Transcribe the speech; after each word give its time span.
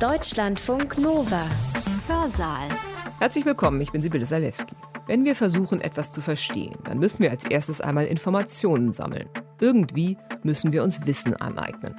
Deutschlandfunk 0.00 0.98
Nova. 0.98 1.46
Hörsaal. 2.08 2.66
Herzlich 3.20 3.46
willkommen, 3.46 3.80
ich 3.80 3.92
bin 3.92 4.02
Sibylle 4.02 4.26
Salewski. 4.26 4.74
Wenn 5.06 5.24
wir 5.24 5.36
versuchen, 5.36 5.80
etwas 5.80 6.10
zu 6.10 6.20
verstehen, 6.20 6.74
dann 6.84 6.98
müssen 6.98 7.20
wir 7.20 7.30
als 7.30 7.44
erstes 7.44 7.80
einmal 7.80 8.06
Informationen 8.06 8.92
sammeln. 8.92 9.28
Irgendwie 9.60 10.18
müssen 10.42 10.72
wir 10.72 10.82
uns 10.82 11.06
Wissen 11.06 11.36
aneignen. 11.36 11.94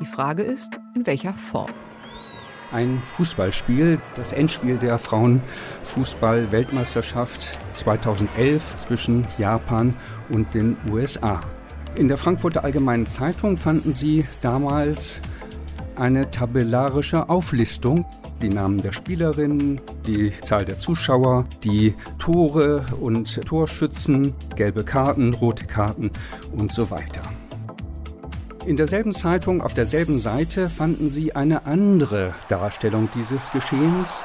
Die 0.00 0.06
Frage 0.06 0.44
ist, 0.44 0.78
in 0.94 1.04
welcher 1.06 1.34
Form? 1.34 1.72
Ein 2.70 3.02
Fußballspiel, 3.04 4.00
das 4.14 4.32
Endspiel 4.32 4.78
der 4.78 4.98
Frauenfußball-Weltmeisterschaft 4.98 7.58
2011 7.72 8.76
zwischen 8.76 9.26
Japan 9.38 9.96
und 10.28 10.54
den 10.54 10.76
USA. 10.88 11.40
In 11.96 12.06
der 12.06 12.16
Frankfurter 12.16 12.62
Allgemeinen 12.62 13.06
Zeitung 13.06 13.56
fanden 13.56 13.92
Sie 13.92 14.24
damals 14.40 15.20
eine 16.00 16.30
tabellarische 16.30 17.28
Auflistung. 17.28 18.06
Die 18.40 18.48
Namen 18.48 18.80
der 18.80 18.92
Spielerinnen, 18.92 19.80
die 20.06 20.32
Zahl 20.40 20.64
der 20.64 20.78
Zuschauer, 20.78 21.44
die 21.62 21.94
Tore 22.18 22.86
und 22.98 23.42
Torschützen, 23.44 24.32
gelbe 24.56 24.82
Karten, 24.82 25.34
rote 25.34 25.66
Karten 25.66 26.10
und 26.56 26.72
so 26.72 26.90
weiter. 26.90 27.20
In 28.66 28.76
derselben 28.76 29.12
Zeitung, 29.12 29.62
auf 29.62 29.74
derselben 29.74 30.18
Seite 30.18 30.70
fanden 30.70 31.10
Sie 31.10 31.34
eine 31.34 31.66
andere 31.66 32.34
Darstellung 32.48 33.08
dieses 33.14 33.50
Geschehens. 33.52 34.24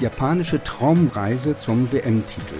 Japanische 0.00 0.62
Traumreise 0.64 1.56
zum 1.56 1.92
WM-Titel. 1.92 2.54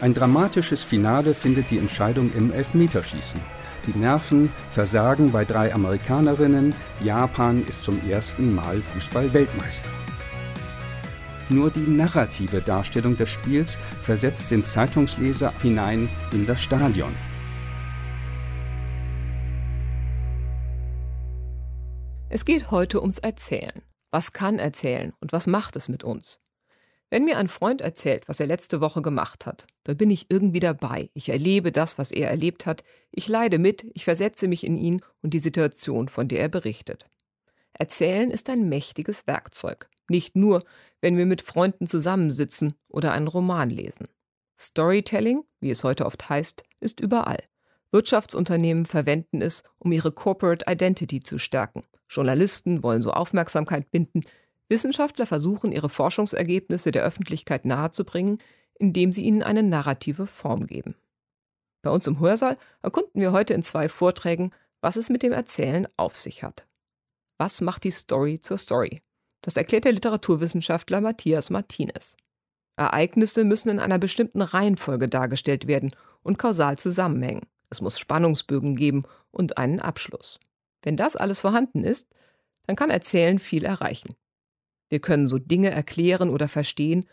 Ein 0.00 0.14
dramatisches 0.14 0.82
Finale 0.82 1.32
findet 1.32 1.70
die 1.70 1.78
Entscheidung 1.78 2.32
im 2.36 2.52
Elfmeterschießen. 2.52 3.55
Die 3.86 3.96
Nerven 3.96 4.52
versagen 4.70 5.30
bei 5.30 5.44
drei 5.44 5.72
Amerikanerinnen. 5.72 6.74
Japan 7.04 7.64
ist 7.66 7.84
zum 7.84 8.00
ersten 8.08 8.52
Mal 8.54 8.80
Fußball-Weltmeister. 8.80 9.90
Nur 11.48 11.70
die 11.70 11.86
narrative 11.86 12.60
Darstellung 12.60 13.16
des 13.16 13.30
Spiels 13.30 13.78
versetzt 14.02 14.50
den 14.50 14.64
Zeitungsleser 14.64 15.52
hinein 15.62 16.08
in 16.32 16.46
das 16.46 16.60
Stadion. 16.60 17.14
Es 22.28 22.44
geht 22.44 22.72
heute 22.72 23.00
ums 23.00 23.18
Erzählen. 23.18 23.82
Was 24.10 24.32
kann 24.32 24.58
erzählen 24.58 25.12
und 25.20 25.32
was 25.32 25.46
macht 25.46 25.76
es 25.76 25.88
mit 25.88 26.02
uns? 26.02 26.40
Wenn 27.08 27.24
mir 27.24 27.38
ein 27.38 27.48
Freund 27.48 27.82
erzählt, 27.82 28.28
was 28.28 28.40
er 28.40 28.48
letzte 28.48 28.80
Woche 28.80 29.00
gemacht 29.00 29.46
hat, 29.46 29.66
dann 29.84 29.96
bin 29.96 30.10
ich 30.10 30.26
irgendwie 30.28 30.60
dabei. 30.60 31.10
Ich 31.14 31.28
erlebe 31.28 31.70
das, 31.70 31.98
was 31.98 32.10
er 32.10 32.28
erlebt 32.28 32.66
hat. 32.66 32.82
Ich 33.12 33.28
leide 33.28 33.58
mit, 33.58 33.86
ich 33.94 34.04
versetze 34.04 34.48
mich 34.48 34.64
in 34.64 34.76
ihn 34.76 35.00
und 35.22 35.32
die 35.32 35.38
Situation, 35.38 36.08
von 36.08 36.26
der 36.26 36.40
er 36.40 36.48
berichtet. 36.48 37.08
Erzählen 37.74 38.30
ist 38.30 38.50
ein 38.50 38.68
mächtiges 38.68 39.26
Werkzeug. 39.26 39.88
Nicht 40.08 40.34
nur, 40.34 40.64
wenn 41.00 41.16
wir 41.16 41.26
mit 41.26 41.42
Freunden 41.42 41.86
zusammensitzen 41.86 42.74
oder 42.88 43.12
einen 43.12 43.28
Roman 43.28 43.70
lesen. 43.70 44.08
Storytelling, 44.58 45.44
wie 45.60 45.70
es 45.70 45.84
heute 45.84 46.06
oft 46.06 46.28
heißt, 46.28 46.62
ist 46.80 47.00
überall. 47.00 47.38
Wirtschaftsunternehmen 47.92 48.86
verwenden 48.86 49.42
es, 49.42 49.62
um 49.78 49.92
ihre 49.92 50.10
Corporate 50.10 50.64
Identity 50.68 51.20
zu 51.20 51.38
stärken. 51.38 51.82
Journalisten 52.08 52.82
wollen 52.82 53.02
so 53.02 53.12
Aufmerksamkeit 53.12 53.90
binden, 53.90 54.24
Wissenschaftler 54.68 55.26
versuchen, 55.26 55.72
ihre 55.72 55.88
Forschungsergebnisse 55.88 56.90
der 56.90 57.04
Öffentlichkeit 57.04 57.64
nahezubringen, 57.64 58.38
indem 58.78 59.12
sie 59.12 59.24
ihnen 59.24 59.42
eine 59.42 59.62
narrative 59.62 60.26
Form 60.26 60.66
geben. 60.66 60.96
Bei 61.82 61.90
uns 61.90 62.06
im 62.06 62.18
Hörsaal 62.18 62.58
erkunden 62.82 63.20
wir 63.20 63.32
heute 63.32 63.54
in 63.54 63.62
zwei 63.62 63.88
Vorträgen, 63.88 64.50
was 64.80 64.96
es 64.96 65.08
mit 65.08 65.22
dem 65.22 65.32
Erzählen 65.32 65.86
auf 65.96 66.16
sich 66.16 66.42
hat. 66.42 66.66
Was 67.38 67.60
macht 67.60 67.84
die 67.84 67.90
Story 67.90 68.40
zur 68.40 68.58
Story? 68.58 69.02
Das 69.42 69.56
erklärt 69.56 69.84
der 69.84 69.92
Literaturwissenschaftler 69.92 71.00
Matthias 71.00 71.50
Martinez. 71.50 72.16
Ereignisse 72.76 73.44
müssen 73.44 73.68
in 73.68 73.78
einer 73.78 73.98
bestimmten 73.98 74.42
Reihenfolge 74.42 75.08
dargestellt 75.08 75.66
werden 75.66 75.94
und 76.22 76.38
kausal 76.38 76.76
zusammenhängen. 76.78 77.46
Es 77.70 77.80
muss 77.80 77.98
Spannungsbögen 77.98 78.76
geben 78.76 79.04
und 79.30 79.58
einen 79.58 79.80
Abschluss. 79.80 80.38
Wenn 80.82 80.96
das 80.96 81.16
alles 81.16 81.40
vorhanden 81.40 81.84
ist, 81.84 82.08
dann 82.66 82.76
kann 82.76 82.90
Erzählen 82.90 83.38
viel 83.38 83.64
erreichen. 83.64 84.16
Wir 84.88 85.00
können 85.00 85.26
so 85.26 85.38
Dinge 85.38 85.70
erklären 85.70 86.30
oder 86.30 86.48
verstehen 86.48 87.06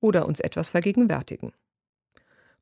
oder 0.00 0.26
uns 0.26 0.40
etwas 0.40 0.68
vergegenwärtigen. 0.68 1.52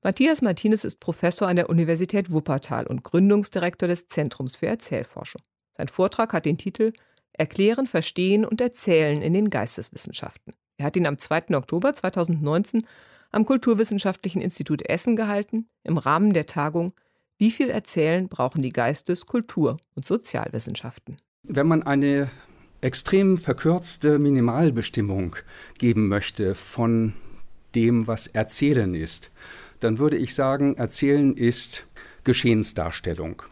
Matthias 0.03 0.43
Martinez 0.43 0.85
ist 0.85 1.01
Professor 1.01 1.49
an 1.49 1.57
der 1.57 1.69
Universität 1.69 2.31
Wuppertal 2.31 2.87
und 2.87 3.03
Gründungsdirektor 3.03 3.89
des 3.89 4.07
Zentrums 4.07 4.57
für 4.57 4.67
Erzählforschung. 4.67 5.43
Sein 5.77 5.89
Vortrag 5.89 6.33
hat 6.33 6.45
den 6.45 6.59
Titel 6.59 6.93
Erklären, 7.33 7.87
Verstehen 7.87 8.45
und 8.45 8.61
Erzählen 8.61 9.23
in 9.23 9.33
den 9.33 9.51
Geisteswissenschaften. 9.51 10.55
Er 10.77 10.87
hat 10.87 10.97
ihn 10.97 11.07
am 11.07 11.19
2. 11.19 11.57
Oktober 11.57 11.95
2019 11.95 12.87
am 13.31 13.45
Kulturwissenschaftlichen 13.45 14.41
Institut 14.41 14.89
Essen 14.89 15.17
gehalten, 15.17 15.69
im 15.83 15.99
Rahmen 15.99 16.33
der 16.33 16.47
Tagung 16.47 16.95
Wie 17.37 17.51
viel 17.51 17.71
Erzählen 17.71 18.29
brauchen 18.29 18.63
die 18.63 18.73
Geistes-, 18.73 19.27
Kultur- 19.27 19.79
und 19.95 20.05
Sozialwissenschaften? 20.05 21.19
Wenn 21.43 21.69
man 21.69 21.83
eine 21.83 22.29
extrem 22.81 23.39
verkürzte 23.39 24.19
Minimalbestimmung 24.19 25.37
geben 25.79 26.09
möchte 26.09 26.55
von 26.55 27.15
dem, 27.75 28.07
was 28.07 28.27
Erzählen 28.27 28.95
ist, 28.95 29.31
dann 29.81 29.99
würde 29.99 30.17
ich 30.17 30.35
sagen, 30.35 30.77
Erzählen 30.77 31.37
ist 31.37 31.87
Geschehensdarstellung. 32.25 33.43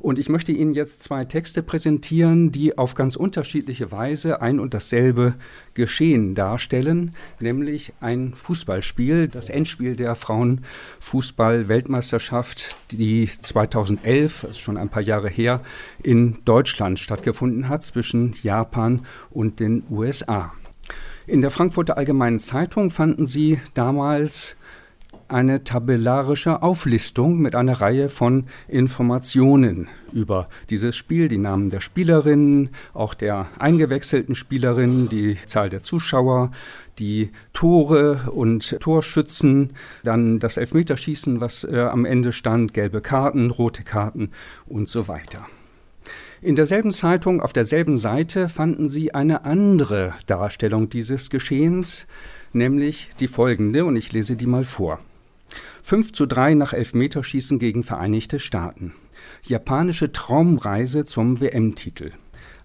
Und 0.00 0.18
ich 0.18 0.28
möchte 0.30 0.50
Ihnen 0.50 0.74
jetzt 0.74 1.02
zwei 1.02 1.26
Texte 1.26 1.62
präsentieren, 1.62 2.50
die 2.50 2.78
auf 2.78 2.94
ganz 2.94 3.16
unterschiedliche 3.16 3.92
Weise 3.92 4.40
ein 4.40 4.58
und 4.58 4.72
dasselbe 4.72 5.34
Geschehen 5.74 6.34
darstellen, 6.34 7.14
nämlich 7.38 7.92
ein 8.00 8.32
Fußballspiel, 8.34 9.28
das 9.28 9.50
Endspiel 9.50 9.96
der 9.96 10.14
Frauenfußball-Weltmeisterschaft, 10.14 12.76
die 12.90 13.28
2011, 13.28 14.40
das 14.40 14.52
ist 14.52 14.60
schon 14.60 14.78
ein 14.78 14.88
paar 14.88 15.02
Jahre 15.02 15.28
her, 15.28 15.60
in 16.02 16.38
Deutschland 16.46 16.98
stattgefunden 16.98 17.68
hat 17.68 17.82
zwischen 17.82 18.34
Japan 18.42 19.04
und 19.30 19.60
den 19.60 19.82
USA. 19.90 20.54
In 21.26 21.42
der 21.42 21.50
Frankfurter 21.50 21.98
Allgemeinen 21.98 22.38
Zeitung 22.38 22.88
fanden 22.90 23.26
Sie 23.26 23.60
damals 23.74 24.56
eine 25.30 25.64
tabellarische 25.64 26.62
Auflistung 26.62 27.38
mit 27.38 27.54
einer 27.54 27.80
Reihe 27.80 28.08
von 28.08 28.46
Informationen 28.68 29.88
über 30.12 30.48
dieses 30.70 30.96
Spiel, 30.96 31.28
die 31.28 31.38
Namen 31.38 31.68
der 31.68 31.80
Spielerinnen, 31.80 32.70
auch 32.94 33.14
der 33.14 33.46
eingewechselten 33.58 34.34
Spielerinnen, 34.34 35.08
die 35.08 35.36
Zahl 35.46 35.70
der 35.70 35.82
Zuschauer, 35.82 36.50
die 36.98 37.30
Tore 37.52 38.30
und 38.32 38.78
Torschützen, 38.80 39.72
dann 40.02 40.38
das 40.38 40.56
Elfmeterschießen, 40.56 41.40
was 41.40 41.64
äh, 41.64 41.80
am 41.80 42.04
Ende 42.04 42.32
stand, 42.32 42.74
gelbe 42.74 43.00
Karten, 43.00 43.50
rote 43.50 43.82
Karten 43.82 44.30
und 44.66 44.88
so 44.88 45.08
weiter. 45.08 45.46
In 46.42 46.56
derselben 46.56 46.90
Zeitung, 46.90 47.42
auf 47.42 47.52
derselben 47.52 47.98
Seite 47.98 48.48
fanden 48.48 48.88
Sie 48.88 49.12
eine 49.12 49.44
andere 49.44 50.14
Darstellung 50.26 50.88
dieses 50.88 51.28
Geschehens, 51.28 52.06
nämlich 52.52 53.10
die 53.20 53.28
folgende, 53.28 53.84
und 53.84 53.96
ich 53.96 54.12
lese 54.12 54.36
die 54.36 54.46
mal 54.46 54.64
vor. 54.64 55.00
5 55.82 56.12
zu 56.12 56.26
3 56.26 56.54
nach 56.54 56.72
Elfmeterschießen 56.72 57.58
gegen 57.58 57.82
Vereinigte 57.82 58.38
Staaten. 58.38 58.94
Japanische 59.46 60.12
Traumreise 60.12 61.04
zum 61.04 61.40
WM-Titel. 61.40 62.12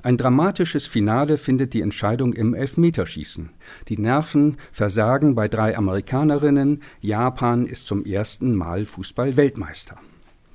Ein 0.01 0.17
dramatisches 0.17 0.85
Finale 0.85 1.37
findet 1.37 1.73
die 1.73 1.81
Entscheidung 1.81 2.33
im 2.33 2.53
Elfmeterschießen. 2.53 3.49
Die 3.87 3.97
Nerven 3.97 4.57
versagen 4.71 5.33
bei 5.33 5.47
drei 5.47 5.75
Amerikanerinnen. 5.75 6.83
Japan 7.01 7.65
ist 7.65 7.87
zum 7.87 8.05
ersten 8.05 8.55
Mal 8.55 8.85
Fußball-Weltmeister. 8.85 9.97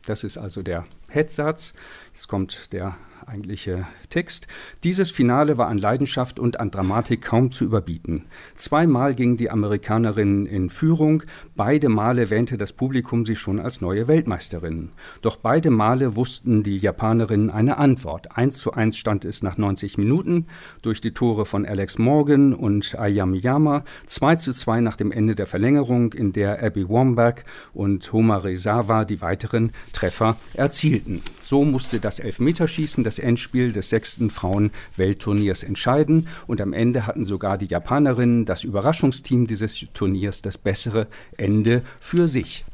Das 0.05 0.23
ist 0.23 0.39
also 0.39 0.63
der 0.63 0.85
Headsatz. 1.11 1.75
Jetzt 2.15 2.29
kommt 2.29 2.73
der 2.73 2.97
eigentliche 3.31 3.87
Text. 4.09 4.49
Dieses 4.83 5.11
Finale 5.11 5.57
war 5.57 5.69
an 5.69 5.79
Leidenschaft 5.79 6.41
und 6.41 6.59
an 6.59 6.71
Dramatik 6.71 7.23
kaum 7.23 7.53
zu 7.53 7.65
überbieten. 7.65 8.25
Zweimal 8.55 9.15
gingen 9.15 9.37
die 9.37 9.51
Amerikanerinnen 9.51 10.47
in 10.47 10.69
Führung, 10.69 11.23
beide 11.55 11.89
Male 11.89 12.29
wähnte 12.31 12.59
das 12.59 12.73
Publikum 12.73 13.25
sich 13.25 13.39
schon 13.39 13.61
als 13.61 13.81
neue 13.81 14.09
Weltmeisterinnen. 14.09 14.91
Doch 15.23 15.37
beide 15.37 15.71
Male 15.71 16.17
wussten 16.17 16.63
die 16.63 16.79
Japanerinnen 16.79 17.51
eine 17.51 17.79
Antwort. 17.79 18.37
1 18.37 18.59
zu 18.59 18.73
1 18.73 18.97
stand 18.97 19.25
es 19.25 19.43
nach 19.43 19.57
90 19.57 19.97
Minuten 19.97 20.47
durch 20.83 21.01
die 21.01 21.13
Tore 21.13 21.47
von 21.47 21.65
Alex 21.65 21.99
Morgan 21.99 22.53
und 22.53 22.99
Ayamiyama, 22.99 23.85
2 24.07 24.37
zu 24.37 24.53
2 24.53 24.81
nach 24.81 24.97
dem 24.97 25.13
Ende 25.13 25.37
der 25.37 25.47
Verlängerung, 25.47 26.13
in 26.15 26.33
der 26.33 26.63
Abby 26.63 26.89
Wambach 26.89 27.45
und 27.73 28.13
Homarezawa 28.13 29.05
die 29.05 29.21
weiteren 29.21 29.71
Treffer 29.93 30.37
erzielten. 30.55 31.23
So 31.39 31.65
musste 31.65 32.01
das 32.01 32.19
Elfmeterschießen 32.19 33.05
das 33.05 33.20
Endspiel 33.21 33.73
des 33.73 33.91
sechsten 33.91 34.31
Frauen-Weltturniers 34.31 35.63
entscheiden. 35.63 36.29
Und 36.47 36.61
am 36.61 36.73
Ende 36.73 37.07
hatten 37.07 37.25
sogar 37.25 37.59
die 37.59 37.67
Japanerinnen, 37.67 38.45
das 38.45 38.65
Überraschungsteam 38.65 39.47
dieses 39.47 39.87
Turniers, 39.95 40.43
das 40.43 40.59
bessere 40.59 41.07
Ende 41.37 41.83
für 42.01 42.29
sich. 42.29 42.65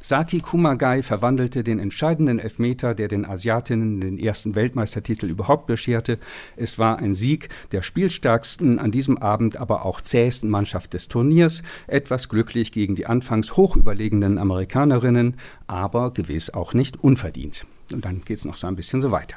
Saki 0.00 0.40
Kumagai 0.40 1.02
verwandelte 1.02 1.64
den 1.64 1.78
entscheidenden 1.78 2.38
Elfmeter, 2.38 2.94
der 2.94 3.08
den 3.08 3.24
Asiatinnen 3.24 4.00
den 4.00 4.18
ersten 4.18 4.54
Weltmeistertitel 4.54 5.26
überhaupt 5.26 5.66
bescherte. 5.66 6.18
Es 6.56 6.78
war 6.78 6.98
ein 6.98 7.14
Sieg 7.14 7.48
der 7.72 7.82
spielstärksten, 7.82 8.78
an 8.78 8.90
diesem 8.90 9.18
Abend 9.18 9.56
aber 9.56 9.84
auch 9.84 10.00
zähesten 10.00 10.50
Mannschaft 10.50 10.94
des 10.94 11.08
Turniers, 11.08 11.62
etwas 11.86 12.28
glücklich 12.28 12.72
gegen 12.72 12.94
die 12.94 13.06
anfangs 13.06 13.56
hochüberlegenen 13.56 14.38
Amerikanerinnen, 14.38 15.36
aber 15.66 16.12
gewiss 16.12 16.50
auch 16.50 16.74
nicht 16.74 17.02
unverdient. 17.02 17.66
Und 17.92 18.04
dann 18.04 18.22
geht 18.24 18.38
es 18.38 18.44
noch 18.44 18.54
so 18.54 18.66
ein 18.66 18.76
bisschen 18.76 19.00
so 19.00 19.10
weiter. 19.10 19.36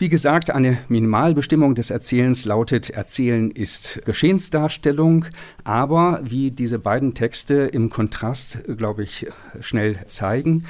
Wie 0.00 0.08
gesagt, 0.08 0.52
eine 0.52 0.78
Minimalbestimmung 0.88 1.74
des 1.74 1.90
Erzählens 1.90 2.44
lautet, 2.44 2.90
Erzählen 2.90 3.50
ist 3.50 4.00
Geschehensdarstellung, 4.04 5.24
aber 5.64 6.20
wie 6.22 6.52
diese 6.52 6.78
beiden 6.78 7.14
Texte 7.14 7.54
im 7.54 7.90
Kontrast, 7.90 8.60
glaube 8.76 9.02
ich, 9.02 9.26
schnell 9.58 9.98
zeigen, 10.06 10.66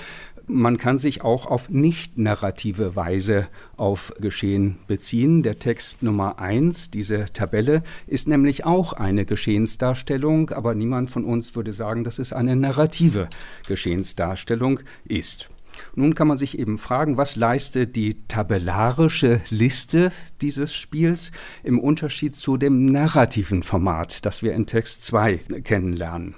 man 0.47 0.79
kann 0.79 0.97
sich 0.97 1.21
auch 1.21 1.45
auf 1.45 1.69
nicht 1.69 2.17
narrative 2.17 2.97
Weise 2.97 3.49
auf 3.77 4.15
Geschehen 4.19 4.79
beziehen. 4.87 5.43
Der 5.43 5.59
Text 5.59 6.03
Nummer 6.03 6.39
eins, 6.39 6.91
diese 6.91 7.27
Tabelle, 7.27 7.83
ist 8.07 8.29
nämlich 8.29 8.65
auch 8.65 8.95
eine 8.95 9.27
Geschehensdarstellung, 9.27 10.49
aber 10.49 10.75
niemand 10.75 11.11
von 11.11 11.27
uns 11.27 11.55
würde 11.55 11.75
sagen, 11.75 12.03
dass 12.03 12.19
es 12.19 12.33
eine 12.33 12.57
narrative 12.57 13.29
Geschehensdarstellung 13.67 14.81
ist. 15.05 15.51
Nun 15.95 16.15
kann 16.15 16.29
man 16.29 16.39
sich 16.39 16.59
eben 16.59 16.79
fragen, 16.79 17.17
was 17.17 17.37
leistet 17.37 17.97
die 17.97 18.27
tabellarische 18.29 19.41
Liste 19.51 20.13
dieses 20.41 20.75
Spiels 20.75 21.31
im 21.63 21.79
Unterschied 21.79 22.35
zu 22.35 22.57
dem 22.57 22.83
narrativen 22.83 23.63
Format, 23.63 24.25
das 24.25 24.43
wir 24.43 24.53
in 24.53 24.67
Text 24.67 25.05
2 25.05 25.39
kennenlernen. 25.65 26.35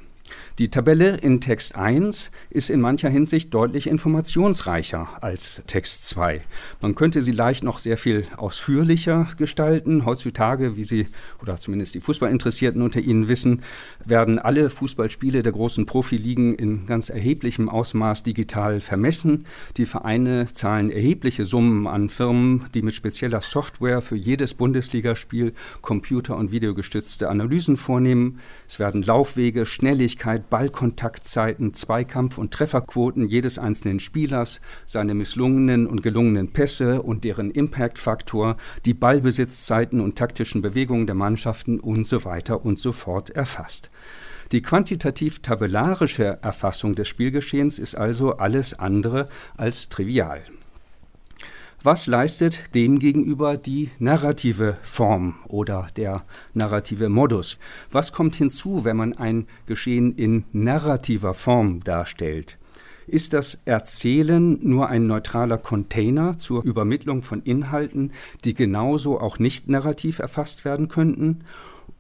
Die 0.59 0.69
Tabelle 0.69 1.17
in 1.17 1.41
Text 1.41 1.77
1 1.77 2.31
ist 2.51 2.71
in 2.71 2.81
mancher 2.81 3.09
Hinsicht 3.09 3.55
deutlich 3.55 3.87
informationsreicher 3.87 5.09
als 5.23 5.63
Text 5.67 6.09
2. 6.09 6.43
Man 6.81 6.95
könnte 6.95 7.23
sie 7.23 7.33
leicht 7.33 7.63
noch 7.63 7.79
sehr 7.79 7.97
viel 7.97 8.27
ausführlicher 8.37 9.29
gestalten. 9.39 10.05
Heutzutage, 10.05 10.77
wie 10.77 10.85
Sie 10.85 11.09
oder 11.41 11.57
zumindest 11.57 11.95
die 11.95 12.01
Fußballinteressierten 12.01 12.83
unter 12.83 13.01
Ihnen 13.01 13.29
wissen, 13.29 13.63
werden 14.05 14.39
alle 14.39 14.69
Fußballspiele 14.71 15.43
der 15.43 15.53
großen 15.53 15.87
Profiligen 15.87 16.55
in 16.55 16.87
ganz 16.87 17.09
erheblichem 17.09 17.69
Ausmaß 17.69 18.23
digital 18.23 18.81
vermessen. 18.81 19.47
Die 19.77 19.87
Vereine 19.87 20.47
zahlen 20.53 20.91
erhebliche 20.91 21.45
Summen 21.45 21.87
an 21.87 22.09
Firmen, 22.09 22.65
die 22.75 22.83
mit 22.83 22.95
spezieller 22.95 23.41
Software 23.41 24.03
für 24.03 24.17
jedes 24.17 24.55
Bundesligaspiel 24.55 25.55
computer- 25.81 26.37
und 26.37 26.53
videogestützte 26.53 27.29
Analysen 27.29 27.77
vornehmen. 27.77 28.41
Es 28.69 28.79
werden 28.79 29.03
Laufwege, 29.03 29.65
Schnelligkeit, 29.65 30.40
Ballkontaktzeiten, 30.41 31.75
Zweikampf- 31.75 32.39
und 32.39 32.53
Trefferquoten 32.53 33.29
jedes 33.29 33.59
einzelnen 33.59 34.01
Spielers, 34.01 34.61
seine 34.87 35.15
misslungenen 35.15 35.87
und 35.87 36.03
gelungenen 36.03 36.53
Pässe 36.53 37.03
und 37.03 37.25
deren 37.25 37.51
Impact-Faktor, 37.51 38.57
die 38.85 38.95
Ballbesitzzeiten 38.95 40.01
und 40.01 40.17
taktischen 40.17 40.63
Bewegungen 40.63 41.07
der 41.07 41.15
Mannschaften 41.15 41.79
und 41.79 42.07
so 42.07 42.25
weiter 42.25 42.65
und 42.65 42.79
so 42.79 42.93
fort 42.93 43.31
erfasst. 43.31 43.91
Die 44.53 44.63
quantitativ-tabellarische 44.63 46.39
Erfassung 46.43 46.97
des 46.97 47.07
Spielgeschehens 47.07 47.79
ist 47.79 47.95
also 47.95 48.37
alles 48.37 48.77
andere 48.77 49.29
als 49.57 49.89
trivial. 49.89 50.43
Was 51.83 52.07
leistet 52.07 52.75
demgegenüber 52.75 53.57
die 53.57 53.89
narrative 53.99 54.77
Form 54.83 55.37
oder 55.49 55.87
der 55.97 56.25
narrative 56.53 57.09
Modus? 57.09 57.57
Was 57.91 58.13
kommt 58.13 58.37
hinzu, 58.37 58.85
wenn 58.85 58.99
man 58.99 59.15
ein 59.15 59.47
Geschehen 59.65 60.15
in 60.15 60.45
narrativer 60.53 61.33
Form 61.33 61.81
darstellt? 61.81 62.59
Ist 63.07 63.33
das 63.33 63.59
Erzählen 63.65 64.59
nur 64.61 64.91
ein 64.91 65.05
neutraler 65.05 65.57
Container 65.57 66.37
zur 66.37 66.65
Übermittlung 66.65 67.23
von 67.23 67.43
Inhalten, 67.45 68.13
die 68.45 68.53
genauso 68.53 69.19
auch 69.19 69.39
nicht 69.39 69.71
narrativ 69.71 70.19
erfasst 70.19 70.67
werden 70.67 70.89
könnten? 70.89 71.45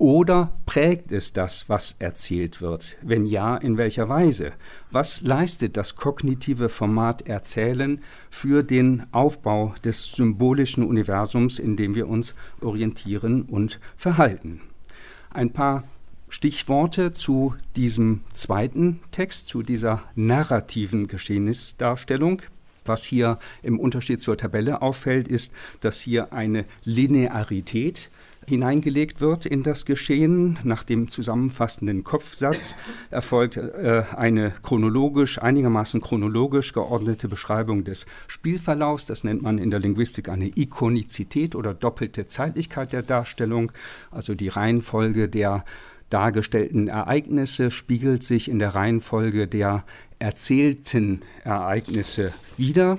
Oder 0.00 0.52
prägt 0.64 1.12
es 1.12 1.34
das, 1.34 1.68
was 1.68 1.94
erzählt 1.98 2.62
wird? 2.62 2.96
Wenn 3.02 3.26
ja, 3.26 3.58
in 3.58 3.76
welcher 3.76 4.08
Weise? 4.08 4.52
Was 4.90 5.20
leistet 5.20 5.76
das 5.76 5.94
kognitive 5.94 6.70
Format 6.70 7.28
Erzählen 7.28 8.00
für 8.30 8.62
den 8.62 9.02
Aufbau 9.12 9.74
des 9.84 10.10
symbolischen 10.12 10.84
Universums, 10.84 11.58
in 11.58 11.76
dem 11.76 11.94
wir 11.94 12.08
uns 12.08 12.34
orientieren 12.62 13.42
und 13.42 13.78
verhalten? 13.98 14.62
Ein 15.28 15.52
paar 15.52 15.84
Stichworte 16.30 17.12
zu 17.12 17.54
diesem 17.76 18.22
zweiten 18.32 19.00
Text, 19.10 19.48
zu 19.48 19.62
dieser 19.62 20.02
narrativen 20.14 21.08
Geschehnisdarstellung. 21.08 22.40
Was 22.86 23.04
hier 23.04 23.38
im 23.62 23.78
Unterschied 23.78 24.22
zur 24.22 24.38
Tabelle 24.38 24.80
auffällt, 24.80 25.28
ist, 25.28 25.52
dass 25.80 26.00
hier 26.00 26.32
eine 26.32 26.64
Linearität 26.84 28.08
hineingelegt 28.50 29.22
wird 29.22 29.46
in 29.46 29.62
das 29.62 29.86
Geschehen. 29.86 30.58
Nach 30.62 30.82
dem 30.82 31.08
zusammenfassenden 31.08 32.04
Kopfsatz 32.04 32.76
erfolgt 33.10 33.56
äh, 33.56 34.02
eine 34.14 34.52
chronologisch, 34.62 35.40
einigermaßen 35.40 36.02
chronologisch 36.02 36.74
geordnete 36.74 37.28
Beschreibung 37.28 37.84
des 37.84 38.04
Spielverlaufs. 38.28 39.06
Das 39.06 39.24
nennt 39.24 39.40
man 39.40 39.56
in 39.56 39.70
der 39.70 39.80
Linguistik 39.80 40.28
eine 40.28 40.50
Ikonizität 40.54 41.54
oder 41.54 41.72
doppelte 41.72 42.26
Zeitlichkeit 42.26 42.92
der 42.92 43.02
Darstellung, 43.02 43.72
also 44.10 44.34
die 44.34 44.48
Reihenfolge 44.48 45.30
der 45.30 45.64
dargestellten 46.10 46.88
Ereignisse 46.88 47.70
spiegelt 47.70 48.22
sich 48.22 48.50
in 48.50 48.58
der 48.58 48.74
Reihenfolge 48.74 49.46
der 49.46 49.84
erzählten 50.18 51.22
Ereignisse 51.44 52.34
wider. 52.56 52.98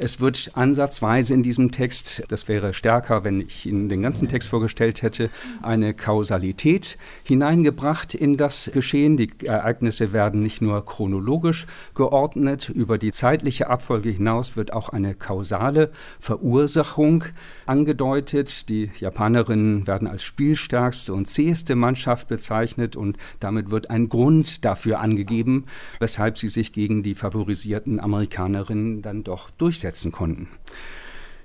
Es 0.00 0.20
wird 0.20 0.52
ansatzweise 0.54 1.34
in 1.34 1.42
diesem 1.42 1.72
Text, 1.72 2.22
das 2.28 2.46
wäre 2.46 2.72
stärker, 2.72 3.24
wenn 3.24 3.40
ich 3.40 3.66
Ihnen 3.66 3.88
den 3.88 4.00
ganzen 4.00 4.28
Text 4.28 4.48
vorgestellt 4.48 5.02
hätte, 5.02 5.28
eine 5.60 5.92
Kausalität 5.92 6.96
hineingebracht 7.24 8.14
in 8.14 8.36
das 8.36 8.70
Geschehen. 8.72 9.16
Die 9.16 9.28
Ereignisse 9.44 10.12
werden 10.12 10.40
nicht 10.40 10.62
nur 10.62 10.84
chronologisch 10.84 11.66
geordnet, 11.96 12.68
über 12.68 12.96
die 12.96 13.10
zeitliche 13.10 13.70
Abfolge 13.70 14.10
hinaus 14.10 14.56
wird 14.56 14.72
auch 14.72 14.90
eine 14.90 15.16
kausale 15.16 15.90
Verursachung 16.20 17.24
angedeutet. 17.66 18.68
Die 18.68 18.92
Japanerinnen 19.00 19.88
werden 19.88 20.06
als 20.06 20.22
spielstärkste 20.22 21.12
und 21.12 21.26
zäheste 21.26 21.74
Mannschaft 21.74 22.28
bezeichnet 22.28 22.94
und 22.94 23.16
damit 23.40 23.72
wird 23.72 23.90
ein 23.90 24.08
Grund 24.08 24.64
dafür 24.64 25.00
angegeben, 25.00 25.64
weshalb 25.98 26.38
sie 26.38 26.50
sich 26.50 26.72
gegen 26.72 27.02
die 27.02 27.16
favorisierten 27.16 27.98
Amerikanerinnen 27.98 29.02
dann 29.02 29.24
doch 29.24 29.50
durchsetzen 29.50 29.87
durchsetzen 29.88 30.12
konnten. 30.12 30.48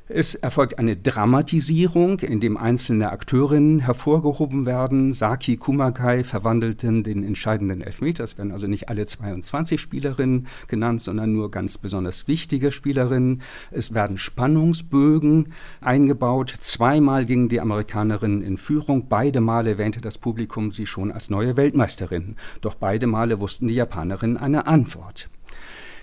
Es 0.09 0.35
erfolgt 0.35 0.79
eine 0.79 0.97
Dramatisierung, 0.97 2.19
in 2.19 2.41
dem 2.41 2.57
einzelne 2.57 3.11
Akteurinnen 3.11 3.79
hervorgehoben 3.79 4.65
werden. 4.65 5.13
Saki 5.13 5.55
Kumakai 5.55 6.25
verwandelten 6.25 7.03
den 7.03 7.23
entscheidenden 7.23 7.81
Elfmeter. 7.81 8.25
Es 8.25 8.37
werden 8.37 8.51
also 8.51 8.67
nicht 8.67 8.89
alle 8.89 9.05
22 9.05 9.79
Spielerinnen 9.79 10.47
genannt, 10.67 11.01
sondern 11.01 11.31
nur 11.31 11.51
ganz 11.51 11.77
besonders 11.77 12.27
wichtige 12.27 12.73
Spielerinnen. 12.73 13.41
Es 13.71 13.93
werden 13.93 14.17
Spannungsbögen 14.17 15.53
eingebaut. 15.79 16.53
Zweimal 16.59 17.25
gingen 17.25 17.47
die 17.47 17.61
Amerikanerinnen 17.61 18.41
in 18.41 18.57
Führung. 18.57 19.07
Beide 19.07 19.39
Male 19.39 19.71
erwähnte 19.71 20.01
das 20.01 20.17
Publikum 20.17 20.71
sie 20.71 20.85
schon 20.85 21.13
als 21.13 21.29
neue 21.29 21.55
Weltmeisterin. 21.55 22.35
Doch 22.59 22.75
beide 22.75 23.07
Male 23.07 23.39
wussten 23.39 23.69
die 23.69 23.75
Japanerinnen 23.75 24.35
eine 24.35 24.67
Antwort. 24.67 25.29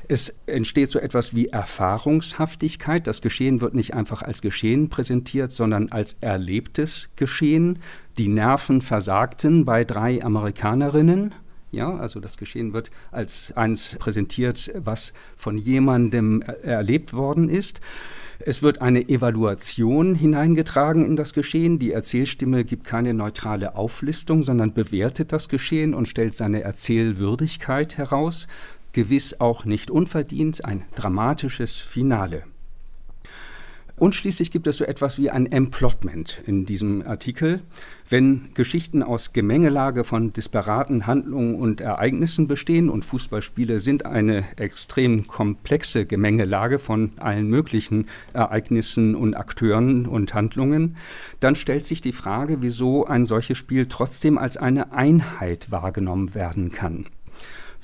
Es 0.08 0.34
entsteht 0.46 0.90
so 0.90 0.98
etwas 0.98 1.34
wie 1.34 1.48
Erfahrungshaftigkeit. 1.48 3.06
Das 3.06 3.20
Geschehen 3.20 3.60
wird 3.60 3.74
nicht 3.74 3.94
einfach 3.94 4.22
als 4.22 4.42
Geschehen 4.42 4.88
präsentiert, 4.88 5.52
sondern 5.52 5.92
als 5.92 6.16
erlebtes 6.20 7.08
Geschehen. 7.16 7.78
Die 8.18 8.28
Nerven 8.28 8.82
versagten 8.82 9.64
bei 9.64 9.84
drei 9.84 10.22
Amerikanerinnen. 10.22 11.34
Ja, 11.72 11.96
also 11.96 12.18
das 12.18 12.36
Geschehen 12.36 12.72
wird 12.72 12.90
als 13.12 13.52
eins 13.56 13.96
präsentiert, 14.00 14.72
was 14.74 15.12
von 15.36 15.56
jemandem 15.56 16.42
erlebt 16.42 17.12
worden 17.12 17.48
ist. 17.48 17.80
Es 18.42 18.62
wird 18.62 18.80
eine 18.80 19.08
Evaluation 19.08 20.14
hineingetragen 20.14 21.04
in 21.04 21.14
das 21.14 21.34
Geschehen. 21.34 21.78
Die 21.78 21.92
Erzählstimme 21.92 22.64
gibt 22.64 22.84
keine 22.84 23.12
neutrale 23.12 23.76
Auflistung, 23.76 24.42
sondern 24.42 24.72
bewertet 24.72 25.30
das 25.30 25.48
Geschehen 25.48 25.92
und 25.92 26.08
stellt 26.08 26.32
seine 26.32 26.62
Erzählwürdigkeit 26.62 27.98
heraus 27.98 28.48
gewiss 28.92 29.40
auch 29.40 29.64
nicht 29.64 29.90
unverdient, 29.90 30.64
ein 30.64 30.84
dramatisches 30.94 31.76
Finale. 31.76 32.44
Und 34.00 34.14
schließlich 34.14 34.50
gibt 34.50 34.66
es 34.66 34.78
so 34.78 34.84
etwas 34.84 35.18
wie 35.18 35.28
ein 35.28 35.44
Emplotment 35.44 36.40
in 36.46 36.64
diesem 36.64 37.06
Artikel. 37.06 37.60
Wenn 38.08 38.48
Geschichten 38.54 39.02
aus 39.02 39.34
Gemengelage 39.34 40.04
von 40.04 40.32
disparaten 40.32 41.06
Handlungen 41.06 41.54
und 41.54 41.82
Ereignissen 41.82 42.48
bestehen 42.48 42.88
und 42.88 43.04
Fußballspiele 43.04 43.78
sind 43.78 44.06
eine 44.06 44.44
extrem 44.56 45.26
komplexe 45.26 46.06
Gemengelage 46.06 46.78
von 46.78 47.12
allen 47.18 47.46
möglichen 47.46 48.06
Ereignissen 48.32 49.14
und 49.14 49.34
Akteuren 49.34 50.06
und 50.06 50.32
Handlungen, 50.32 50.96
dann 51.40 51.54
stellt 51.54 51.84
sich 51.84 52.00
die 52.00 52.14
Frage, 52.14 52.62
wieso 52.62 53.04
ein 53.04 53.26
solches 53.26 53.58
Spiel 53.58 53.84
trotzdem 53.84 54.38
als 54.38 54.56
eine 54.56 54.92
Einheit 54.92 55.70
wahrgenommen 55.70 56.34
werden 56.34 56.72
kann. 56.72 57.04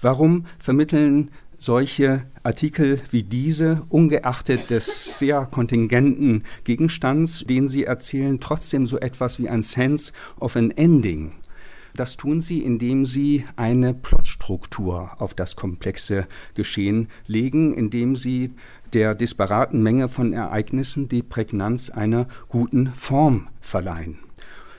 Warum 0.00 0.44
vermitteln 0.58 1.30
solche 1.58 2.26
Artikel 2.42 3.00
wie 3.10 3.22
diese, 3.22 3.82
ungeachtet 3.88 4.70
des 4.70 5.18
sehr 5.18 5.46
kontingenten 5.46 6.44
Gegenstands, 6.64 7.44
den 7.48 7.68
sie 7.68 7.84
erzählen, 7.84 8.40
trotzdem 8.40 8.86
so 8.86 8.98
etwas 8.98 9.38
wie 9.38 9.48
ein 9.48 9.62
Sense 9.62 10.12
of 10.38 10.56
an 10.56 10.70
Ending. 10.70 11.32
Das 11.94 12.18
tun 12.18 12.42
sie, 12.42 12.60
indem 12.60 13.06
sie 13.06 13.44
eine 13.56 13.94
Plotstruktur 13.94 15.12
auf 15.18 15.32
das 15.32 15.56
komplexe 15.56 16.26
Geschehen 16.54 17.08
legen, 17.26 17.72
indem 17.72 18.16
sie 18.16 18.52
der 18.92 19.14
disparaten 19.14 19.82
Menge 19.82 20.10
von 20.10 20.34
Ereignissen 20.34 21.08
die 21.08 21.22
Prägnanz 21.22 21.88
einer 21.88 22.28
guten 22.48 22.92
Form 22.92 23.48
verleihen. 23.62 24.18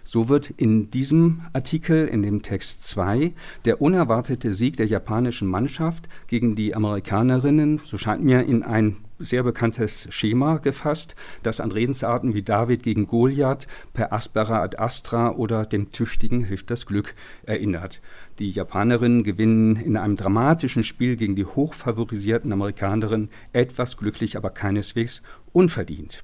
So 0.07 0.29
wird 0.29 0.51
in 0.51 0.89
diesem 0.89 1.41
Artikel, 1.51 2.07
in 2.07 2.23
dem 2.23 2.41
Text 2.41 2.87
2, 2.87 3.33
der 3.65 3.81
unerwartete 3.81 4.53
Sieg 4.53 4.77
der 4.77 4.85
japanischen 4.85 5.49
Mannschaft 5.49 6.07
gegen 6.27 6.55
die 6.55 6.73
Amerikanerinnen, 6.73 7.81
so 7.83 7.97
scheint 7.97 8.23
mir, 8.23 8.45
in 8.45 8.63
ein 8.63 8.95
sehr 9.19 9.43
bekanntes 9.43 10.07
Schema 10.09 10.59
gefasst, 10.59 11.17
das 11.43 11.59
an 11.59 11.73
Redensarten 11.73 12.33
wie 12.33 12.41
David 12.41 12.83
gegen 12.83 13.05
Goliath, 13.05 13.67
per 13.91 14.13
aspera 14.13 14.63
ad 14.63 14.77
astra 14.79 15.31
oder 15.31 15.65
dem 15.65 15.91
Tüchtigen 15.91 16.45
hilft 16.45 16.69
das 16.69 16.85
Glück 16.85 17.13
erinnert. 17.43 17.99
Die 18.39 18.51
Japanerinnen 18.51 19.25
gewinnen 19.25 19.75
in 19.75 19.97
einem 19.97 20.15
dramatischen 20.15 20.85
Spiel 20.85 21.17
gegen 21.17 21.35
die 21.35 21.45
hochfavorisierten 21.45 22.53
Amerikanerinnen 22.53 23.27
etwas 23.51 23.97
glücklich, 23.97 24.37
aber 24.37 24.51
keineswegs 24.51 25.21
unverdient 25.51 26.23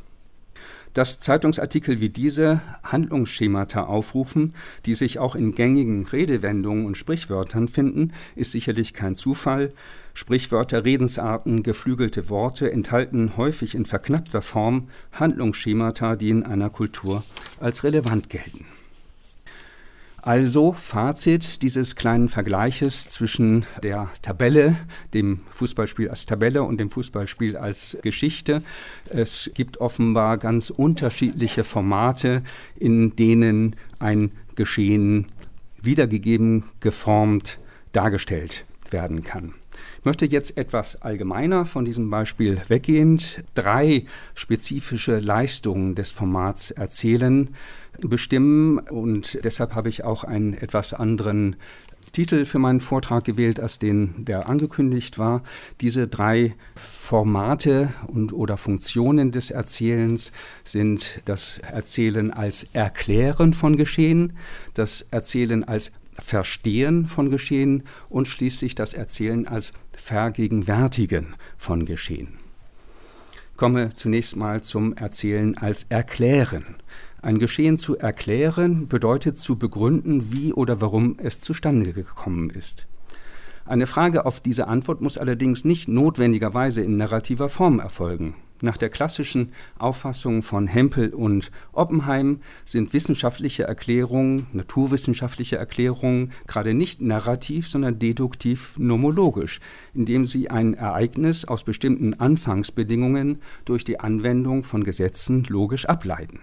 dass 0.93 1.19
Zeitungsartikel 1.19 1.99
wie 1.99 2.09
diese 2.09 2.61
Handlungsschemata 2.83 3.83
aufrufen, 3.83 4.53
die 4.85 4.95
sich 4.95 5.19
auch 5.19 5.35
in 5.35 5.55
gängigen 5.55 6.05
Redewendungen 6.05 6.85
und 6.85 6.97
Sprichwörtern 6.97 7.67
finden, 7.67 8.13
ist 8.35 8.51
sicherlich 8.51 8.93
kein 8.93 9.15
Zufall. 9.15 9.73
Sprichwörter, 10.13 10.85
Redensarten, 10.85 11.63
geflügelte 11.63 12.29
Worte 12.29 12.71
enthalten 12.71 13.35
häufig 13.35 13.73
in 13.75 13.85
verknappter 13.85 14.41
Form 14.41 14.89
Handlungsschemata, 15.11 16.15
die 16.15 16.29
in 16.29 16.43
einer 16.43 16.69
Kultur 16.69 17.23
als 17.59 17.83
relevant 17.83 18.29
gelten. 18.29 18.65
Also 20.25 20.71
Fazit 20.71 21.63
dieses 21.63 21.97
kleinen 21.97 22.29
Vergleiches 22.29 23.09
zwischen 23.09 23.65
der 23.83 24.09
Tabelle, 24.21 24.77
dem 25.13 25.41
Fußballspiel 25.49 26.07
als 26.07 26.25
Tabelle 26.25 26.63
und 26.63 26.77
dem 26.77 26.89
Fußballspiel 26.89 27.57
als 27.57 27.97
Geschichte. 28.03 28.63
Es 29.09 29.51
gibt 29.53 29.81
offenbar 29.81 30.37
ganz 30.37 30.69
unterschiedliche 30.69 31.65
Formate, 31.65 32.41
in 32.79 33.17
denen 33.17 33.75
ein 33.99 34.31
Geschehen 34.55 35.25
wiedergegeben, 35.81 36.63
geformt, 36.79 37.59
dargestellt 37.91 38.63
werden 38.91 39.23
kann. 39.25 39.55
Ich 40.03 40.05
möchte 40.05 40.25
jetzt 40.25 40.57
etwas 40.57 41.01
allgemeiner 41.01 41.65
von 41.65 41.85
diesem 41.85 42.09
Beispiel 42.09 42.61
weggehend 42.67 43.41
drei 43.53 44.03
spezifische 44.35 45.19
Leistungen 45.19 45.95
des 45.95 46.11
Formats 46.11 46.71
erzählen 46.71 47.55
bestimmen. 48.01 48.79
Und 48.79 49.39
deshalb 49.45 49.75
habe 49.75 49.87
ich 49.87 50.03
auch 50.03 50.25
einen 50.25 50.55
etwas 50.55 50.93
anderen 50.93 51.55
Titel 52.11 52.45
für 52.45 52.59
meinen 52.59 52.81
Vortrag 52.81 53.23
gewählt, 53.23 53.61
als 53.61 53.79
den, 53.79 54.25
der 54.25 54.49
angekündigt 54.49 55.19
war. 55.19 55.41
Diese 55.79 56.05
drei 56.05 56.53
Formate 56.75 57.93
und 58.07 58.33
oder 58.33 58.57
Funktionen 58.57 59.31
des 59.31 59.51
Erzählens 59.51 60.33
sind 60.65 61.21
das 61.23 61.59
Erzählen 61.59 62.29
als 62.29 62.67
Erklären 62.73 63.53
von 63.53 63.77
Geschehen, 63.77 64.33
das 64.73 65.07
Erzählen 65.11 65.63
als 65.63 65.93
Verstehen 66.19 67.07
von 67.07 67.29
Geschehen 67.31 67.83
und 68.09 68.27
schließlich 68.27 68.75
das 68.75 68.93
Erzählen 68.93 69.47
als 69.47 69.73
Vergegenwärtigen 69.91 71.35
von 71.57 71.85
Geschehen. 71.85 72.39
Komme 73.55 73.93
zunächst 73.93 74.35
mal 74.35 74.61
zum 74.61 74.93
Erzählen 74.93 75.57
als 75.57 75.85
Erklären. 75.89 76.75
Ein 77.21 77.39
Geschehen 77.39 77.77
zu 77.77 77.97
erklären 77.97 78.87
bedeutet 78.87 79.37
zu 79.37 79.57
begründen, 79.57 80.33
wie 80.33 80.51
oder 80.53 80.81
warum 80.81 81.17
es 81.19 81.39
zustande 81.39 81.93
gekommen 81.93 82.49
ist. 82.49 82.87
Eine 83.65 83.87
Frage 83.87 84.25
auf 84.25 84.41
diese 84.41 84.67
Antwort 84.67 85.01
muss 85.01 85.17
allerdings 85.17 85.63
nicht 85.63 85.87
notwendigerweise 85.87 86.81
in 86.81 86.97
narrativer 86.97 87.47
Form 87.47 87.79
erfolgen. 87.79 88.35
Nach 88.63 88.77
der 88.77 88.87
klassischen 88.87 89.51
Auffassung 89.77 90.41
von 90.41 90.67
Hempel 90.67 91.13
und 91.13 91.51
Oppenheim 91.73 92.39
sind 92.63 92.93
wissenschaftliche 92.93 93.63
Erklärungen, 93.63 94.47
naturwissenschaftliche 94.53 95.57
Erklärungen 95.57 96.31
gerade 96.47 96.73
nicht 96.73 97.01
narrativ, 97.01 97.67
sondern 97.67 97.99
deduktiv 97.99 98.79
nomologisch, 98.79 99.59
indem 99.93 100.23
sie 100.23 100.49
ein 100.49 100.75
Ereignis 100.75 101.43
aus 101.43 101.65
bestimmten 101.65 102.13
Anfangsbedingungen 102.13 103.41
durch 103.65 103.83
die 103.83 103.99
Anwendung 103.99 104.63
von 104.63 104.85
Gesetzen 104.85 105.43
logisch 105.49 105.83
ableiten. 105.83 106.39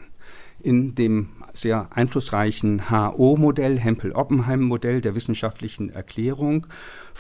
In 0.63 0.95
dem 0.95 1.31
sehr 1.55 1.89
einflussreichen 1.97 2.91
HO-Modell, 2.91 3.79
Hempel-Oppenheim-Modell 3.79 5.01
der 5.01 5.15
wissenschaftlichen 5.15 5.89
Erklärung, 5.89 6.67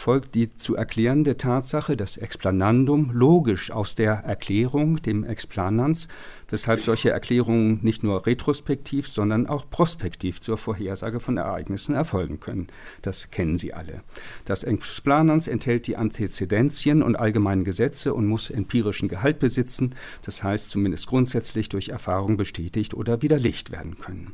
folgt 0.01 0.35
die 0.35 0.55
zu 0.55 0.75
erklärende 0.75 1.37
Tatsache, 1.37 1.97
das 1.97 2.17
Explanandum, 2.17 3.11
logisch 3.13 3.71
aus 3.71 3.95
der 3.95 4.15
Erklärung, 4.15 4.97
dem 5.03 5.25
Explanans, 5.25 6.09
weshalb 6.49 6.81
solche 6.81 7.11
Erklärungen 7.11 7.79
nicht 7.83 8.03
nur 8.03 8.27
retrospektiv, 8.27 9.07
sondern 9.07 9.47
auch 9.47 9.69
prospektiv 9.71 10.41
zur 10.41 10.57
Vorhersage 10.57 11.21
von 11.21 11.37
Ereignissen 11.37 11.95
erfolgen 11.95 12.41
können. 12.41 12.69
Das 13.03 13.31
kennen 13.31 13.59
Sie 13.59 13.75
alle. 13.75 14.01
Das 14.47 14.65
Explanans 14.65 15.47
enthält 15.47 15.87
die 15.87 15.97
Antezedenzien 15.97 17.03
und 17.03 17.17
allgemeinen 17.17 17.65
Gesetze 17.65 18.15
und 18.15 18.27
muss 18.27 18.51
empirischen 18.51 19.09
Gehalt 19.09 19.39
besitzen, 19.39 19.95
das 20.23 20.43
heißt 20.43 20.71
zumindest 20.71 21.07
grundsätzlich 21.07 21.69
durch 21.69 21.91
Erfahrung 21.91 22.37
bestätigt 22.37 22.95
oder 22.95 23.23
widerlegt 23.23 23.71
werden 23.71 23.99
können. 23.99 24.33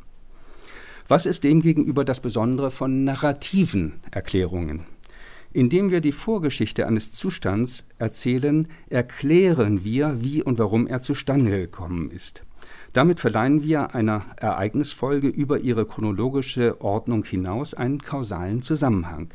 Was 1.09 1.25
ist 1.25 1.45
demgegenüber 1.45 2.05
das 2.05 2.21
Besondere 2.21 2.73
von 2.73 3.05
narrativen 3.05 4.01
Erklärungen? 4.11 4.87
Indem 5.57 5.91
wir 5.91 6.03
die 6.03 6.13
Vorgeschichte 6.13 6.87
eines 6.87 7.13
Zustands 7.13 7.87
erzählen, 7.99 8.69
erklären 8.91 9.85
wir, 9.85 10.23
wie 10.23 10.43
und 10.43 10.59
warum 10.59 10.87
er 10.87 11.01
zustande 11.01 11.51
gekommen 11.51 12.11
ist. 12.11 12.43
Damit 12.93 13.21
verleihen 13.21 13.63
wir 13.63 13.95
einer 13.95 14.27
Ereignisfolge 14.37 15.29
über 15.29 15.59
ihre 15.61 15.87
chronologische 15.87 16.83
Ordnung 16.83 17.25
hinaus 17.25 17.73
einen 17.73 18.03
kausalen 18.03 18.61
Zusammenhang. 18.61 19.29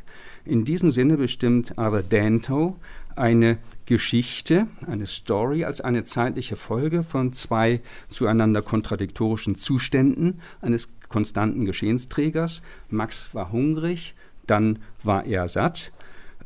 In 0.46 0.64
diesem 0.64 0.92
Sinne 0.92 1.18
bestimmt 1.18 1.80
aber 1.80 2.04
Danto 2.04 2.76
eine 3.16 3.58
Geschichte, 3.88 4.68
eine 4.86 5.08
Story 5.08 5.64
als 5.64 5.82
eine 5.82 6.04
zeitliche 6.04 6.56
Folge 6.56 7.02
von 7.02 7.34
zwei 7.34 7.82
zueinander 8.10 8.62
kontradiktorischen 8.62 9.56
Zuständen 9.56 10.40
eines 10.62 10.88
konstanten 11.10 11.66
Geschehensträgers. 11.66 12.62
Max 12.92 13.34
war 13.34 13.52
hungrig, 13.52 14.14
dann 14.46 14.78
war 15.02 15.26
er 15.26 15.48
satt 15.48 15.92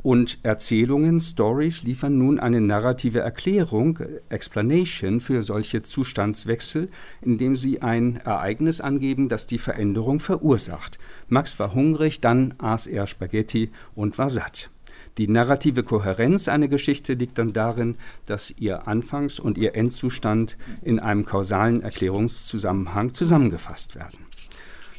und 0.06 0.38
Erzählungen, 0.44 1.20
Stories 1.20 1.82
liefern 1.82 2.16
nun 2.20 2.40
eine 2.40 2.62
narrative 2.62 3.22
Erklärung, 3.22 3.98
Explanation 4.30 5.20
für 5.20 5.42
solche 5.42 5.82
Zustandswechsel, 5.82 6.90
indem 7.24 7.56
sie 7.56 7.82
ein 7.82 8.18
Ereignis 8.18 8.82
angeben, 8.82 9.30
das 9.30 9.48
die 9.48 9.58
Veränderung 9.58 10.20
verursacht. 10.20 11.00
Max 11.28 11.58
war 11.58 11.74
hungrig, 11.74 12.22
dann 12.22 12.54
aß 12.60 12.86
er 12.86 13.08
Spaghetti 13.08 13.72
und 13.96 14.20
war 14.20 14.30
satt. 14.30 14.70
Die 15.18 15.28
narrative 15.28 15.82
Kohärenz 15.82 16.50
einer 16.50 16.68
Geschichte 16.68 17.16
liegt 17.16 17.40
dann 17.40 17.54
darin, 17.54 17.98
dass 18.28 18.54
ihr 18.60 18.88
Anfangs- 18.88 19.40
und 19.40 19.58
ihr 19.58 19.74
Endzustand 19.74 20.56
in 20.84 21.00
einem 21.00 21.26
kausalen 21.26 21.82
Erklärungszusammenhang 21.82 23.12
zusammengefasst 23.12 23.96
werden. 23.96 24.20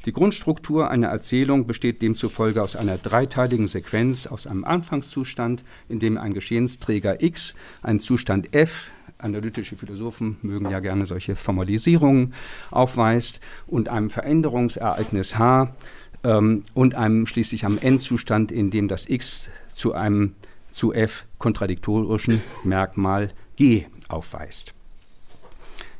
Die 0.06 0.12
Grundstruktur 0.12 0.88
einer 0.88 1.08
Erzählung 1.08 1.66
besteht 1.66 2.00
demzufolge 2.00 2.62
aus 2.62 2.76
einer 2.76 2.96
dreiteiligen 2.96 3.66
Sequenz 3.66 4.28
aus 4.28 4.46
einem 4.46 4.64
Anfangszustand, 4.64 5.64
in 5.88 5.98
dem 5.98 6.16
ein 6.16 6.32
Geschehensträger 6.32 7.22
X 7.22 7.54
einen 7.82 7.98
Zustand 7.98 8.54
F 8.54 8.92
analytische 9.18 9.76
Philosophen 9.76 10.36
mögen 10.42 10.70
ja 10.70 10.80
gerne 10.80 11.06
solche 11.06 11.34
Formalisierungen 11.34 12.34
aufweist 12.70 13.40
und 13.66 13.88
einem 13.88 14.10
Veränderungsereignis 14.10 15.38
H 15.38 15.74
ähm, 16.22 16.62
und 16.74 16.94
einem 16.94 17.26
schließlich 17.26 17.64
am 17.64 17.78
Endzustand, 17.78 18.52
in 18.52 18.70
dem 18.70 18.88
das 18.88 19.08
X 19.08 19.50
zu 19.68 19.94
einem 19.94 20.34
zu 20.68 20.92
F 20.92 21.26
kontradiktorischen 21.38 22.42
Merkmal 22.62 23.30
G 23.56 23.86
aufweist. 24.08 24.75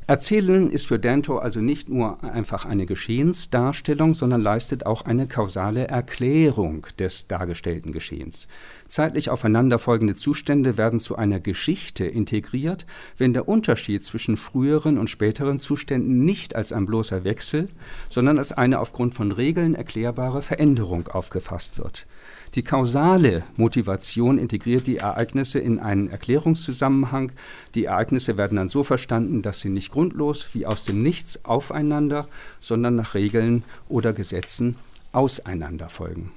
Erzählen 0.09 0.71
ist 0.71 0.87
für 0.87 0.99
Danto 0.99 1.37
also 1.37 1.59
nicht 1.59 1.89
nur 1.89 2.23
einfach 2.23 2.63
eine 2.63 2.85
Geschehensdarstellung, 2.85 4.13
sondern 4.13 4.39
leistet 4.39 4.85
auch 4.85 5.01
eine 5.01 5.27
kausale 5.27 5.89
Erklärung 5.89 6.87
des 6.97 7.27
dargestellten 7.27 7.91
Geschehens. 7.91 8.47
Zeitlich 8.87 9.29
aufeinanderfolgende 9.29 10.15
Zustände 10.15 10.77
werden 10.77 11.01
zu 11.01 11.17
einer 11.17 11.41
Geschichte 11.41 12.05
integriert, 12.05 12.85
wenn 13.17 13.33
der 13.33 13.49
Unterschied 13.49 14.01
zwischen 14.01 14.37
früheren 14.37 14.97
und 14.97 15.09
späteren 15.09 15.59
Zuständen 15.59 16.23
nicht 16.23 16.55
als 16.55 16.71
ein 16.71 16.85
bloßer 16.85 17.25
Wechsel, 17.25 17.67
sondern 18.07 18.37
als 18.37 18.53
eine 18.53 18.79
aufgrund 18.79 19.13
von 19.13 19.33
Regeln 19.33 19.75
erklärbare 19.75 20.41
Veränderung 20.41 21.09
aufgefasst 21.09 21.79
wird. 21.79 22.07
Die 22.55 22.63
kausale 22.63 23.43
Motivation 23.55 24.37
integriert 24.37 24.87
die 24.87 24.97
Ereignisse 24.97 25.59
in 25.59 25.79
einen 25.79 26.09
Erklärungszusammenhang. 26.09 27.31
Die 27.75 27.85
Ereignisse 27.85 28.37
werden 28.37 28.55
dann 28.55 28.67
so 28.67 28.83
verstanden, 28.83 29.41
dass 29.41 29.59
sie 29.59 29.69
nicht 29.69 29.91
grundlos 29.91 30.47
wie 30.53 30.65
aus 30.65 30.85
dem 30.85 31.03
Nichts 31.03 31.45
aufeinander, 31.45 32.27
sondern 32.59 32.95
nach 32.95 33.13
Regeln 33.13 33.63
oder 33.89 34.13
Gesetzen 34.13 34.75
auseinander 35.11 35.89
folgen. 35.89 36.31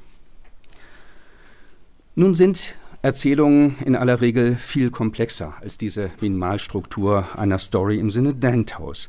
Nun 2.14 2.35
sind 2.35 2.75
Erzählungen 3.02 3.76
in 3.85 3.97
aller 3.97 4.21
Regel 4.21 4.57
viel 4.57 4.90
komplexer 4.90 5.55
als 5.61 5.79
diese 5.79 6.11
Minimalstruktur 6.21 7.26
einer 7.35 7.59
Story 7.59 7.99
im 7.99 8.11
Sinne 8.11 8.35
Dantos. 8.35 9.09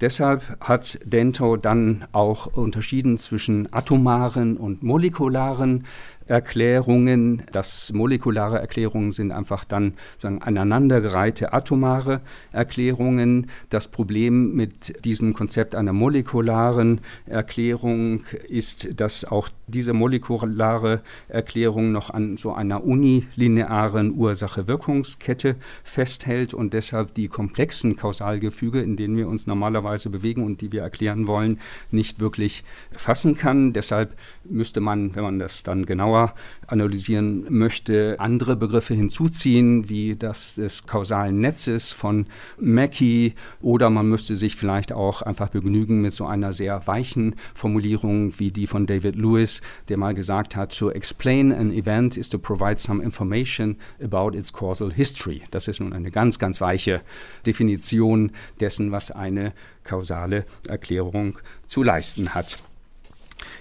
Deshalb 0.00 0.56
hat 0.60 0.98
Dento 1.04 1.56
dann 1.56 2.04
auch 2.12 2.46
unterschieden 2.46 3.18
zwischen 3.18 3.72
atomaren 3.72 4.56
und 4.56 4.82
molekularen 4.82 5.86
Erklärungen. 6.26 7.42
Das 7.52 7.92
molekulare 7.92 8.58
Erklärungen 8.58 9.10
sind 9.10 9.32
einfach 9.32 9.64
dann 9.64 9.94
sagen, 10.18 10.42
aneinandergereihte 10.42 11.52
atomare 11.52 12.20
Erklärungen. 12.52 13.48
Das 13.70 13.88
Problem 13.88 14.54
mit 14.54 15.04
diesem 15.04 15.34
Konzept 15.34 15.74
einer 15.74 15.92
molekularen 15.92 17.00
Erklärung 17.26 18.24
ist, 18.48 19.00
dass 19.00 19.24
auch 19.24 19.48
diese 19.66 19.92
molekulare 19.92 21.02
Erklärung 21.28 21.92
noch 21.92 22.10
an 22.10 22.36
so 22.36 22.52
einer 22.52 22.84
unilinearen 22.84 24.14
Ursache-Wirkungskette 24.14 25.56
festhält 25.84 26.54
und 26.54 26.74
deshalb 26.74 27.14
die 27.14 27.28
komplexen 27.28 27.96
Kausalgefüge, 27.96 28.80
in 28.80 28.96
denen 28.96 29.16
wir 29.16 29.28
uns 29.28 29.46
normalerweise 29.46 30.10
bewegen 30.10 30.44
und 30.44 30.60
die 30.60 30.72
wir 30.72 30.82
erklären 30.82 31.26
wollen, 31.26 31.58
nicht 31.90 32.20
wirklich 32.20 32.64
fassen 32.92 33.36
kann. 33.36 33.72
Deshalb 33.72 34.14
müsste 34.44 34.80
man, 34.80 35.14
wenn 35.14 35.22
man 35.22 35.38
das 35.38 35.62
dann 35.62 35.86
genauer 36.12 36.34
analysieren 36.66 37.46
möchte, 37.50 38.16
andere 38.18 38.56
Begriffe 38.56 38.94
hinzuziehen, 38.94 39.88
wie 39.88 40.16
das 40.16 40.54
des 40.54 40.86
kausalen 40.86 41.40
Netzes 41.40 41.92
von 41.92 42.26
Mackey 42.58 43.34
oder 43.60 43.90
man 43.90 44.08
müsste 44.08 44.36
sich 44.36 44.56
vielleicht 44.56 44.92
auch 44.92 45.22
einfach 45.22 45.48
begnügen 45.48 46.00
mit 46.00 46.12
so 46.12 46.26
einer 46.26 46.52
sehr 46.52 46.86
weichen 46.86 47.34
Formulierung 47.54 48.38
wie 48.38 48.50
die 48.50 48.66
von 48.66 48.86
David 48.86 49.16
Lewis, 49.16 49.60
der 49.88 49.98
mal 49.98 50.14
gesagt 50.14 50.56
hat, 50.56 50.76
to 50.76 50.90
explain 50.90 51.52
an 51.52 51.72
event 51.72 52.16
is 52.16 52.30
to 52.30 52.38
provide 52.38 52.76
some 52.76 53.02
information 53.02 53.76
about 54.02 54.36
its 54.36 54.52
causal 54.52 54.92
history. 54.92 55.42
Das 55.50 55.68
ist 55.68 55.80
nun 55.80 55.92
eine 55.92 56.10
ganz, 56.10 56.38
ganz 56.38 56.60
weiche 56.60 57.02
Definition 57.44 58.32
dessen, 58.60 58.92
was 58.92 59.10
eine 59.10 59.52
kausale 59.84 60.44
Erklärung 60.68 61.38
zu 61.66 61.82
leisten 61.82 62.34
hat. 62.34 62.62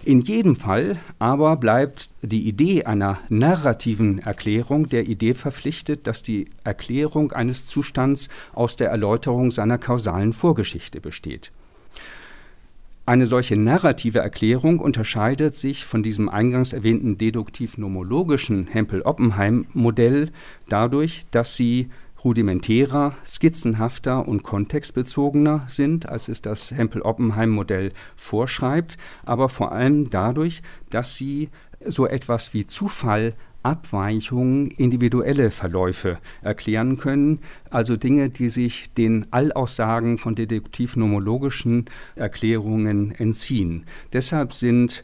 In 0.04 0.22
jedem 0.22 0.56
Fall 0.56 1.00
aber 1.20 1.58
bleibt 1.58 2.10
die 2.22 2.48
Idee 2.48 2.86
einer 2.86 3.20
narrativen 3.30 4.20
Erklärung 4.20 4.90
der 4.90 5.08
Idee 5.08 5.34
verpflichtet, 5.34 6.08
dass 6.08 6.24
die 6.24 6.48
Erklärung 6.64 7.32
eines 7.32 7.66
Zustands 7.66 8.30
aus 8.54 8.76
der 8.76 8.90
Erläuterung 8.90 9.52
seiner 9.52 9.78
kausalen 9.78 10.34
Vorgeschichte 10.34 11.02
besteht. 11.02 11.52
Eine 13.06 13.26
solche 13.26 13.58
narrative 13.58 14.20
Erklärung 14.20 14.80
unterscheidet 14.80 15.56
sich 15.56 15.86
von 15.86 16.04
diesem 16.04 16.30
eingangs 16.30 16.72
erwähnten 16.72 17.18
deduktiv-nomologischen 17.18 18.68
Hempel-Oppenheim-Modell 18.68 20.30
dadurch, 20.70 21.24
dass 21.32 21.58
sie 21.58 21.90
rudimentärer, 22.24 23.16
skizzenhafter 23.26 24.28
und 24.28 24.44
kontextbezogener 24.44 25.66
sind, 25.70 26.08
als 26.08 26.28
es 26.28 26.42
das 26.42 26.72
Hempel-Oppenheim-Modell 26.72 27.92
vorschreibt, 28.16 28.98
aber 29.26 29.50
vor 29.50 29.72
allem 29.72 30.10
dadurch, 30.10 30.62
dass 30.90 31.16
sie 31.16 31.50
so 31.86 32.06
etwas 32.06 32.54
wie 32.54 32.66
Zufall 32.68 33.34
Abweichungen, 33.64 34.72
individuelle 34.72 35.52
Verläufe 35.52 36.18
erklären 36.42 36.98
können, 36.98 37.40
also 37.70 37.96
Dinge, 37.96 38.30
die 38.30 38.50
sich 38.50 38.92
den 38.94 39.28
Allaussagen 39.32 40.18
von 40.18 40.34
deduktiv-nomologischen 40.34 41.86
Erklärungen 42.16 43.12
entziehen. 43.12 43.86
Deshalb 44.14 44.54
sind 44.54 45.04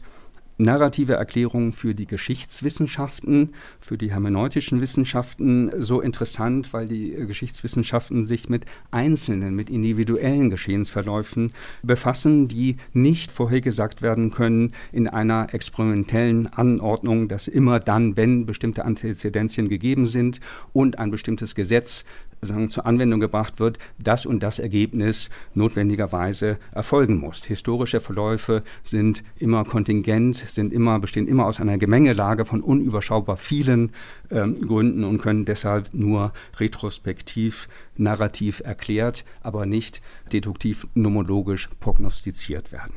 narrative 0.58 1.14
Erklärungen 1.14 1.72
für 1.72 1.94
die 1.94 2.06
Geschichtswissenschaften, 2.06 3.54
für 3.80 3.96
die 3.96 4.10
hermeneutischen 4.10 4.80
Wissenschaften 4.80 5.70
so 5.78 6.00
interessant, 6.00 6.72
weil 6.72 6.88
die 6.88 7.10
Geschichtswissenschaften 7.12 8.24
sich 8.24 8.48
mit 8.48 8.66
einzelnen, 8.90 9.54
mit 9.54 9.70
individuellen 9.70 10.50
Geschehensverläufen 10.50 11.52
befassen, 11.82 12.48
die 12.48 12.76
nicht 12.92 13.30
vorhergesagt 13.30 14.02
werden 14.02 14.30
können 14.30 14.72
in 14.92 15.08
einer 15.08 15.54
experimentellen 15.54 16.48
Anordnung, 16.48 17.28
dass 17.28 17.48
immer 17.48 17.78
dann, 17.80 18.16
wenn 18.16 18.44
bestimmte 18.44 18.84
Antezedenzien 18.84 19.68
gegeben 19.68 20.06
sind 20.06 20.40
und 20.72 20.98
ein 20.98 21.10
bestimmtes 21.10 21.54
Gesetz 21.54 22.04
sagen, 22.42 22.68
zur 22.68 22.86
Anwendung 22.86 23.20
gebracht 23.20 23.60
wird, 23.60 23.78
das 23.98 24.26
und 24.26 24.42
das 24.42 24.58
Ergebnis 24.58 25.30
notwendigerweise 25.54 26.58
erfolgen 26.72 27.18
muss. 27.18 27.44
Historische 27.44 28.00
Verläufe 28.00 28.62
sind 28.82 29.22
immer 29.36 29.64
kontingent, 29.64 30.36
sind 30.36 30.72
immer, 30.72 30.98
bestehen 30.98 31.26
immer 31.26 31.46
aus 31.46 31.60
einer 31.60 31.78
Gemengelage 31.78 32.44
von 32.44 32.62
unüberschaubar 32.62 33.36
vielen 33.36 33.92
ähm, 34.30 34.54
Gründen 34.54 35.04
und 35.04 35.20
können 35.20 35.44
deshalb 35.44 35.92
nur 35.92 36.32
retrospektiv, 36.58 37.68
narrativ 37.96 38.60
erklärt, 38.64 39.24
aber 39.42 39.66
nicht 39.66 40.00
deduktiv 40.32 40.86
nomologisch 40.94 41.68
prognostiziert 41.80 42.72
werden. 42.72 42.94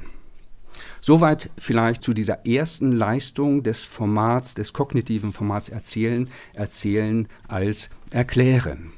Soweit 1.00 1.50
vielleicht 1.58 2.04
zu 2.04 2.14
dieser 2.14 2.46
ersten 2.46 2.92
Leistung 2.92 3.64
des 3.64 3.86
Formats, 3.86 4.54
des 4.54 4.74
kognitiven 4.74 5.32
Formats 5.32 5.70
Erzählen, 5.70 6.30
Erzählen 6.54 7.28
als 7.48 7.90
Erklären. 8.12 8.94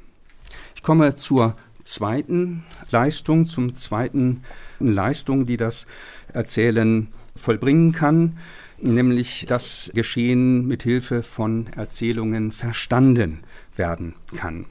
Ich 0.84 0.86
komme 0.86 1.16
zur 1.16 1.56
zweiten 1.82 2.66
Leistung, 2.92 3.46
zum 3.46 3.74
zweiten 3.74 4.42
Leistung, 4.82 5.46
die 5.46 5.56
das 5.56 5.88
Erzählen 6.34 7.08
vollbringen 7.38 7.94
kann, 7.94 8.38
nämlich 8.82 9.46
das 9.48 9.92
Geschehen 9.94 10.68
mit 10.68 10.84
Hilfe 10.84 11.24
von 11.24 11.68
Erzählungen 11.68 12.52
verstanden 12.52 13.46
werden 13.78 14.16
kann. 14.36 14.66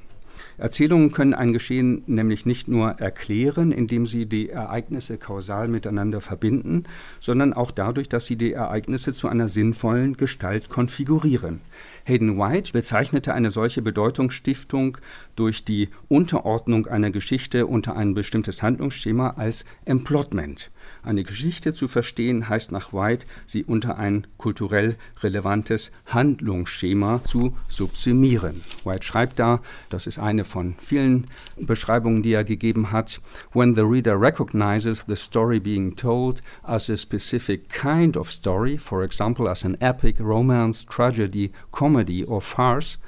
Erzählungen 0.59 1.12
können 1.12 1.33
ein 1.33 1.55
Geschehen 1.55 2.03
nämlich 2.07 2.44
nicht 2.44 2.68
nur 2.68 2.90
erklären, 3.01 3.72
indem 3.72 4.05
sie 4.05 4.27
die 4.27 4.51
Ereignisse 4.51 5.16
kausal 5.16 5.66
miteinander 5.68 6.20
verbinden, 6.20 6.85
sondern 7.20 7.55
auch 7.55 7.70
dadurch, 7.70 8.11
dass 8.11 8.27
sie 8.27 8.37
die 8.37 8.53
Ereignisse 8.53 9.12
zu 9.12 9.29
einer 9.29 9.48
sinnvollen 9.48 10.16
Gestalt 10.18 10.68
konfigurieren. 10.68 11.62
Hayden 12.05 12.38
White 12.38 12.73
bezeichnete 12.73 13.33
eine 13.35 13.51
solche 13.51 13.83
Bedeutungsstiftung 13.83 14.99
durch 15.37 15.65
die 15.65 15.91
Unterordnung 16.09 16.87
einer 16.87 17.11
Geschichte 17.11 17.67
unter 17.67 17.97
ein 17.97 18.15
bestimmtes 18.15 18.62
Handlungsschema 18.62 19.35
als 19.37 19.65
Emplotment. 19.85 20.71
Eine 21.05 21.25
Geschichte 21.25 21.73
zu 21.73 21.88
verstehen 21.88 22.49
heißt 22.49 22.71
nach 22.71 22.93
White, 22.93 23.27
sie 23.45 23.65
unter 23.65 23.99
ein 23.99 24.27
kulturell 24.37 24.97
relevantes 25.21 25.91
Handlungsschema 26.07 27.25
zu 27.25 27.57
subsumieren. 27.67 28.62
White 28.85 29.05
schreibt 29.05 29.41
da, 29.41 29.61
das 29.91 30.07
ist 30.07 30.21
eine 30.21 30.45
von 30.45 30.77
vielen 30.79 31.27
Beschreibungen, 31.57 32.23
die 32.23 32.35
er 32.35 32.45
gegeben 32.45 32.93
hat, 32.93 33.21
When 33.53 33.75
the 33.75 33.83
reader 33.83 34.21
recognizes 34.21 35.05
the 35.09 35.17
story 35.17 35.59
being 35.59 35.97
told 35.97 36.41
as 36.62 36.88
a 36.88 36.97
specific 36.97 37.69
kind 37.69 38.17
of 38.17 38.31
story, 38.31 38.79
for 38.79 39.03
example 39.03 39.49
as 39.51 39.65
an 39.65 39.77
epic, 39.81 40.21
romance, 40.21 40.87
tragedy, 40.87 41.51
comedy 41.73 42.25
or 42.25 42.41
farce, 42.41 42.99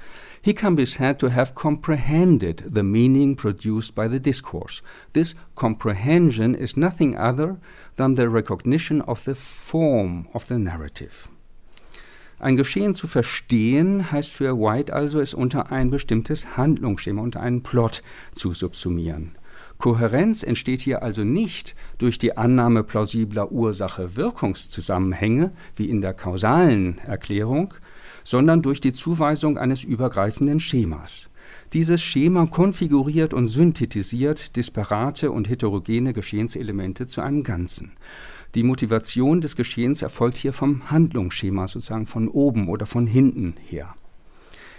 he 0.44 0.52
can 0.52 0.74
be 0.74 0.84
said 0.84 1.18
to 1.18 1.30
have 1.30 1.54
comprehended 1.54 2.62
the 2.66 2.82
meaning 2.82 3.34
produced 3.34 3.94
by 3.94 4.06
the 4.06 4.20
discourse. 4.20 4.82
This 5.14 5.34
comprehension 5.54 6.54
is 6.54 6.76
nothing 6.76 7.16
other 7.16 7.56
than 7.96 8.16
the 8.16 8.28
recognition 8.28 9.00
of 9.02 9.24
the 9.24 9.34
form 9.34 10.28
of 10.34 10.48
the 10.48 10.58
narrative. 10.58 11.30
Ein 12.40 12.56
Geschehen 12.56 12.94
zu 12.94 13.06
verstehen 13.08 14.12
heißt 14.12 14.30
für 14.30 14.58
White 14.58 14.92
also, 14.92 15.20
es 15.20 15.32
unter 15.32 15.72
ein 15.72 15.88
bestimmtes 15.88 16.58
Handlungsschema, 16.58 17.22
unter 17.22 17.40
einen 17.40 17.62
Plot 17.62 18.02
zu 18.32 18.52
subsumieren. 18.52 19.36
Kohärenz 19.78 20.42
entsteht 20.42 20.82
hier 20.82 21.02
also 21.02 21.24
nicht 21.24 21.74
durch 21.96 22.18
die 22.18 22.36
Annahme 22.36 22.84
plausibler 22.84 23.50
Ursache-Wirkungszusammenhänge, 23.50 25.52
wie 25.74 25.88
in 25.88 26.02
der 26.02 26.12
kausalen 26.12 26.98
Erklärung, 26.98 27.72
sondern 28.24 28.62
durch 28.62 28.80
die 28.80 28.92
Zuweisung 28.92 29.58
eines 29.58 29.84
übergreifenden 29.84 30.58
Schemas. 30.58 31.28
Dieses 31.72 32.02
Schema 32.02 32.46
konfiguriert 32.46 33.34
und 33.34 33.46
synthetisiert 33.46 34.56
disparate 34.56 35.30
und 35.30 35.48
heterogene 35.48 36.12
Geschehenselemente 36.12 37.06
zu 37.06 37.20
einem 37.20 37.42
Ganzen. 37.42 37.92
Die 38.54 38.62
Motivation 38.62 39.40
des 39.40 39.56
Geschehens 39.56 40.02
erfolgt 40.02 40.36
hier 40.36 40.52
vom 40.52 40.90
Handlungsschema, 40.90 41.66
sozusagen 41.68 42.06
von 42.06 42.28
oben 42.28 42.68
oder 42.68 42.86
von 42.86 43.06
hinten 43.06 43.54
her. 43.62 43.94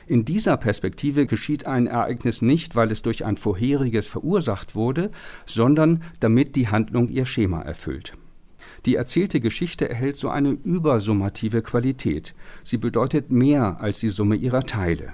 In 0.07 0.23
dieser 0.23 0.55
Perspektive 0.57 1.25
geschieht 1.25 1.65
ein 1.65 1.87
Ereignis 1.87 2.41
nicht, 2.41 2.75
weil 2.75 2.91
es 2.91 3.01
durch 3.01 3.25
ein 3.25 3.37
vorheriges 3.37 4.07
verursacht 4.07 4.75
wurde, 4.75 5.11
sondern 5.45 6.03
damit 6.19 6.55
die 6.55 6.67
Handlung 6.67 7.09
ihr 7.09 7.25
Schema 7.25 7.61
erfüllt. 7.61 8.13
Die 8.85 8.95
erzählte 8.95 9.39
Geschichte 9.39 9.89
erhält 9.89 10.15
so 10.15 10.29
eine 10.29 10.51
übersummative 10.51 11.63
Qualität. 11.63 12.35
Sie 12.63 12.77
bedeutet 12.77 13.31
mehr 13.31 13.81
als 13.81 13.99
die 13.99 14.09
Summe 14.09 14.35
ihrer 14.35 14.61
Teile. 14.61 15.13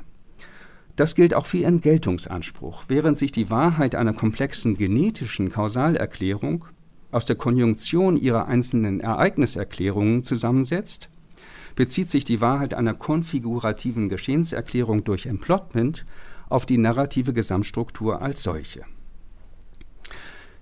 Das 0.98 1.16
gilt 1.16 1.34
auch 1.34 1.46
für 1.46 1.60
ihren 1.60 1.80
Geltungsanspruch. 1.80 2.86
Während 2.90 3.18
sich 3.18 3.32
die 3.32 3.50
Wahrheit 3.50 3.96
einer 3.96 4.14
komplexen 4.14 4.76
genetischen 4.76 5.50
Kausalerklärung 5.50 6.66
aus 7.12 7.26
der 7.26 7.38
Konjunktion 7.38 8.18
ihrer 8.18 8.48
einzelnen 8.48 9.00
Ereigniserklärungen 9.00 10.24
zusammensetzt, 10.24 11.10
bezieht 11.76 12.10
sich 12.10 12.26
die 12.26 12.42
Wahrheit 12.42 12.74
einer 12.74 12.94
konfigurativen 12.94 14.10
Geschehenserklärung 14.10 15.06
durch 15.06 15.26
Emplotment 15.26 16.06
auf 16.50 16.66
die 16.66 16.78
narrative 16.78 17.32
Gesamtstruktur 17.32 18.22
als 18.22 18.44
solche. 18.44 18.84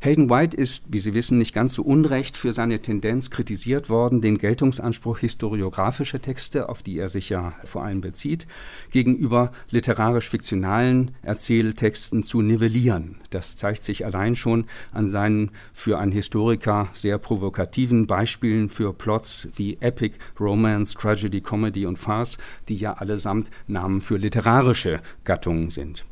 Hayden 0.01 0.29
White 0.29 0.55
ist, 0.55 0.85
wie 0.93 0.99
Sie 0.99 1.13
wissen, 1.13 1.37
nicht 1.37 1.53
ganz 1.53 1.73
so 1.73 1.83
unrecht 1.83 2.37
für 2.37 2.53
seine 2.53 2.79
Tendenz 2.79 3.29
kritisiert 3.29 3.89
worden, 3.89 4.21
den 4.21 4.37
Geltungsanspruch 4.37 5.19
historiografischer 5.19 6.21
Texte, 6.21 6.69
auf 6.69 6.81
die 6.81 6.97
er 6.97 7.09
sich 7.09 7.27
ja 7.27 7.51
vor 7.65 7.83
allem 7.83 7.99
bezieht, 7.99 8.47
gegenüber 8.91 9.51
literarisch-fiktionalen 9.71 11.11
Erzähltexten 11.21 12.23
zu 12.23 12.41
nivellieren. 12.41 13.17
Das 13.29 13.57
zeigt 13.57 13.83
sich 13.83 14.05
allein 14.05 14.35
schon 14.35 14.67
an 14.93 15.09
seinen 15.09 15.51
für 15.73 15.99
einen 15.99 16.13
Historiker 16.13 16.87
sehr 16.93 17.17
provokativen 17.17 18.07
Beispielen 18.07 18.69
für 18.69 18.93
Plots 18.93 19.49
wie 19.57 19.79
Epic, 19.81 20.17
Romance, 20.39 20.93
Tragedy, 20.93 21.41
Comedy 21.41 21.85
und 21.85 21.99
Farce, 21.99 22.37
die 22.69 22.77
ja 22.77 22.93
allesamt 22.93 23.51
Namen 23.67 23.99
für 23.99 24.15
literarische 24.15 25.01
Gattungen 25.25 25.69
sind. 25.69 26.05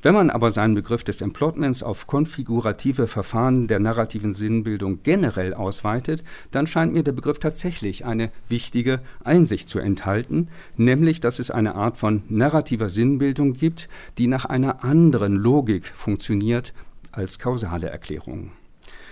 Wenn 0.00 0.14
man 0.14 0.30
aber 0.30 0.52
seinen 0.52 0.76
Begriff 0.76 1.02
des 1.02 1.20
Emplotments 1.20 1.82
auf 1.82 2.06
konfigurative 2.06 3.08
Verfahren 3.08 3.66
der 3.66 3.80
narrativen 3.80 4.32
Sinnbildung 4.32 5.00
generell 5.02 5.54
ausweitet, 5.54 6.22
dann 6.52 6.68
scheint 6.68 6.92
mir 6.92 7.02
der 7.02 7.12
Begriff 7.12 7.40
tatsächlich 7.40 8.04
eine 8.04 8.30
wichtige 8.48 9.00
Einsicht 9.24 9.68
zu 9.68 9.80
enthalten, 9.80 10.48
nämlich 10.76 11.18
dass 11.18 11.40
es 11.40 11.50
eine 11.50 11.74
Art 11.74 11.96
von 11.96 12.22
narrativer 12.28 12.90
Sinnbildung 12.90 13.54
gibt, 13.54 13.88
die 14.18 14.28
nach 14.28 14.44
einer 14.44 14.84
anderen 14.84 15.34
Logik 15.34 15.86
funktioniert 15.86 16.74
als 17.10 17.40
kausale 17.40 17.88
Erklärungen. 17.88 18.52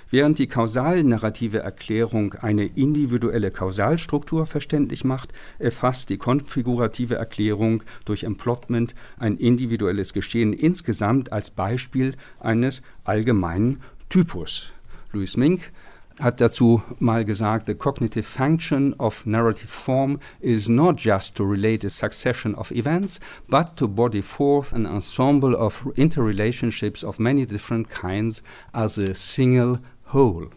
Während 0.09 0.39
die 0.39 0.47
kausalnarrative 0.47 1.59
Erklärung 1.59 2.35
eine 2.35 2.67
individuelle 2.67 3.51
Kausalstruktur 3.51 4.47
verständlich 4.47 5.05
macht, 5.05 5.33
erfasst 5.59 6.11
die 6.11 6.17
konfigurative 6.17 7.17
Erklärung 7.17 7.83
durch 8.05 8.23
Emplotment 8.23 8.95
ein 9.19 9.37
individuelles 9.37 10.13
Geschehen 10.13 10.53
insgesamt 10.53 11.33
als 11.33 11.51
Beispiel 11.51 12.15
eines 12.39 12.83
allgemeinen 13.03 13.83
Typus. 14.09 14.73
Louis 15.13 15.37
Mink 15.37 15.73
hat 16.21 16.41
dazu 16.41 16.83
mal 16.99 17.25
gesagt, 17.25 17.67
the 17.67 17.75
cognitive 17.75 18.23
function 18.23 18.95
of 18.95 19.27
narrative 19.27 19.69
form 19.69 20.19
is 20.41 20.69
not 20.69 20.99
just 20.99 21.37
to 21.37 21.45
relate 21.45 21.85
a 21.85 21.91
succession 21.91 22.55
of 22.55 22.71
events, 22.71 23.21
but 23.49 23.77
to 23.77 23.89
body 23.89 24.23
forth 24.23 24.73
an 24.73 24.87
ensemble 24.87 25.55
of 25.55 25.85
interrelationships 25.97 27.05
of 27.05 27.19
many 27.19 27.45
different 27.45 27.91
kinds 27.91 28.43
as 28.73 28.99
a 28.99 29.15
single 29.15 29.79
whole. 30.07 30.49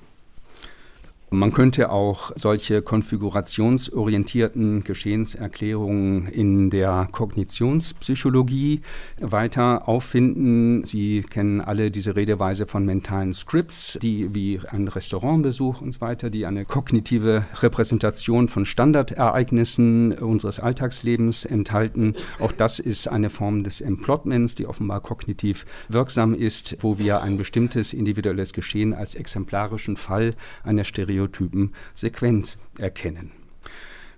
Man 1.32 1.54
könnte 1.54 1.92
auch 1.92 2.32
solche 2.36 2.82
konfigurationsorientierten 2.82 4.84
Geschehenserklärungen 4.84 6.28
in 6.28 6.72
der 6.72 7.08
Kognitionspsychologie 7.12 8.82
weiter 9.20 9.88
auffinden. 9.88 10.84
Sie 10.86 11.22
kennen 11.22 11.62
alle 11.62 11.92
diese 11.92 12.15
Redeweise 12.15 12.65
von 12.65 12.84
mentalen 12.84 13.36
Scripts, 13.36 14.00
die 14.02 14.34
wie 14.34 14.60
ein 14.70 14.88
Restaurantbesuch 14.88 15.82
und 15.82 15.92
so 15.92 16.02
weiter, 16.02 16.32
die 16.32 16.48
eine 16.48 16.65
kognitive 16.65 17.46
Repräsentation 17.62 18.48
von 18.48 18.65
Standardereignissen 18.65 20.13
unseres 20.13 20.60
Alltagslebens 20.60 21.46
enthalten. 21.46 22.15
Auch 22.39 22.54
das 22.54 22.80
ist 22.80 23.08
eine 23.08 23.30
Form 23.30 23.63
des 23.63 23.82
Emplotments, 23.82 24.56
die 24.56 24.65
offenbar 24.65 25.02
kognitiv 25.02 25.68
wirksam 25.89 26.34
ist, 26.34 26.78
wo 26.80 26.98
wir 26.98 27.22
ein 27.22 27.38
bestimmtes 27.38 27.94
individuelles 27.94 28.54
Geschehen 28.54 28.96
als 28.96 29.13
exemplarischen 29.13 29.96
Fall 29.96 30.34
einer 30.63 30.84
Stereotyp 30.84 31.18
Stereotypen 31.19 31.73
Sequenz 31.93 32.58
erkennen. 32.77 33.32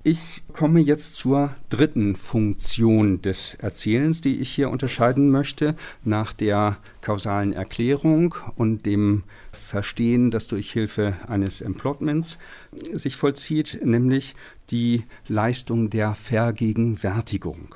Ich 0.03 0.41
komme 0.53 0.79
jetzt 0.79 1.15
zur 1.15 1.53
dritten 1.69 2.15
Funktion 2.15 3.21
des 3.21 3.53
Erzählens, 3.55 4.21
die 4.21 4.39
ich 4.39 4.49
hier 4.49 4.71
unterscheiden 4.71 5.29
möchte, 5.29 5.75
nach 6.03 6.33
der 6.33 6.77
kausalen 7.01 7.53
Erklärung 7.53 8.33
und 8.55 8.87
dem 8.87 9.23
Verstehen, 9.51 10.31
das 10.31 10.47
durch 10.47 10.71
Hilfe 10.71 11.17
eines 11.27 11.61
Emplotments 11.61 12.39
sich 12.93 13.15
vollzieht, 13.15 13.79
nämlich 13.83 14.33
die 14.71 15.03
Leistung 15.27 15.91
der 15.91 16.15
Vergegenwärtigung. 16.15 17.75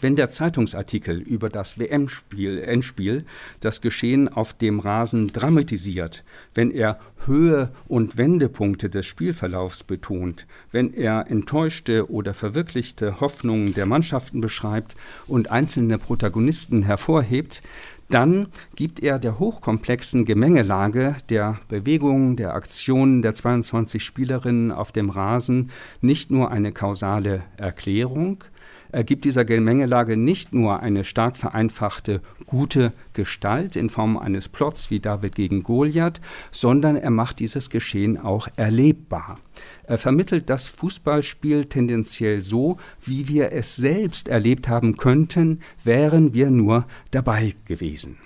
Wenn 0.00 0.14
der 0.14 0.30
Zeitungsartikel 0.30 1.18
über 1.20 1.48
das 1.48 1.78
WM-Spiel, 1.78 2.60
Endspiel, 2.60 3.24
das 3.60 3.80
Geschehen 3.80 4.28
auf 4.28 4.52
dem 4.52 4.78
Rasen 4.78 5.32
dramatisiert, 5.32 6.24
wenn 6.54 6.70
er 6.70 7.00
Höhe 7.26 7.70
und 7.88 8.16
Wendepunkte 8.16 8.90
des 8.90 9.06
Spielverlaufs 9.06 9.82
betont, 9.82 10.46
wenn 10.70 10.94
er 10.94 11.26
enttäuschte 11.28 12.10
oder 12.10 12.32
verwirklichte 12.32 13.20
Hoffnungen 13.20 13.74
der 13.74 13.86
Mannschaften 13.86 14.40
beschreibt 14.40 14.94
und 15.26 15.50
einzelne 15.50 15.98
Protagonisten 15.98 16.82
hervorhebt, 16.84 17.62
dann 18.08 18.48
gibt 18.74 19.00
er 19.00 19.18
der 19.18 19.38
hochkomplexen 19.38 20.24
Gemengelage 20.24 21.16
der 21.28 21.58
Bewegungen, 21.68 22.36
der 22.36 22.54
Aktionen 22.54 23.20
der 23.20 23.34
22 23.34 24.02
Spielerinnen 24.02 24.72
auf 24.72 24.92
dem 24.92 25.10
Rasen 25.10 25.70
nicht 26.00 26.30
nur 26.30 26.50
eine 26.50 26.72
kausale 26.72 27.42
Erklärung, 27.58 28.44
ergibt 28.92 29.24
dieser 29.24 29.44
Gemengelage 29.44 30.16
nicht 30.16 30.52
nur 30.52 30.80
eine 30.80 31.04
stark 31.04 31.36
vereinfachte 31.36 32.20
gute 32.46 32.92
Gestalt 33.12 33.76
in 33.76 33.90
Form 33.90 34.16
eines 34.16 34.48
Plots 34.48 34.90
wie 34.90 35.00
David 35.00 35.34
gegen 35.34 35.62
Goliath, 35.62 36.20
sondern 36.50 36.96
er 36.96 37.10
macht 37.10 37.40
dieses 37.40 37.70
Geschehen 37.70 38.18
auch 38.18 38.48
erlebbar. 38.56 39.38
Er 39.84 39.98
vermittelt 39.98 40.50
das 40.50 40.68
Fußballspiel 40.68 41.66
tendenziell 41.66 42.40
so, 42.40 42.78
wie 43.02 43.28
wir 43.28 43.52
es 43.52 43.76
selbst 43.76 44.28
erlebt 44.28 44.68
haben 44.68 44.96
könnten, 44.96 45.60
wären 45.84 46.34
wir 46.34 46.50
nur 46.50 46.86
dabei 47.10 47.54
gewesen. 47.64 48.18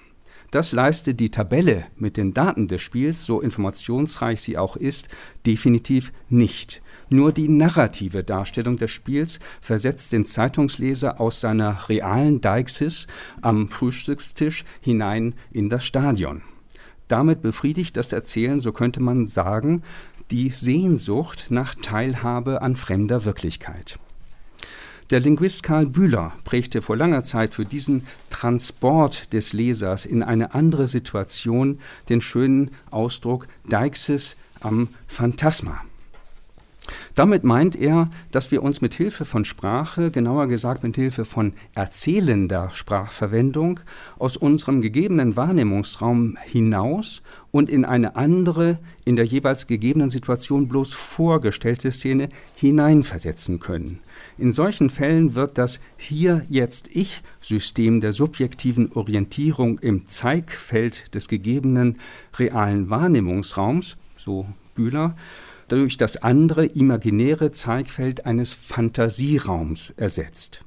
Das 0.52 0.72
leistet 0.72 1.18
die 1.18 1.30
Tabelle 1.30 1.86
mit 1.96 2.18
den 2.18 2.34
Daten 2.34 2.68
des 2.68 2.82
Spiels, 2.82 3.24
so 3.24 3.40
informationsreich 3.40 4.42
sie 4.42 4.58
auch 4.58 4.76
ist, 4.76 5.08
definitiv 5.46 6.12
nicht. 6.28 6.82
Nur 7.08 7.32
die 7.32 7.48
narrative 7.48 8.24
Darstellung 8.24 8.76
des 8.76 8.90
Spiels 8.90 9.38
versetzt 9.60 10.12
den 10.12 10.24
Zeitungsleser 10.24 11.20
aus 11.20 11.40
seiner 11.40 11.88
realen 11.88 12.40
Deixis 12.40 13.06
am 13.40 13.68
Frühstückstisch 13.68 14.64
hinein 14.80 15.34
in 15.50 15.68
das 15.68 15.84
Stadion. 15.84 16.42
Damit 17.08 17.42
befriedigt 17.42 17.96
das 17.96 18.12
Erzählen, 18.12 18.58
so 18.58 18.72
könnte 18.72 19.00
man 19.00 19.26
sagen, 19.26 19.82
die 20.30 20.48
Sehnsucht 20.48 21.46
nach 21.50 21.74
Teilhabe 21.74 22.62
an 22.62 22.76
fremder 22.76 23.24
Wirklichkeit. 23.24 23.98
Der 25.10 25.20
Linguist 25.20 25.62
Karl 25.62 25.84
Bühler 25.84 26.32
prägte 26.44 26.80
vor 26.80 26.96
langer 26.96 27.22
Zeit 27.22 27.52
für 27.52 27.66
diesen 27.66 28.06
Transport 28.30 29.34
des 29.34 29.52
Lesers 29.52 30.06
in 30.06 30.22
eine 30.22 30.54
andere 30.54 30.88
Situation 30.88 31.80
den 32.08 32.22
schönen 32.22 32.70
Ausdruck 32.90 33.46
Deixis 33.68 34.36
am 34.60 34.88
Phantasma. 35.06 35.82
Damit 37.14 37.44
meint 37.44 37.76
er, 37.76 38.10
dass 38.30 38.50
wir 38.50 38.62
uns 38.62 38.80
mit 38.80 38.94
Hilfe 38.94 39.24
von 39.24 39.44
Sprache, 39.44 40.10
genauer 40.10 40.48
gesagt 40.48 40.82
mit 40.82 40.96
Hilfe 40.96 41.24
von 41.24 41.52
erzählender 41.74 42.70
Sprachverwendung, 42.72 43.80
aus 44.18 44.36
unserem 44.36 44.80
gegebenen 44.80 45.36
Wahrnehmungsraum 45.36 46.38
hinaus 46.42 47.22
und 47.50 47.68
in 47.68 47.84
eine 47.84 48.16
andere, 48.16 48.78
in 49.04 49.16
der 49.16 49.26
jeweils 49.26 49.66
gegebenen 49.66 50.10
Situation 50.10 50.68
bloß 50.68 50.94
vorgestellte 50.94 51.92
Szene 51.92 52.28
hineinversetzen 52.54 53.60
können. 53.60 54.00
In 54.38 54.50
solchen 54.50 54.90
Fällen 54.90 55.34
wird 55.34 55.58
das 55.58 55.80
Hier-Jetzt-Ich-System 55.98 58.00
der 58.00 58.12
subjektiven 58.12 58.92
Orientierung 58.92 59.78
im 59.80 60.06
Zeigfeld 60.06 61.14
des 61.14 61.28
gegebenen 61.28 61.98
realen 62.38 62.88
Wahrnehmungsraums, 62.88 63.96
so 64.16 64.46
Bühler, 64.74 65.14
durch 65.72 65.96
das 65.96 66.18
andere 66.18 66.66
imaginäre 66.66 67.50
Zeigfeld 67.50 68.26
eines 68.26 68.52
Fantasieraums 68.52 69.94
ersetzt. 69.96 70.66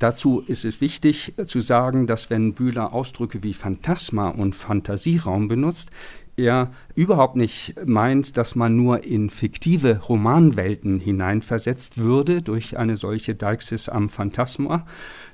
Dazu 0.00 0.40
ist 0.40 0.64
es 0.64 0.80
wichtig 0.80 1.34
zu 1.44 1.60
sagen, 1.60 2.08
dass 2.08 2.28
wenn 2.28 2.52
Bühler 2.52 2.92
Ausdrücke 2.92 3.44
wie 3.44 3.54
Phantasma 3.54 4.30
und 4.30 4.56
Fantasieraum 4.56 5.46
benutzt, 5.46 5.90
er 6.38 6.70
überhaupt 6.94 7.36
nicht 7.36 7.74
meint, 7.84 8.36
dass 8.36 8.54
man 8.54 8.76
nur 8.76 9.04
in 9.04 9.28
fiktive 9.28 10.00
Romanwelten 10.08 11.00
hineinversetzt 11.00 11.98
würde 11.98 12.42
durch 12.42 12.78
eine 12.78 12.96
solche 12.96 13.34
Deixis 13.34 13.88
am 13.88 14.08
Phantasma. 14.08 14.86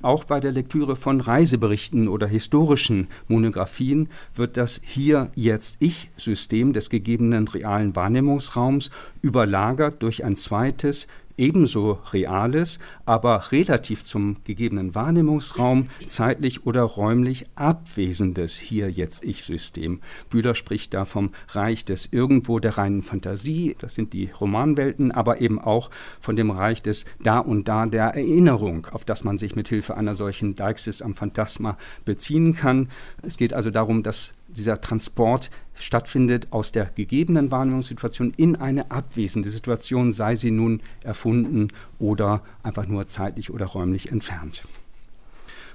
Auch 0.03 0.25
bei 0.25 0.41
der 0.41 0.53
Lektüre 0.53 0.97
von 0.97 1.21
Reiseberichten 1.21 2.09
oder 2.09 2.27
historischen 2.27 3.09
Monographien 3.29 4.09
wird 4.35 4.57
das 4.57 4.81
hier 4.83 5.31
jetzt 5.35 5.77
Ich-System 5.81 6.73
des 6.73 6.91
gegebenen 6.91 7.49
realen 7.49 7.95
Wahrnehmungsraums 7.95 8.91
überlagert 9.23 10.03
durch 10.03 10.25
ein 10.25 10.37
zweites 10.37 11.07
ebenso 11.37 11.99
reales, 12.13 12.79
aber 13.05 13.53
relativ 13.53 14.03
zum 14.05 14.37
gegebenen 14.45 14.95
Wahrnehmungsraum 14.95 15.89
zeitlich 16.07 16.67
oder 16.67 16.83
räumlich 16.83 17.47
abwesendes 17.55 18.57
hier 18.59 18.91
jetzt 18.91 19.25
Ich-System. 19.25 20.01
Bühler 20.31 20.55
spricht 20.55 20.95
da 20.95 21.05
vom 21.05 21.31
Reich 21.49 21.85
des 21.85 22.09
Irgendwo 22.11 22.59
der 22.59 22.79
reinen 22.79 23.03
Fantasie, 23.03 23.77
das 23.79 23.95
sind 23.95 24.13
die 24.13 24.31
Romanwelten, 24.31 25.13
aber 25.13 25.41
eben 25.41 25.59
auch 25.59 25.91
von 26.21 26.37
dem 26.37 26.51
Reich 26.51 26.83
des 26.83 27.05
Da 27.23 27.39
und 27.39 27.69
Da 27.69 27.87
der 27.87 28.07
Erinnerung, 28.15 28.87
auf 28.91 29.05
das 29.05 29.25
man 29.25 29.39
sich 29.39 29.57
mit 29.57 29.69
Hilfe 29.69 29.97
einer 29.97 30.15
solchen 30.15 30.55
Deixis 30.55 31.03
am 31.03 31.15
Phantasma 31.15 31.77
beziehen 32.05 32.55
kann. 32.55 32.89
Es 33.23 33.37
geht 33.37 33.55
also 33.55 33.71
darum, 33.71 34.03
dass 34.03 34.35
dieser 34.49 34.81
Transport 34.81 35.51
stattfindet 35.75 36.49
aus 36.51 36.73
der 36.73 36.91
gegebenen 36.95 37.51
Wahrnehmungssituation 37.51 38.33
in 38.37 38.57
eine 38.57 38.91
abwesende 38.91 39.51
Situation, 39.51 40.13
sei 40.13 40.37
sie 40.37 40.51
nun 40.51 40.81
erfunden 41.03 41.69
oder 41.99 42.43
einfach 42.63 42.87
nur 42.87 43.07
zeitlich 43.07 43.51
oder 43.51 43.67
räumlich 43.67 44.11
entfernt. 44.13 44.63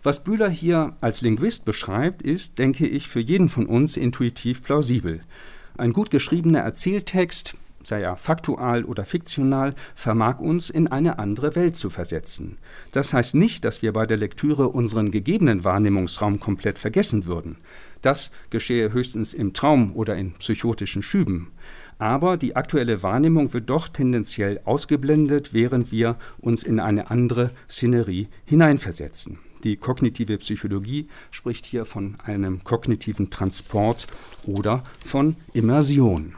Was 0.02 0.24
Bühler 0.24 0.50
hier 0.50 0.96
als 1.02 1.22
Linguist 1.22 1.66
beschreibt, 1.66 2.22
ist, 2.22 2.58
denke 2.58 2.88
ich, 2.88 3.10
für 3.10 3.20
jeden 3.20 3.50
von 3.50 3.66
uns 3.66 3.98
intuitiv 3.98 4.64
plausibel. 4.64 5.20
Ein 5.78 5.92
gut 5.92 6.10
geschriebener 6.10 6.60
Erzähltext, 6.60 7.56
sei 7.84 8.02
er 8.02 8.16
faktual 8.16 8.86
oder 8.86 9.04
fiktional, 9.04 9.76
vermag 9.96 10.40
uns 10.40 10.70
in 10.70 10.88
eine 10.88 11.20
andere 11.20 11.56
Welt 11.56 11.76
zu 11.76 11.90
versetzen. 11.90 12.58
Das 12.92 13.14
heißt 13.14 13.36
nicht, 13.36 13.66
dass 13.66 13.82
wir 13.82 13.92
bei 13.92 14.06
der 14.06 14.18
Lektüre 14.18 14.70
unseren 14.70 15.12
gegebenen 15.12 15.64
Wahrnehmungsraum 15.66 16.40
komplett 16.40 16.80
vergessen 16.80 17.26
würden. 17.26 17.58
Das 18.02 18.32
geschehe 18.50 18.94
höchstens 18.94 19.34
im 19.34 19.54
Traum 19.54 19.96
oder 19.96 20.16
in 20.16 20.34
psychotischen 20.34 21.02
Schüben. 21.02 21.52
Aber 21.98 22.38
die 22.38 22.56
aktuelle 22.56 23.04
Wahrnehmung 23.04 23.54
wird 23.54 23.70
doch 23.70 23.90
tendenziell 23.90 24.62
ausgeblendet, 24.64 25.54
während 25.54 25.92
wir 25.92 26.18
uns 26.40 26.64
in 26.64 26.80
eine 26.80 27.12
andere 27.12 27.52
Szenerie 27.70 28.30
hineinversetzen. 28.46 29.40
Die 29.66 29.76
kognitive 29.76 30.38
Psychologie 30.38 31.10
spricht 31.32 31.66
hier 31.66 31.84
von 31.84 32.16
einem 32.24 32.64
kognitiven 32.64 33.30
Transport 33.30 34.08
oder 34.46 34.84
von 35.06 35.36
Immersion. 35.54 36.36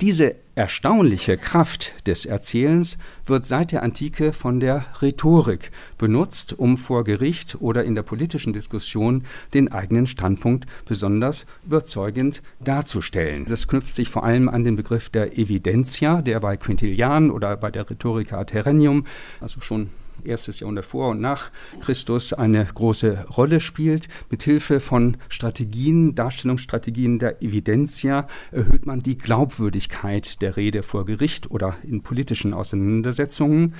Diese 0.00 0.34
erstaunliche 0.54 1.38
Kraft 1.38 2.06
des 2.06 2.26
Erzählens 2.26 2.98
wird 3.24 3.44
seit 3.44 3.72
der 3.72 3.82
Antike 3.82 4.32
von 4.32 4.60
der 4.60 4.84
Rhetorik 5.00 5.70
benutzt, 5.96 6.58
um 6.58 6.76
vor 6.76 7.04
Gericht 7.04 7.56
oder 7.60 7.84
in 7.84 7.94
der 7.94 8.02
politischen 8.02 8.52
Diskussion 8.52 9.24
den 9.54 9.72
eigenen 9.72 10.06
Standpunkt 10.06 10.66
besonders 10.84 11.46
überzeugend 11.64 12.42
darzustellen. 12.60 13.46
Das 13.46 13.66
knüpft 13.66 13.94
sich 13.94 14.08
vor 14.08 14.24
allem 14.24 14.48
an 14.48 14.64
den 14.64 14.76
Begriff 14.76 15.08
der 15.08 15.38
Evidentia, 15.38 16.20
der 16.20 16.40
bei 16.40 16.56
Quintilian 16.56 17.30
oder 17.30 17.56
bei 17.56 17.70
der 17.70 17.88
Rhetorica 17.88 18.44
Terrenium, 18.44 19.06
also 19.40 19.60
schon 19.60 19.88
erstes 20.24 20.60
Jahrhundert 20.60 20.84
vor 20.84 21.10
und 21.10 21.20
nach 21.20 21.50
Christus 21.80 22.32
eine 22.32 22.64
große 22.64 23.26
Rolle 23.36 23.60
spielt. 23.60 24.08
Mithilfe 24.30 24.80
von 24.80 25.16
Strategien, 25.28 26.14
Darstellungsstrategien 26.14 27.18
der 27.18 27.42
Evidentia 27.42 28.26
erhöht 28.50 28.86
man 28.86 29.00
die 29.00 29.18
Glaubwürdigkeit 29.18 30.42
der 30.42 30.56
Rede 30.56 30.82
vor 30.82 31.06
Gericht 31.06 31.50
oder 31.50 31.76
in 31.82 32.02
politischen 32.02 32.54
Auseinandersetzungen. 32.54 33.74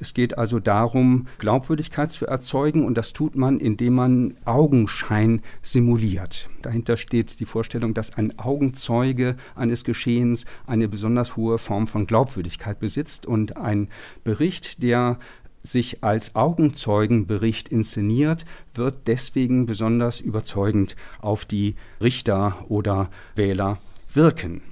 Es 0.00 0.12
geht 0.12 0.36
also 0.38 0.58
darum, 0.58 1.28
Glaubwürdigkeit 1.38 2.10
zu 2.10 2.26
erzeugen 2.26 2.84
und 2.84 2.98
das 2.98 3.12
tut 3.12 3.36
man, 3.36 3.60
indem 3.60 3.94
man 3.94 4.36
Augenschein 4.44 5.40
simuliert. 5.62 6.48
Dahinter 6.62 6.96
steht 6.96 7.38
die 7.38 7.44
Vorstellung, 7.44 7.94
dass 7.94 8.16
ein 8.16 8.36
Augenzeuge 8.38 9.36
eines 9.54 9.84
Geschehens 9.84 10.46
eine 10.66 10.88
besonders 10.88 11.36
hohe 11.36 11.58
Form 11.58 11.86
von 11.86 12.06
Glaubwürdigkeit 12.06 12.80
besitzt 12.80 13.26
und 13.26 13.56
ein 13.56 13.88
Bericht, 14.24 14.82
der 14.82 15.18
sich 15.64 16.04
als 16.04 16.36
Augenzeugenbericht 16.36 17.68
inszeniert, 17.68 18.44
wird 18.74 19.08
deswegen 19.08 19.66
besonders 19.66 20.20
überzeugend 20.20 20.94
auf 21.20 21.44
die 21.44 21.74
Richter 22.00 22.64
oder 22.68 23.10
Wähler 23.34 23.78
wirken. 24.12 24.62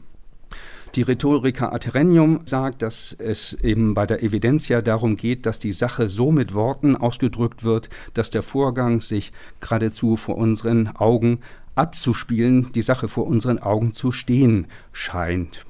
Die 0.95 1.03
Rhetoriker 1.03 1.73
Aterenium 1.73 2.41
sagt, 2.45 2.83
dass 2.83 3.17
es 3.19 3.55
eben 3.55 3.95
bei 3.95 4.05
der 4.05 4.23
Evidentia 4.23 4.83
darum 4.83 5.17
geht, 5.17 5.47
dass 5.47 5.59
die 5.59 5.73
Sache 5.73 6.11
so 6.11 6.31
mit 6.31 6.53
Worten 6.53 6.97
ausgedrückt 6.97 7.65
wird, 7.65 7.89
dass 8.13 8.31
der 8.31 8.43
Vorgang 8.43 9.01
sich 9.01 9.33
geradezu 9.61 10.19
vor 10.19 10.37
unseren 10.37 10.89
Augen 10.89 11.41
abzuspielen, 11.75 12.73
die 12.73 12.83
Sache 12.83 13.09
vor 13.09 13.27
unseren 13.27 13.59
Augen 13.59 13.93
zu 13.93 14.13
stehen 14.13 14.67
scheint. 14.93 15.65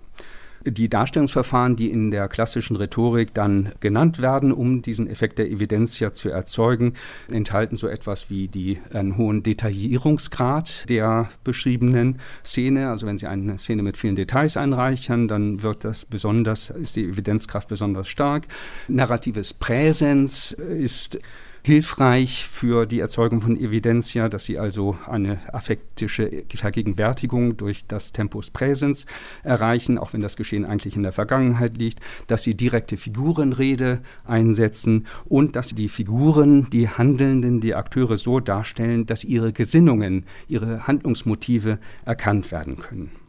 Die 0.65 0.89
Darstellungsverfahren, 0.89 1.77
die 1.77 1.91
in 1.91 2.11
der 2.11 2.29
klassischen 2.29 2.77
Rhetorik 2.77 3.35
dann 3.35 3.73
genannt 3.81 4.21
werden, 4.21 4.53
um 4.53 4.83
diesen 4.83 5.09
Effekt 5.09 5.39
der 5.39 5.51
Evidenz 5.51 5.99
ja 5.99 6.13
zu 6.13 6.29
erzeugen, 6.29 6.95
enthalten 7.31 7.77
so 7.77 7.89
etwas 7.89 8.31
wie 8.31 8.49
die, 8.49 8.79
einen 8.93 9.17
hohen 9.17 9.43
Detaillierungsgrad 9.43 10.89
der 10.89 11.29
beschriebenen 11.45 12.21
Szene. 12.45 12.91
Also 12.91 13.07
wenn 13.07 13.19
Sie 13.19 13.27
eine 13.27 13.59
Szene 13.59 13.83
mit 13.83 13.97
vielen 13.97 14.17
Details 14.17 14.57
einreichern, 14.57 15.29
dann 15.29 15.63
wird 15.63 15.85
das 15.85 16.05
besonders, 16.05 16.71
ist 16.71 16.97
die 16.97 17.05
Evidenzkraft 17.05 17.69
besonders 17.69 18.09
stark. 18.09 18.47
Narratives 18.89 19.55
Präsens 19.55 20.53
ist 20.53 21.19
hilfreich 21.65 22.47
für 22.47 22.87
die 22.87 22.99
Erzeugung 22.99 23.41
von 23.41 23.57
Evidentia, 23.57 24.29
dass 24.29 24.45
sie 24.47 24.59
also 24.59 24.97
eine 25.07 25.39
affektische 25.53 26.45
Vergegenwärtigung 26.53 27.57
durch 27.57 27.87
das 27.87 28.13
Tempus 28.13 28.51
Präsens 28.51 29.07
erreichen, 29.45 29.97
auch 29.97 30.13
wenn 30.13 30.21
das 30.21 30.37
Geschehen 30.37 30.65
eigentlich 30.65 30.97
in 30.97 31.05
der 31.05 31.13
Vergangenheit 31.13 31.77
liegt, 31.77 32.01
dass 32.27 32.43
sie 32.43 32.57
direkte 32.57 32.97
Figurenrede 32.97 34.01
einsetzen 34.25 35.07
und 35.25 35.55
dass 35.55 35.69
die 35.69 35.89
Figuren, 35.89 36.69
die 36.71 36.89
Handelnden, 36.89 37.61
die 37.61 37.77
Akteure 37.77 38.17
so 38.17 38.41
darstellen, 38.41 39.07
dass 39.07 39.23
ihre 39.23 39.53
Gesinnungen, 39.53 40.27
ihre 40.49 40.89
Handlungsmotive 40.89 41.79
erkannt 42.05 42.51
werden 42.51 42.77
können. 42.79 43.22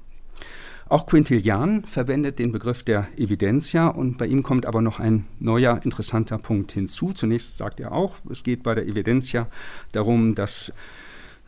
Auch 0.89 1.05
Quintilian 1.05 1.85
verwendet 1.85 2.39
den 2.39 2.51
Begriff 2.51 2.83
der 2.83 3.07
Evidentia 3.17 3.87
und 3.87 4.17
bei 4.17 4.27
ihm 4.27 4.43
kommt 4.43 4.65
aber 4.65 4.81
noch 4.81 4.99
ein 4.99 5.25
neuer 5.39 5.81
interessanter 5.83 6.37
Punkt 6.37 6.71
hinzu. 6.71 7.13
Zunächst 7.13 7.57
sagt 7.57 7.79
er 7.79 7.93
auch, 7.93 8.15
es 8.29 8.43
geht 8.43 8.63
bei 8.63 8.75
der 8.75 8.85
Evidentia 8.85 9.47
darum, 9.91 10.35
dass 10.35 10.73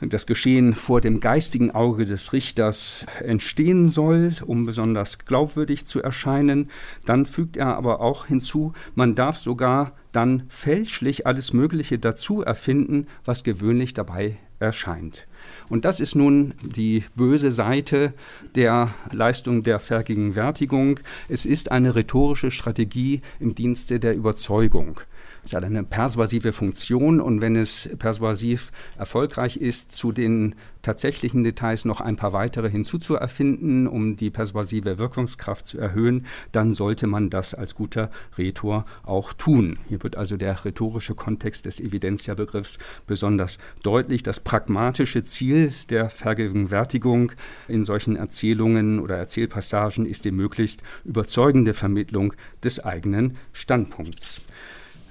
das 0.02 0.26
Geschehen 0.26 0.74
vor 0.76 1.00
dem 1.00 1.19
geistigen 1.19 1.71
Auge 1.71 2.06
des 2.06 2.34
Richters 2.34 3.06
entstehen 3.24 3.88
soll, 3.89 4.34
um 4.45 4.65
besonders 4.65 5.19
glaubwürdig 5.19 5.86
zu 5.86 6.02
erscheinen. 6.02 6.69
Dann 7.06 7.26
fügt 7.26 7.56
er 7.56 7.76
aber 7.78 8.02
auch 8.02 8.26
hinzu, 8.26 8.74
man 8.93 9.15
darf 9.15 9.38
sogar 9.38 9.93
dann 10.12 10.43
fälschlich 10.50 11.26
alles 11.26 11.54
Mögliche 11.54 11.98
dazu 11.98 12.41
erfinden, 12.41 13.08
was 13.24 13.43
gewöhnlich 13.43 13.93
dabei 13.93 14.38
erscheint. 14.60 15.28
Und 15.69 15.86
das 15.86 15.99
ist 15.99 16.15
nun 16.15 16.54
die 16.62 17.04
böse 17.15 17.51
Seite 17.51 18.13
der 18.56 18.93
Leistung 19.12 19.63
der 19.63 19.80
Vergegenwärtigung. 19.80 20.99
Es 21.28 21.45
ist 21.45 21.71
eine 21.71 21.95
rhetorische 21.95 22.51
Strategie 22.51 23.21
im 23.39 23.56
Dienste 23.56 23.99
der 23.99 24.15
Überzeugung. 24.15 25.01
Es 25.46 25.54
hat 25.54 25.64
eine 25.64 25.84
persuasive 25.84 26.54
Funktion 26.54 27.22
und 27.22 27.40
wenn 27.40 27.56
es 27.56 27.88
persuasiv 28.00 28.72
erfolgreich 28.98 29.58
ist, 29.58 29.92
zu 29.92 30.12
den 30.12 30.56
tatsächlichen 30.82 31.44
Details 31.44 31.86
noch 31.86 32.02
ein 32.02 32.16
paar 32.16 32.34
weitere 32.34 32.68
hinzuzuerfinden, 32.68 33.88
um 33.88 34.16
die 34.16 34.32
persuasive 34.32 34.98
Wirkungskraft 34.98 35.68
zu 35.68 35.78
erhöhen, 35.78 36.26
dann 36.52 36.72
sollte 36.72 37.06
man 37.06 37.30
das 37.30 37.54
als 37.54 37.76
guter 37.76 38.10
Rhetor 38.40 38.86
auch 39.04 39.34
tun. 39.34 39.78
Hier 39.88 40.02
wird 40.02 40.16
also 40.16 40.36
der 40.36 40.66
rhetorische 40.66 41.14
Kontext 41.14 41.66
des 41.66 41.80
Evidentia-Begriffs 41.80 42.80
besonders 43.06 43.60
deutlich. 43.84 44.24
Das 44.24 44.40
pragmatische 44.40 45.24
Ziel 45.24 45.72
der 45.92 46.10
Vergegenwärtigung 46.10 47.34
in 47.68 47.84
solchen 47.84 48.16
Erzählungen 48.16 49.00
oder 49.00 49.18
Erzählpassagen 49.18 50.08
ist 50.08 50.26
die 50.26 50.32
möglichst 50.32 50.82
überzeugende 51.04 51.76
Vermittlung 51.76 52.34
des 52.64 52.84
eigenen 52.84 53.38
Standpunkts. 53.54 54.42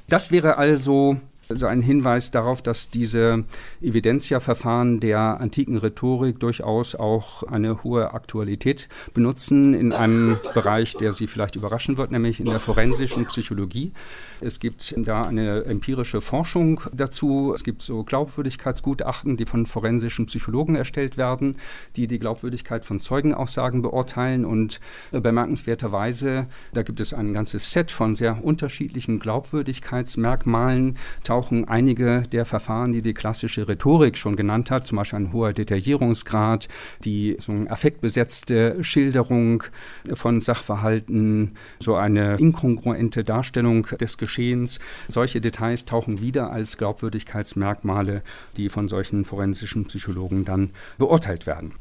Das 0.08 0.30
wäre 0.30 0.56
also 0.56 1.16
also 1.48 1.66
ein 1.66 1.83
Hinweis 1.83 2.30
darauf, 2.30 2.62
dass 2.62 2.90
diese 2.90 3.44
Evidentia-Verfahren 3.83 5.00
der 5.00 5.40
antiken 5.40 5.76
Rhetorik 5.76 6.40
durchaus 6.40 6.94
auch 6.94 7.42
eine 7.42 7.85
hohe 7.85 8.14
Aktualität 8.14 8.88
benutzen 9.12 9.74
in 9.74 9.92
einem 9.92 10.38
Bereich, 10.54 10.94
der 10.94 11.12
Sie 11.12 11.26
vielleicht 11.26 11.57
überraschen 11.57 11.96
wird, 11.96 12.11
nämlich 12.11 12.40
in 12.40 12.46
der 12.46 12.61
forensischen 12.61 13.26
Psychologie. 13.26 13.92
Es 14.40 14.59
gibt 14.61 14.94
da 14.96 15.22
eine 15.22 15.64
empirische 15.64 16.20
Forschung 16.20 16.80
dazu. 16.92 17.52
Es 17.54 17.62
gibt 17.62 17.83
so 17.83 18.04
Glaubwürdigkeitsgutachten, 18.04 19.37
die 19.37 19.46
von 19.46 19.66
forensischen 19.66 20.26
Psychologen 20.26 20.76
erstellt 20.76 21.16
werden, 21.16 21.57
die 21.96 22.07
die 22.07 22.18
Glaubwürdigkeit 22.18 22.85
von 22.85 23.00
Zeugenaussagen 23.00 23.83
beurteilen. 23.83 24.44
Und 24.44 24.80
bemerkenswerterweise, 25.11 26.46
da 26.72 26.83
gibt 26.83 27.00
es 27.00 27.12
ein 27.12 27.33
ganzes 27.35 27.70
Set 27.72 27.90
von 27.90 28.14
sehr 28.14 28.44
unterschiedlichen 28.44 29.18
Glaubwürdigkeitsmerkmalen, 29.18 30.96
tauchen 31.22 31.35
einige 31.50 32.22
der 32.33 32.44
Verfahren, 32.44 32.92
die 32.92 33.02
die 33.02 33.14
klassische 33.14 33.68
Rhetorik 33.68 34.16
schon 34.16 34.37
genannt 34.37 34.70
hat, 34.70 34.87
zum 34.87 34.96
Beispiel 34.96 35.20
ein 35.20 35.33
hoher 35.33 35.52
Detaillierungsgrad, 35.52 36.68
die 37.04 37.37
so 37.38 37.52
eine 37.52 37.70
affektbesetzte 37.70 38.83
Schilderung 38.83 39.64
von 40.12 40.40
Sachverhalten, 40.40 41.52
so 41.78 41.94
eine 41.94 42.37
inkongruente 42.37 43.24
Darstellung 43.24 43.87
des 44.00 44.18
Geschehens, 44.18 44.78
solche 45.09 45.40
Details 45.40 45.85
tauchen 45.85 46.20
wieder 46.20 46.50
als 46.50 46.76
Glaubwürdigkeitsmerkmale, 46.78 48.22
die 48.57 48.68
von 48.68 48.88
solchen 48.88 49.24
forensischen 49.24 49.85
Psychologen 49.87 50.44
dann 50.44 50.70
beurteilt 50.98 51.46
werden. 51.46 51.72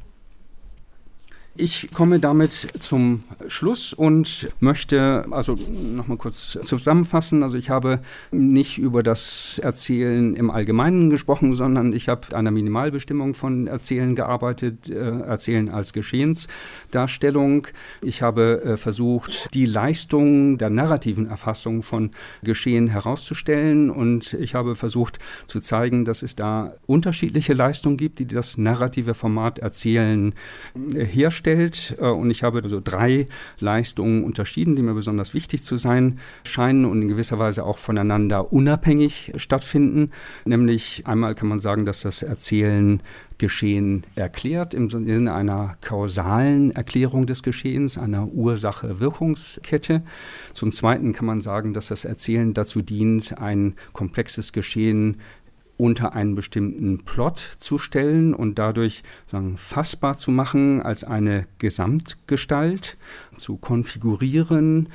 Ich 1.56 1.92
komme 1.94 2.20
damit 2.20 2.68
zum 2.80 3.26
Schluss 3.48 3.94
und 3.94 4.50
möchte 4.60 5.24
also 5.30 5.56
nochmal 5.56 6.18
kurz 6.18 6.58
zusammenfassen. 6.60 7.44
Also 7.44 7.58
ich 7.58 7.70
habe 7.70 8.00
nicht 8.32 8.80
über 8.80 9.04
das 9.04 9.60
Erzählen 9.62 10.36
im 10.36 10.50
Allgemeinen 10.50 11.12
gesprochen, 11.12 11.54
sondern 11.54 11.94
ich 11.94 12.10
habe 12.10 12.36
einer 12.36 12.50
Minimalbestimmung 12.50 13.36
von 13.36 13.68
Erzählen 13.68 14.16
gearbeitet, 14.16 14.90
äh, 14.90 14.96
Erzählen 14.96 15.70
als 15.70 15.94
Geschehensdarstellung. 15.94 17.68
Ich 18.02 18.24
habe 18.24 18.64
äh, 18.64 18.78
versucht, 18.78 19.54
die 19.54 19.68
Leistung 19.68 20.58
der 20.58 20.72
narrativen 20.72 21.28
Erfassung 21.28 21.84
von 21.84 22.10
Geschehen 22.42 22.88
herauszustellen 22.88 23.92
und 23.92 24.34
ich 24.34 24.56
habe 24.56 24.76
versucht 24.76 25.20
zu 25.46 25.60
zeigen, 25.60 26.04
dass 26.04 26.24
es 26.24 26.36
da 26.36 26.74
unterschiedliche 26.88 27.54
Leistungen 27.54 27.98
gibt, 27.98 28.18
die 28.18 28.26
das 28.26 28.58
narrative 28.58 29.14
Format 29.14 29.60
Erzählen 29.60 30.34
äh, 30.96 31.06
herstellen 31.06 31.43
darstellt. 31.44 31.96
Äh, 32.00 32.06
und 32.06 32.30
ich 32.32 32.44
habe 32.44 32.68
so 32.68 32.82
drei 32.84 33.28
Leistungen 33.60 34.24
unterschieden, 34.24 34.76
die 34.76 34.82
mir 34.82 34.94
besonders 34.94 35.34
wichtig 35.34 35.64
zu 35.64 35.78
sein 35.78 36.20
scheinen 36.44 36.86
und 36.86 37.02
in 37.02 37.08
gewisser 37.08 37.40
Weise 37.40 37.66
auch 37.66 37.78
voneinander 37.78 38.52
unabhängig 38.52 39.34
stattfinden. 39.36 40.12
Nämlich 40.46 41.06
einmal 41.06 41.36
kann 41.36 41.50
man 41.50 41.60
sagen, 41.60 41.86
dass 41.86 42.02
das 42.02 42.24
Erzählen 42.24 43.02
Geschehen 43.40 44.06
erklärt, 44.16 44.74
im 44.74 44.90
Sinne 44.90 45.34
einer 45.34 45.76
kausalen 45.82 46.72
Erklärung 46.72 47.26
des 47.26 47.44
Geschehens, 47.44 47.98
einer 47.98 48.28
Ursache-Wirkungskette. 48.28 50.04
Zum 50.54 50.72
Zweiten 50.72 51.14
kann 51.14 51.26
man 51.26 51.42
sagen, 51.42 51.74
dass 51.74 51.88
das 51.88 52.06
Erzählen 52.06 52.54
dazu 52.54 52.82
dient, 52.82 53.40
ein 53.40 53.76
komplexes 53.92 54.54
Geschehen 54.54 55.18
unter 55.84 56.14
einen 56.14 56.34
bestimmten 56.34 57.04
Plot 57.04 57.38
zu 57.58 57.78
stellen 57.78 58.34
und 58.34 58.58
dadurch 58.58 59.04
sagen, 59.26 59.58
fassbar 59.58 60.18
zu 60.18 60.32
machen 60.32 60.82
als 60.82 61.04
eine 61.04 61.46
Gesamtgestalt, 61.58 62.96
zu 63.36 63.58
konfigurieren. 63.58 64.88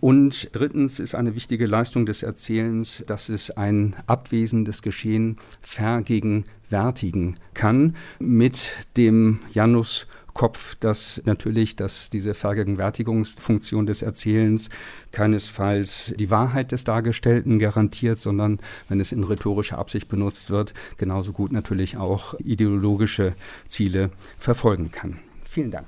Und 0.00 0.48
drittens 0.50 0.98
ist 0.98 1.14
eine 1.14 1.36
wichtige 1.36 1.66
Leistung 1.66 2.06
des 2.06 2.24
Erzählens, 2.24 3.04
dass 3.06 3.28
es 3.28 3.52
ein 3.52 3.94
abwesendes 4.08 4.82
Geschehen 4.82 5.36
vergegenwärtigen 5.60 7.36
kann 7.54 7.94
mit 8.18 8.68
dem 8.96 9.38
Janus 9.52 10.08
Kopf, 10.34 10.74
dass 10.76 11.20
natürlich, 11.24 11.76
dass 11.76 12.10
diese 12.10 12.34
Vergegenwärtigungsfunktion 12.34 13.86
des 13.86 14.02
Erzählens 14.02 14.70
keinesfalls 15.10 16.14
die 16.18 16.30
Wahrheit 16.30 16.72
des 16.72 16.84
Dargestellten 16.84 17.58
garantiert, 17.58 18.18
sondern 18.18 18.58
wenn 18.88 19.00
es 19.00 19.12
in 19.12 19.24
rhetorischer 19.24 19.78
Absicht 19.78 20.08
benutzt 20.08 20.50
wird, 20.50 20.74
genauso 20.96 21.32
gut 21.32 21.52
natürlich 21.52 21.96
auch 21.96 22.34
ideologische 22.38 23.34
Ziele 23.66 24.10
verfolgen 24.38 24.90
kann. 24.90 25.18
Vielen 25.44 25.70
Dank. 25.70 25.86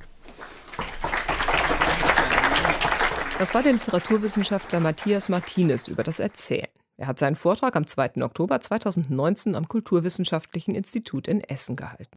Das 3.38 3.52
war 3.54 3.62
der 3.62 3.72
Literaturwissenschaftler 3.72 4.80
Matthias 4.80 5.28
Martinez 5.28 5.88
über 5.88 6.02
das 6.02 6.20
Erzählen. 6.20 6.68
Er 6.96 7.08
hat 7.08 7.18
seinen 7.18 7.34
Vortrag 7.34 7.74
am 7.74 7.86
2. 7.86 8.22
Oktober 8.22 8.60
2019 8.60 9.56
am 9.56 9.66
Kulturwissenschaftlichen 9.66 10.74
Institut 10.74 11.26
in 11.26 11.40
Essen 11.40 11.74
gehalten. 11.74 12.12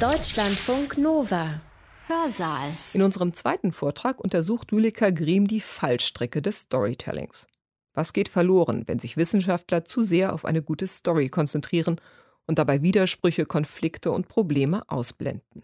Deutschlandfunk 0.00 0.98
Nova. 0.98 1.60
Hörsaal. 2.08 2.68
In 2.94 3.02
unserem 3.02 3.32
zweiten 3.32 3.70
Vortrag 3.70 4.20
untersucht 4.20 4.72
Julika 4.72 5.10
Griem 5.10 5.46
die 5.46 5.60
Fallstricke 5.60 6.42
des 6.42 6.62
Storytellings. 6.62 7.46
Was 7.92 8.12
geht 8.12 8.28
verloren, 8.28 8.82
wenn 8.86 8.98
sich 8.98 9.16
Wissenschaftler 9.16 9.84
zu 9.84 10.02
sehr 10.02 10.32
auf 10.32 10.44
eine 10.44 10.62
gute 10.62 10.86
Story 10.88 11.28
konzentrieren 11.28 12.00
und 12.46 12.58
dabei 12.58 12.82
Widersprüche, 12.82 13.46
Konflikte 13.46 14.10
und 14.10 14.26
Probleme 14.26 14.82
ausblenden? 14.90 15.62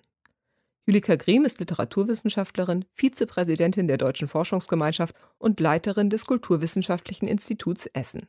Julika 0.86 1.16
Griem 1.16 1.44
ist 1.44 1.58
Literaturwissenschaftlerin, 1.58 2.84
Vizepräsidentin 2.94 3.88
der 3.88 3.98
Deutschen 3.98 4.28
Forschungsgemeinschaft 4.28 5.16
und 5.38 5.58
Leiterin 5.60 6.08
des 6.08 6.24
Kulturwissenschaftlichen 6.24 7.26
Instituts 7.26 7.86
Essen. 7.86 8.28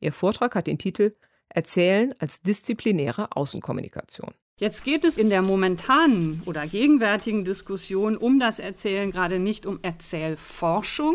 Ihr 0.00 0.12
Vortrag 0.12 0.54
hat 0.54 0.66
den 0.66 0.78
Titel 0.78 1.14
Erzählen 1.48 2.14
als 2.18 2.42
disziplinäre 2.42 3.34
Außenkommunikation. 3.34 4.34
Jetzt 4.60 4.82
geht 4.82 5.04
es 5.04 5.18
in 5.18 5.30
der 5.30 5.40
momentanen 5.40 6.42
oder 6.44 6.66
gegenwärtigen 6.66 7.44
Diskussion 7.44 8.16
um 8.16 8.40
das 8.40 8.58
Erzählen 8.58 9.12
gerade 9.12 9.38
nicht 9.38 9.66
um 9.66 9.78
Erzählforschung, 9.82 11.14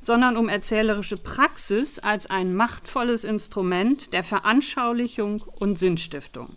sondern 0.00 0.36
um 0.36 0.48
erzählerische 0.48 1.16
Praxis 1.16 2.00
als 2.00 2.28
ein 2.28 2.52
machtvolles 2.52 3.22
Instrument 3.22 4.12
der 4.12 4.24
Veranschaulichung 4.24 5.42
und 5.54 5.78
Sinnstiftung. 5.78 6.56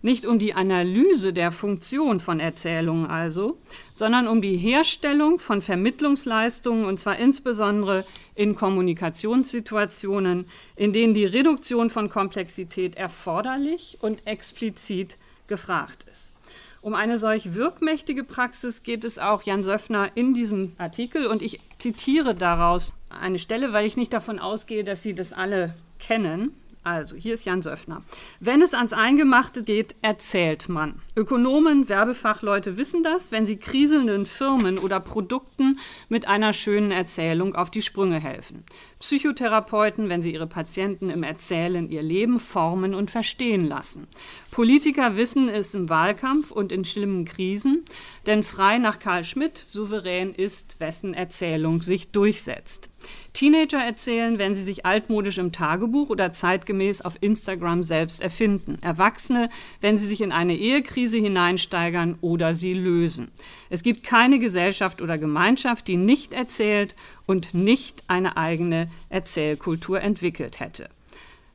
Nicht 0.00 0.26
um 0.26 0.38
die 0.38 0.54
Analyse 0.54 1.32
der 1.32 1.50
Funktion 1.50 2.20
von 2.20 2.38
Erzählungen 2.38 3.06
also, 3.06 3.58
sondern 3.94 4.28
um 4.28 4.40
die 4.40 4.56
Herstellung 4.56 5.40
von 5.40 5.60
Vermittlungsleistungen 5.60 6.84
und 6.84 7.00
zwar 7.00 7.16
insbesondere 7.16 8.06
in 8.36 8.54
Kommunikationssituationen, 8.54 10.46
in 10.76 10.92
denen 10.92 11.14
die 11.14 11.26
Reduktion 11.26 11.90
von 11.90 12.08
Komplexität 12.08 12.94
erforderlich 12.94 13.98
und 14.00 14.24
explizit 14.24 15.18
gefragt 15.48 16.06
ist. 16.10 16.34
Um 16.80 16.94
eine 16.94 17.18
solch 17.18 17.54
wirkmächtige 17.54 18.22
Praxis 18.22 18.82
geht 18.82 19.04
es 19.04 19.18
auch 19.18 19.42
Jan 19.42 19.64
Söffner 19.64 20.12
in 20.14 20.32
diesem 20.32 20.74
Artikel 20.78 21.26
und 21.26 21.42
ich 21.42 21.60
zitiere 21.78 22.34
daraus 22.34 22.92
eine 23.10 23.38
Stelle, 23.38 23.72
weil 23.72 23.84
ich 23.84 23.96
nicht 23.96 24.12
davon 24.12 24.38
ausgehe, 24.38 24.84
dass 24.84 25.02
Sie 25.02 25.14
das 25.14 25.32
alle 25.32 25.74
kennen. 25.98 26.52
Also, 26.88 27.16
hier 27.16 27.34
ist 27.34 27.44
Jan 27.44 27.60
Söffner. 27.60 28.02
Wenn 28.40 28.62
es 28.62 28.72
ans 28.72 28.94
Eingemachte 28.94 29.62
geht, 29.62 29.94
erzählt 30.00 30.70
man. 30.70 31.02
Ökonomen, 31.16 31.90
Werbefachleute 31.90 32.78
wissen 32.78 33.02
das, 33.02 33.30
wenn 33.30 33.44
sie 33.44 33.58
kriselnden 33.58 34.24
Firmen 34.24 34.78
oder 34.78 34.98
Produkten 34.98 35.80
mit 36.08 36.26
einer 36.26 36.54
schönen 36.54 36.90
Erzählung 36.90 37.54
auf 37.54 37.70
die 37.70 37.82
Sprünge 37.82 38.20
helfen. 38.20 38.64
Psychotherapeuten, 39.00 40.08
wenn 40.08 40.22
sie 40.22 40.32
ihre 40.32 40.46
Patienten 40.46 41.10
im 41.10 41.24
Erzählen 41.24 41.90
ihr 41.90 42.00
Leben 42.00 42.40
formen 42.40 42.94
und 42.94 43.10
verstehen 43.10 43.66
lassen. 43.66 44.06
Politiker 44.50 45.18
wissen 45.18 45.50
es 45.50 45.74
im 45.74 45.90
Wahlkampf 45.90 46.50
und 46.50 46.72
in 46.72 46.86
schlimmen 46.86 47.26
Krisen, 47.26 47.84
denn 48.24 48.42
frei 48.42 48.78
nach 48.78 48.98
Karl 48.98 49.24
Schmidt 49.24 49.58
souverän 49.58 50.32
ist, 50.32 50.80
wessen 50.80 51.12
Erzählung 51.12 51.82
sich 51.82 52.12
durchsetzt. 52.12 52.88
Teenager 53.32 53.78
erzählen, 53.78 54.38
wenn 54.38 54.54
sie 54.54 54.64
sich 54.64 54.84
altmodisch 54.86 55.38
im 55.38 55.52
Tagebuch 55.52 56.10
oder 56.10 56.32
zeitgemäß 56.32 57.02
auf 57.02 57.16
Instagram 57.20 57.82
selbst 57.82 58.20
erfinden. 58.20 58.78
Erwachsene, 58.80 59.50
wenn 59.80 59.98
sie 59.98 60.06
sich 60.06 60.20
in 60.20 60.32
eine 60.32 60.56
Ehekrise 60.56 61.18
hineinsteigern 61.18 62.18
oder 62.20 62.54
sie 62.54 62.74
lösen. 62.74 63.30
Es 63.70 63.82
gibt 63.82 64.04
keine 64.04 64.38
Gesellschaft 64.38 65.02
oder 65.02 65.18
Gemeinschaft, 65.18 65.86
die 65.88 65.96
nicht 65.96 66.32
erzählt 66.32 66.96
und 67.26 67.54
nicht 67.54 68.04
eine 68.08 68.36
eigene 68.36 68.90
Erzählkultur 69.08 70.00
entwickelt 70.00 70.60
hätte. 70.60 70.88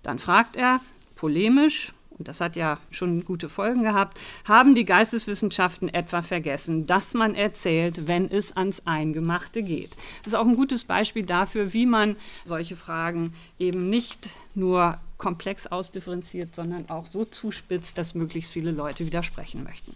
Dann 0.04 0.20
fragt 0.20 0.56
er, 0.56 0.82
polemisch, 1.16 1.94
und 2.18 2.28
das 2.28 2.42
hat 2.42 2.56
ja 2.56 2.80
schon 2.92 3.26
gute 3.26 3.50
Folgen 3.50 3.84
gehabt, 3.84 4.20
haben 4.46 4.76
die 4.76 4.86
Geisteswissenschaften 4.86 5.90
etwa 5.90 6.22
vergessen, 6.22 6.86
dass 6.86 7.14
man 7.14 7.36
erzählt, 7.36 8.08
wenn 8.08 8.30
es 8.30 8.56
ans 8.56 8.84
Eingemachte 8.86 9.64
geht. 9.64 9.92
Das 10.24 10.34
ist 10.34 10.36
auch 10.40 10.48
ein 10.48 10.56
gutes 10.56 10.84
Beispiel 10.84 11.24
dafür, 11.24 11.74
wie 11.74 11.86
man 11.86 12.16
solche 12.44 12.76
Fragen 12.76 13.34
eben 13.60 13.90
nicht 13.90 14.30
nur 14.56 15.00
komplex 15.24 15.68
ausdifferenziert, 15.68 16.54
sondern 16.54 16.90
auch 16.90 17.06
so 17.06 17.24
zuspitzt, 17.24 17.98
dass 17.98 18.14
möglichst 18.14 18.52
viele 18.52 18.72
Leute 18.72 19.06
widersprechen 19.06 19.64
möchten. 19.64 19.96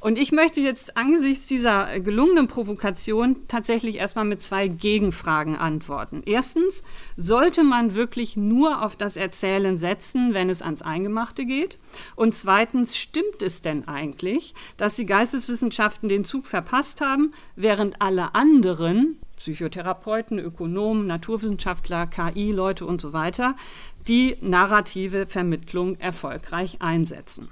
Und 0.00 0.18
ich 0.18 0.32
möchte 0.32 0.62
jetzt 0.62 0.96
angesichts 0.96 1.46
dieser 1.48 2.00
gelungenen 2.00 2.48
Provokation 2.48 3.36
tatsächlich 3.46 3.96
erstmal 3.96 4.24
mit 4.24 4.42
zwei 4.42 4.68
Gegenfragen 4.68 5.56
antworten. 5.56 6.22
Erstens, 6.24 6.82
sollte 7.14 7.62
man 7.62 7.94
wirklich 7.94 8.38
nur 8.38 8.82
auf 8.82 8.96
das 8.96 9.18
Erzählen 9.18 9.76
setzen, 9.76 10.32
wenn 10.32 10.48
es 10.48 10.62
ans 10.62 10.80
Eingemachte 10.80 11.44
geht? 11.44 11.76
Und 12.16 12.34
zweitens, 12.34 12.96
stimmt 12.96 13.42
es 13.42 13.60
denn 13.60 13.86
eigentlich, 13.86 14.54
dass 14.78 14.96
die 14.96 15.04
Geisteswissenschaften 15.04 16.08
den 16.08 16.24
Zug 16.24 16.46
verpasst 16.46 17.02
haben, 17.02 17.34
während 17.54 18.00
alle 18.00 18.34
anderen 18.34 19.18
Psychotherapeuten, 19.36 20.38
Ökonomen, 20.38 21.06
Naturwissenschaftler, 21.06 22.06
KI-Leute 22.06 22.86
und 22.86 23.00
so 23.00 23.12
weiter, 23.12 23.56
die 24.08 24.36
narrative 24.40 25.26
Vermittlung 25.26 25.98
erfolgreich 25.98 26.76
einsetzen. 26.80 27.48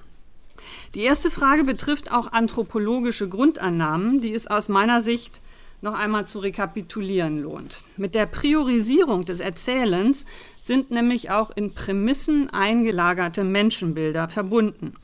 Die 0.95 1.01
erste 1.01 1.31
Frage 1.31 1.65
betrifft 1.65 2.13
auch 2.13 2.33
anthropologische 2.33 3.29
Grundannahmen, 3.29 4.21
die 4.21 4.35
es 4.35 4.47
aus 4.47 4.69
meiner 4.69 5.01
Sicht 5.01 5.41
noch 5.81 5.95
einmal 5.95 6.27
zu 6.27 6.39
rekapitulieren 6.39 7.41
lohnt. 7.41 7.83
Mit 7.97 8.15
der 8.15 8.27
Priorisierung 8.27 9.25
des 9.25 9.41
Erzählens 9.41 10.25
sind 10.61 10.93
nämlich 10.93 11.31
auch 11.31 11.51
in 11.51 11.75
Prämissen 11.75 12.51
eingelagerte 12.51 13.43
Menschenbilder 13.43 14.29
verbunden. 14.29 14.95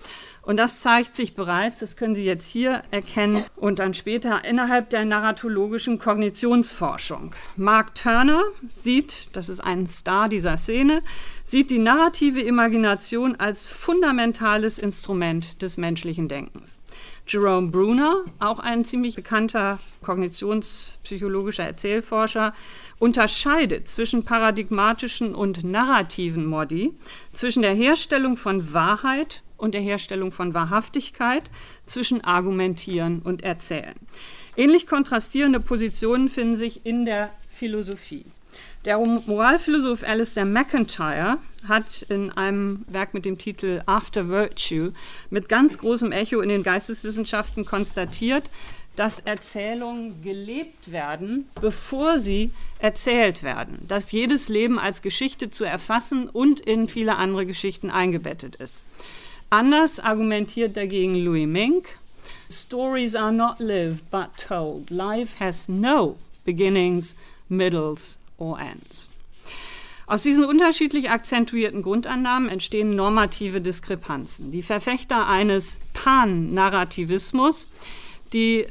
Und 0.49 0.57
das 0.57 0.81
zeigt 0.81 1.15
sich 1.15 1.35
bereits, 1.35 1.81
das 1.81 1.95
können 1.95 2.15
Sie 2.15 2.25
jetzt 2.25 2.49
hier 2.49 2.81
erkennen 2.91 3.45
und 3.57 3.81
dann 3.81 3.93
später 3.93 4.47
innerhalb 4.47 4.89
der 4.89 5.05
narratologischen 5.05 5.99
Kognitionsforschung. 5.99 7.35
Mark 7.57 7.95
Turner 7.95 8.43
sieht, 8.71 9.29
das 9.37 9.51
ist 9.51 9.61
ein 9.61 9.87
Star 9.87 10.31
dieser 10.31 10.57
Szene, 10.57 11.03
sieht 11.45 11.69
die 11.69 11.79
narrative 11.79 12.41
Imagination 12.41 13.37
als 13.37 13.67
fundamentales 13.67 14.79
Instrument 14.79 15.61
des 15.61 15.77
menschlichen 15.77 16.29
Denkens. 16.31 16.81
Jerome 17.27 17.69
Bruner, 17.69 18.25
auch 18.39 18.59
ein 18.59 18.87
ziemlich 18.87 19.17
bekannter 19.17 19.79
kognitionspsychologischer 20.01 21.65
Erzählforscher, 21.65 22.55
unterscheidet 22.99 23.87
zwischen 23.87 24.25
paradigmatischen 24.25 25.35
und 25.35 25.63
narrativen 25.63 26.47
Modi, 26.47 26.95
zwischen 27.35 27.61
der 27.61 27.75
Herstellung 27.75 28.39
von 28.39 28.73
Wahrheit 28.73 29.43
und 29.59 29.75
der 29.75 29.83
Herstellung 29.83 30.33
von 30.33 30.55
Wahrhaftigkeit 30.55 31.51
zwischen 31.85 32.25
Argumentieren 32.25 33.21
und 33.21 33.43
Erzählen. 33.43 33.95
Ähnlich 34.57 34.87
kontrastierende 34.87 35.61
Positionen 35.61 36.29
finden 36.29 36.57
sich 36.57 36.87
in 36.87 37.05
der 37.05 37.31
Philosophie. 37.47 38.25
Der 38.85 38.99
Moralphilosoph 38.99 40.03
Alistair 40.03 40.45
MacIntyre 40.45 41.39
hat 41.69 42.03
in 42.09 42.31
einem 42.31 42.85
Werk 42.89 43.13
mit 43.13 43.25
dem 43.25 43.37
Titel 43.37 43.83
After 43.87 44.29
Virtue 44.29 44.93
mit 45.31 45.49
ganz 45.49 45.79
großem 45.79 46.13
Echo 46.13 46.41
in 46.41 46.49
den 46.49 46.63
Geisteswissenschaften 46.63 47.65
konstatiert, 47.65 48.51
dass 48.97 49.21
Erzählungen 49.21 50.23
gelebt 50.23 50.91
werden, 50.91 51.49
bevor 51.61 52.19
sie 52.19 52.51
erzählt 52.81 53.43
werden, 53.45 53.79
dass 53.87 54.11
jedes 54.11 54.49
Leben 54.49 54.79
als 54.79 55.03
Geschichte 55.03 55.51
zu 55.51 55.65
erfassen 55.65 56.29
und 56.29 56.59
in 56.61 56.89
viele 56.89 57.17
andere 57.17 57.47
Geschichten 57.47 57.91
eingebettet 57.91 58.57
ist. 58.57 58.83
Anders 59.51 59.99
argumentiert 59.99 60.77
dagegen 60.77 61.15
Louis 61.15 61.47
Mink. 61.47 61.99
Stories 62.51 63.15
are 63.15 63.33
not 63.33 63.61
lived 63.61 64.11
but 64.11 64.37
told. 64.37 64.91
Life 64.91 65.39
has 65.41 65.69
no 65.69 66.17
beginnings, 66.45 67.17
middles 67.49 68.19
or 68.37 68.59
ends. 68.59 69.09
Aus 70.07 70.23
diesen 70.23 70.45
unterschiedlich 70.45 71.11
akzentuierten 71.11 71.83
Grundannahmen 71.83 72.49
entstehen 72.49 72.97
normative 72.97 73.61
Diskrepanzen. 73.61 74.53
Die 74.53 74.63
Verfechter 74.63 75.27
eines 75.27 75.79
Pan-Narrativismus, 75.93 77.69
die 78.33 78.67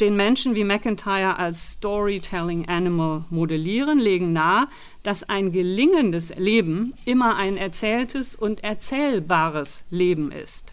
den 0.00 0.16
Menschen 0.16 0.54
wie 0.54 0.64
McIntyre 0.64 1.38
als 1.38 1.72
Storytelling 1.72 2.68
Animal 2.68 3.24
modellieren, 3.30 3.98
legen 3.98 4.32
nahe, 4.32 4.66
dass 5.02 5.28
ein 5.28 5.52
gelingendes 5.52 6.34
Leben 6.36 6.94
immer 7.04 7.36
ein 7.36 7.56
erzähltes 7.56 8.34
und 8.34 8.64
erzählbares 8.64 9.84
Leben 9.90 10.32
ist. 10.32 10.72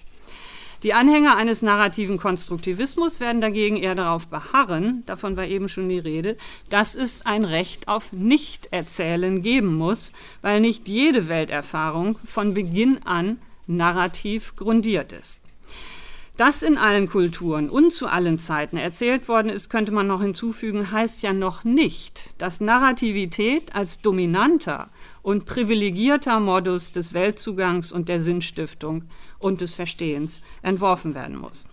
Die 0.84 0.96
Anhänger 0.96 1.38
eines 1.38 1.62
narrativen 1.62 2.18
Konstruktivismus 2.18 3.20
werden 3.20 3.40
dagegen 3.40 3.78
eher 3.78 3.94
darauf 3.94 4.28
beharren, 4.30 5.04
davon 5.06 5.38
war 5.38 5.46
eben 5.46 5.70
schon 5.70 5.90
die 5.90 6.00
Rede, 6.00 6.38
dass 6.70 6.96
es 6.96 7.24
ein 7.24 7.44
Recht 7.44 7.88
auf 7.88 8.12
Nichterzählen 8.14 9.44
geben 9.44 9.76
muss, 9.76 10.12
weil 10.42 10.60
nicht 10.60 10.88
jede 10.88 11.28
Welterfahrung 11.28 12.18
von 12.26 12.56
Beginn 12.56 13.04
an 13.06 13.40
narrativ 13.68 14.56
grundiert 14.56 15.14
ist. 15.14 15.41
Dass 16.38 16.64
in 16.64 16.78
allen 16.78 17.08
Kulturen 17.08 17.70
und 17.70 17.92
zu 17.92 18.08
allen 18.08 18.40
Zeiten 18.40 18.78
erzählt 18.78 19.28
worden 19.28 19.50
ist, 19.50 19.70
könnte 19.70 19.92
man 19.92 20.08
noch 20.08 20.22
hinzufügen, 20.22 20.92
heißt 20.92 21.22
ja 21.24 21.34
noch 21.34 21.64
nicht, 21.64 22.34
dass 22.42 22.62
Narrativität 22.62 23.76
als 23.76 24.00
dominanter 24.00 24.90
und 25.22 25.46
privilegierter 25.46 26.40
Modus 26.40 26.92
des 26.92 27.14
Weltzugangs 27.14 27.92
und 27.92 28.10
der 28.10 28.22
Sinnstiftung 28.22 29.04
und 29.40 29.62
des 29.62 29.74
Verstehens 29.74 30.42
entworfen 30.62 31.14
werden 31.14 31.38
muss. 31.38 31.66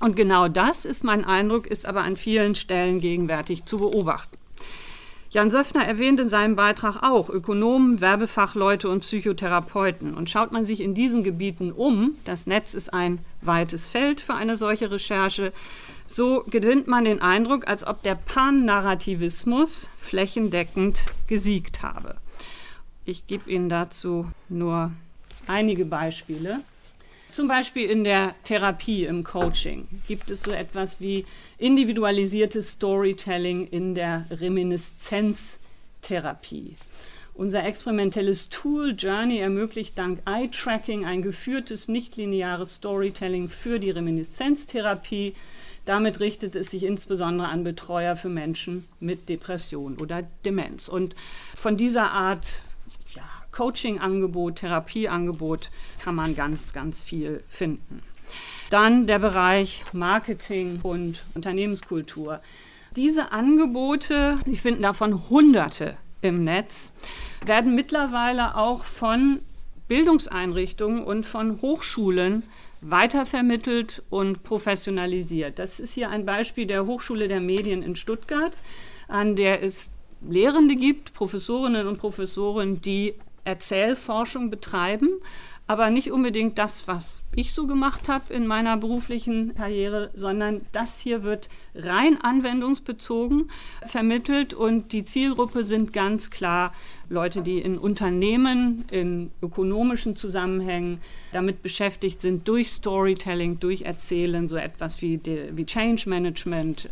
Und 0.00 0.16
genau 0.16 0.48
das 0.48 0.84
ist 0.84 1.04
mein 1.04 1.24
Eindruck, 1.24 1.66
ist 1.66 1.86
aber 1.86 2.02
an 2.02 2.16
vielen 2.16 2.56
Stellen 2.56 2.98
gegenwärtig 2.98 3.66
zu 3.66 3.76
beobachten. 3.76 4.36
Jan 5.32 5.50
Söffner 5.50 5.86
erwähnt 5.86 6.20
in 6.20 6.28
seinem 6.28 6.56
Beitrag 6.56 7.02
auch 7.02 7.30
Ökonomen, 7.30 8.02
Werbefachleute 8.02 8.90
und 8.90 9.00
Psychotherapeuten. 9.00 10.12
Und 10.12 10.28
schaut 10.28 10.52
man 10.52 10.66
sich 10.66 10.82
in 10.82 10.92
diesen 10.92 11.24
Gebieten 11.24 11.72
um, 11.72 12.16
das 12.26 12.46
Netz 12.46 12.74
ist 12.74 12.92
ein 12.92 13.18
weites 13.40 13.86
Feld 13.86 14.20
für 14.20 14.34
eine 14.34 14.56
solche 14.56 14.90
Recherche, 14.90 15.54
so 16.06 16.44
gewinnt 16.48 16.86
man 16.86 17.04
den 17.04 17.22
Eindruck, 17.22 17.66
als 17.66 17.86
ob 17.86 18.02
der 18.02 18.14
Pan-Narrativismus 18.14 19.88
flächendeckend 19.96 21.06
gesiegt 21.28 21.82
habe. 21.82 22.16
Ich 23.06 23.26
gebe 23.26 23.50
Ihnen 23.50 23.70
dazu 23.70 24.30
nur 24.50 24.92
einige 25.46 25.86
Beispiele. 25.86 26.60
Zum 27.32 27.48
Beispiel 27.48 27.90
in 27.90 28.04
der 28.04 28.36
Therapie, 28.44 29.06
im 29.06 29.24
Coaching 29.24 29.88
gibt 30.06 30.30
es 30.30 30.42
so 30.42 30.50
etwas 30.50 31.00
wie 31.00 31.24
individualisiertes 31.56 32.72
Storytelling 32.72 33.68
in 33.68 33.94
der 33.94 34.26
Reminiszenztherapie. 34.30 36.76
Unser 37.32 37.64
experimentelles 37.64 38.50
Tool 38.50 38.94
Journey 38.98 39.38
ermöglicht 39.38 39.96
dank 39.96 40.20
Eye-Tracking 40.26 41.06
ein 41.06 41.22
geführtes, 41.22 41.88
nichtlineares 41.88 42.74
Storytelling 42.74 43.48
für 43.48 43.80
die 43.80 43.88
Reminiszenztherapie. 43.88 45.34
Damit 45.86 46.20
richtet 46.20 46.54
es 46.54 46.70
sich 46.70 46.82
insbesondere 46.82 47.48
an 47.48 47.64
Betreuer 47.64 48.14
für 48.14 48.28
Menschen 48.28 48.86
mit 49.00 49.30
Depression 49.30 49.96
oder 49.96 50.22
Demenz. 50.44 50.88
Und 50.88 51.14
von 51.54 51.78
dieser 51.78 52.10
Art 52.10 52.60
Coaching-Angebot, 53.52 54.56
Therapieangebot 54.56 55.70
kann 56.02 56.14
man 56.14 56.34
ganz, 56.34 56.72
ganz 56.72 57.02
viel 57.02 57.42
finden. 57.48 58.02
Dann 58.70 59.06
der 59.06 59.18
Bereich 59.18 59.84
Marketing 59.92 60.80
und 60.82 61.22
Unternehmenskultur. 61.34 62.40
Diese 62.96 63.32
Angebote, 63.32 64.38
ich 64.46 64.62
finde 64.62 64.80
davon 64.80 65.28
Hunderte 65.30 65.96
im 66.22 66.44
Netz, 66.44 66.92
werden 67.44 67.74
mittlerweile 67.74 68.56
auch 68.56 68.84
von 68.84 69.40
Bildungseinrichtungen 69.88 71.02
und 71.02 71.26
von 71.26 71.60
Hochschulen 71.60 72.44
weitervermittelt 72.80 74.02
und 74.10 74.42
professionalisiert. 74.42 75.58
Das 75.58 75.80
ist 75.80 75.94
hier 75.94 76.10
ein 76.10 76.24
Beispiel 76.24 76.66
der 76.66 76.86
Hochschule 76.86 77.28
der 77.28 77.40
Medien 77.40 77.82
in 77.82 77.96
Stuttgart, 77.96 78.56
an 79.08 79.36
der 79.36 79.62
es 79.62 79.90
Lehrende 80.28 80.76
gibt, 80.76 81.12
Professorinnen 81.14 81.86
und 81.86 81.98
Professoren, 81.98 82.80
die 82.80 83.14
Erzählforschung 83.44 84.50
betreiben, 84.50 85.08
aber 85.66 85.90
nicht 85.90 86.10
unbedingt 86.10 86.58
das, 86.58 86.88
was 86.88 87.22
ich 87.34 87.54
so 87.54 87.66
gemacht 87.66 88.08
habe 88.08 88.32
in 88.34 88.46
meiner 88.46 88.76
beruflichen 88.76 89.54
Karriere, 89.54 90.10
sondern 90.12 90.62
das 90.72 90.98
hier 90.98 91.22
wird 91.22 91.48
rein 91.74 92.20
anwendungsbezogen 92.20 93.50
vermittelt 93.86 94.54
und 94.54 94.92
die 94.92 95.04
Zielgruppe 95.04 95.64
sind 95.64 95.92
ganz 95.92 96.30
klar 96.30 96.74
Leute, 97.08 97.42
die 97.42 97.58
in 97.58 97.78
Unternehmen, 97.78 98.84
in 98.90 99.30
ökonomischen 99.40 100.16
Zusammenhängen 100.16 101.00
damit 101.32 101.62
beschäftigt 101.62 102.20
sind, 102.20 102.48
durch 102.48 102.70
Storytelling, 102.70 103.60
durch 103.60 103.82
Erzählen, 103.82 104.48
so 104.48 104.56
etwas 104.56 105.00
wie, 105.00 105.20
wie 105.24 105.64
Change 105.64 106.08
Management, 106.08 106.90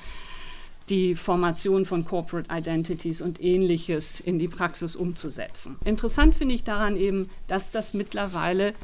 die 0.91 1.15
Formation 1.15 1.85
von 1.85 2.05
Corporate 2.05 2.49
Identities 2.53 3.23
und 3.23 3.41
ähnliches 3.41 4.21
in 4.21 4.39
die 4.39 4.49
Praxis 4.49 4.97
umzusetzen. 4.97 5.77
Interessant 5.85 6.35
finde 6.35 6.55
ich 6.55 6.65
daran 6.65 6.97
eben, 6.97 7.31
dass 7.47 7.71
das 7.71 7.95
mittlerweile 7.95 8.75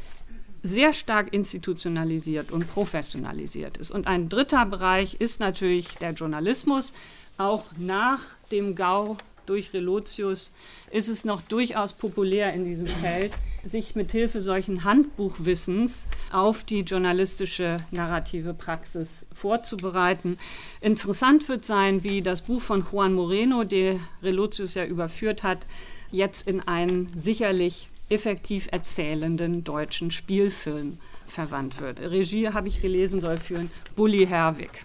sehr 0.63 0.93
stark 0.93 1.33
institutionalisiert 1.33 2.51
und 2.51 2.69
professionalisiert 2.73 3.77
ist. 3.77 3.91
Und 3.91 4.07
ein 4.07 4.29
dritter 4.29 4.65
Bereich 4.67 5.15
ist 5.15 5.41
natürlich 5.41 5.97
der 5.97 6.13
Journalismus. 6.13 6.95
Auch 7.39 7.65
nach 7.77 8.21
dem 8.51 8.75
GAU 8.75 9.17
durch 9.45 9.73
Relotius 9.73 10.53
ist 10.91 11.09
es 11.09 11.25
noch 11.25 11.43
durchaus 11.43 11.93
populär 11.93 12.53
in 12.53 12.65
diesem 12.65 12.89
Feld, 12.89 13.33
sich 13.69 13.97
mit 13.97 14.13
Hilfe 14.13 14.41
solchen 14.41 14.85
Handbuchwissens 14.85 16.09
auf 16.31 16.65
die 16.65 16.81
journalistische 16.81 17.85
narrative 17.91 18.55
Praxis 18.55 19.27
vorzubereiten. 19.33 20.39
Interessant 20.81 21.49
wird 21.49 21.65
sein, 21.65 22.03
wie 22.03 22.21
das 22.21 22.43
Buch 22.43 22.61
von 22.61 22.85
Juan 22.91 23.13
Moreno, 23.13 23.65
der 23.65 24.01
Relotius 24.23 24.75
ja 24.75 24.85
überführt 24.85 25.43
hat, 25.43 25.67
jetzt 26.11 26.47
in 26.47 26.61
einen 26.67 27.11
sicherlich 27.17 27.89
effektiv 28.09 28.69
erzählenden 28.71 29.65
deutschen 29.65 30.11
Spielfilm 30.11 30.99
verwandt 31.27 31.81
wird. 31.81 32.01
Regie, 32.01 32.49
habe 32.49 32.69
ich 32.69 32.81
gelesen, 32.81 33.21
soll 33.21 33.39
führen 33.39 33.71
Bully 33.97 34.27
Herwig. 34.27 34.85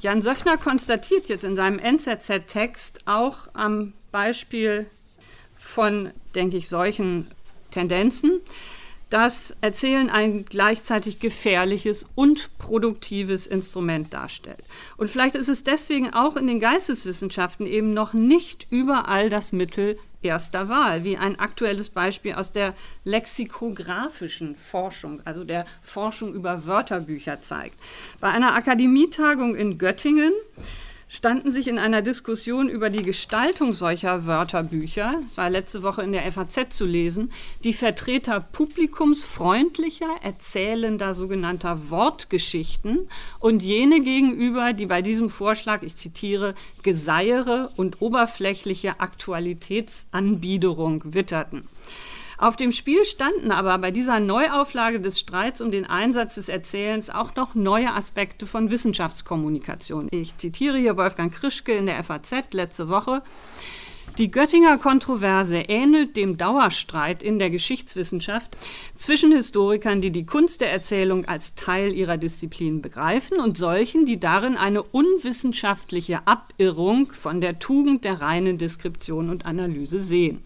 Jan 0.00 0.20
Söffner 0.20 0.56
konstatiert 0.56 1.28
jetzt 1.28 1.44
in 1.44 1.54
seinem 1.54 1.78
NZZ-Text 1.78 3.06
auch 3.06 3.48
am 3.52 3.92
Beispiel 4.10 4.86
von, 5.54 6.10
denke 6.34 6.56
ich, 6.56 6.68
solchen 6.68 7.28
Tendenzen, 7.72 8.40
dass 9.10 9.54
Erzählen 9.60 10.08
ein 10.08 10.46
gleichzeitig 10.46 11.18
gefährliches 11.18 12.06
und 12.14 12.56
produktives 12.56 13.46
Instrument 13.46 14.14
darstellt. 14.14 14.64
Und 14.96 15.10
vielleicht 15.10 15.34
ist 15.34 15.48
es 15.48 15.64
deswegen 15.64 16.14
auch 16.14 16.36
in 16.36 16.46
den 16.46 16.60
Geisteswissenschaften 16.60 17.66
eben 17.66 17.92
noch 17.92 18.14
nicht 18.14 18.68
überall 18.70 19.28
das 19.28 19.52
Mittel 19.52 19.98
erster 20.22 20.70
Wahl, 20.70 21.04
wie 21.04 21.18
ein 21.18 21.38
aktuelles 21.38 21.90
Beispiel 21.90 22.34
aus 22.34 22.52
der 22.52 22.74
lexikographischen 23.04 24.54
Forschung, 24.54 25.20
also 25.24 25.44
der 25.44 25.66
Forschung 25.82 26.32
über 26.32 26.64
Wörterbücher 26.64 27.42
zeigt. 27.42 27.78
Bei 28.20 28.30
einer 28.30 28.54
Akademietagung 28.54 29.54
in 29.56 29.76
Göttingen 29.76 30.32
standen 31.12 31.50
sich 31.50 31.68
in 31.68 31.78
einer 31.78 32.00
Diskussion 32.00 32.70
über 32.70 32.88
die 32.88 33.02
Gestaltung 33.02 33.74
solcher 33.74 34.24
Wörterbücher, 34.24 35.16
das 35.22 35.36
war 35.36 35.50
letzte 35.50 35.82
Woche 35.82 36.00
in 36.00 36.12
der 36.12 36.32
FAZ 36.32 36.70
zu 36.70 36.86
lesen, 36.86 37.30
die 37.64 37.74
Vertreter 37.74 38.40
publikumsfreundlicher, 38.40 40.08
erzählender 40.22 41.12
sogenannter 41.12 41.90
Wortgeschichten 41.90 43.10
und 43.40 43.62
jene 43.62 44.00
gegenüber, 44.00 44.72
die 44.72 44.86
bei 44.86 45.02
diesem 45.02 45.28
Vorschlag, 45.28 45.82
ich 45.82 45.96
zitiere, 45.96 46.54
Geseiere 46.82 47.68
und 47.76 48.00
oberflächliche 48.00 49.00
Aktualitätsanbiederung 49.00 51.02
witterten. 51.12 51.68
Auf 52.42 52.56
dem 52.56 52.72
Spiel 52.72 53.04
standen 53.04 53.52
aber 53.52 53.78
bei 53.78 53.92
dieser 53.92 54.18
Neuauflage 54.18 54.98
des 54.98 55.20
Streits 55.20 55.60
um 55.60 55.70
den 55.70 55.86
Einsatz 55.86 56.34
des 56.34 56.48
Erzählens 56.48 57.08
auch 57.08 57.36
noch 57.36 57.54
neue 57.54 57.94
Aspekte 57.94 58.48
von 58.48 58.68
Wissenschaftskommunikation. 58.68 60.08
Ich 60.10 60.36
zitiere 60.38 60.76
hier 60.76 60.96
Wolfgang 60.96 61.32
Krischke 61.32 61.70
in 61.70 61.86
der 61.86 62.02
FAZ 62.02 62.52
letzte 62.52 62.88
Woche. 62.88 63.22
Die 64.18 64.32
Göttinger 64.32 64.76
Kontroverse 64.78 65.56
ähnelt 65.56 66.16
dem 66.16 66.36
Dauerstreit 66.36 67.22
in 67.22 67.38
der 67.38 67.48
Geschichtswissenschaft 67.48 68.56
zwischen 68.96 69.30
Historikern, 69.30 70.00
die 70.00 70.10
die 70.10 70.26
Kunst 70.26 70.62
der 70.62 70.72
Erzählung 70.72 71.26
als 71.26 71.54
Teil 71.54 71.92
ihrer 71.94 72.16
Disziplin 72.16 72.82
begreifen 72.82 73.38
und 73.38 73.56
solchen, 73.56 74.04
die 74.04 74.18
darin 74.18 74.56
eine 74.56 74.82
unwissenschaftliche 74.82 76.26
Abirrung 76.26 77.12
von 77.12 77.40
der 77.40 77.60
Tugend 77.60 78.04
der 78.04 78.20
reinen 78.20 78.58
Deskription 78.58 79.30
und 79.30 79.46
Analyse 79.46 80.00
sehen. 80.00 80.42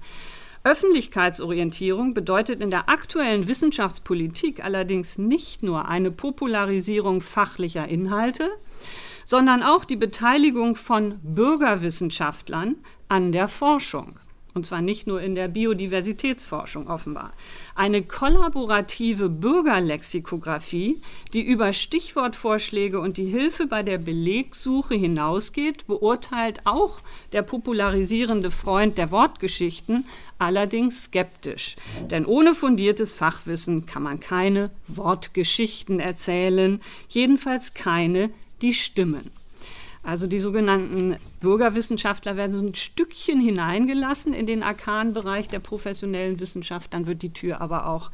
Öffentlichkeitsorientierung 0.67 2.13
bedeutet 2.13 2.61
in 2.61 2.71
der 2.71 2.89
aktuellen 2.89 3.47
Wissenschaftspolitik 3.47 4.65
allerdings 4.65 5.17
nicht 5.17 5.63
nur 5.63 5.87
eine 5.87 6.11
Popularisierung 6.11 7.21
fachlicher 7.21 7.87
Inhalte, 7.87 8.51
sondern 9.25 9.63
auch 9.63 9.85
die 9.85 9.95
Beteiligung 9.95 10.75
von 10.75 11.21
Bürgerwissenschaftlern 11.23 12.79
an 13.09 13.31
der 13.31 13.47
Forschung 13.47 14.19
und 14.57 14.65
zwar 14.65 14.81
nicht 14.81 15.07
nur 15.07 15.21
in 15.21 15.35
der 15.35 15.49
Biodiversitätsforschung 15.49 16.89
offenbar. 16.89 17.33
Eine 17.75 18.03
kollaborative 18.03 19.29
Bürgerlexikographie, 19.29 21.01
die 21.35 21.43
über 21.43 21.75
Stichwortvorschläge 21.75 22.99
und 22.99 23.19
die 23.19 23.27
Hilfe 23.27 23.67
bei 23.67 23.83
der 23.83 23.99
Belegsuche 23.99 24.95
hinausgeht, 24.95 25.87
beurteilt 25.87 26.63
auch 26.65 27.01
der 27.33 27.43
popularisierende 27.43 28.51
Freund 28.51 28.97
der 28.97 29.11
Wortgeschichten 29.11 30.07
allerdings 30.39 31.05
skeptisch. 31.05 31.77
Denn 32.11 32.25
ohne 32.25 32.55
fundiertes 32.55 33.13
Fachwissen 33.13 33.85
kann 33.85 34.03
man 34.03 34.21
keine 34.21 34.71
Wortgeschichten 34.89 36.01
erzählen, 36.01 36.81
jedenfalls 37.09 37.75
keine, 37.75 38.31
die 38.63 38.73
stimmen. 38.73 39.31
Also 40.07 40.29
die 40.29 40.39
sogenannten 40.39 41.17
Bürgerwissenschaftler 41.41 42.37
werden 42.37 42.53
so 42.53 42.65
ein 42.65 42.77
Stückchen 42.77 43.41
hineingelassen 43.41 44.35
in 44.35 44.47
den 44.47 44.63
arkanen 44.63 45.13
Bereich 45.13 45.49
der 45.49 45.59
professionellen 45.59 46.39
Wissenschaft, 46.39 46.95
dann 46.95 47.07
wird 47.07 47.23
die 47.23 47.33
Tür 47.33 47.61
aber 47.61 47.89
auch 47.89 48.13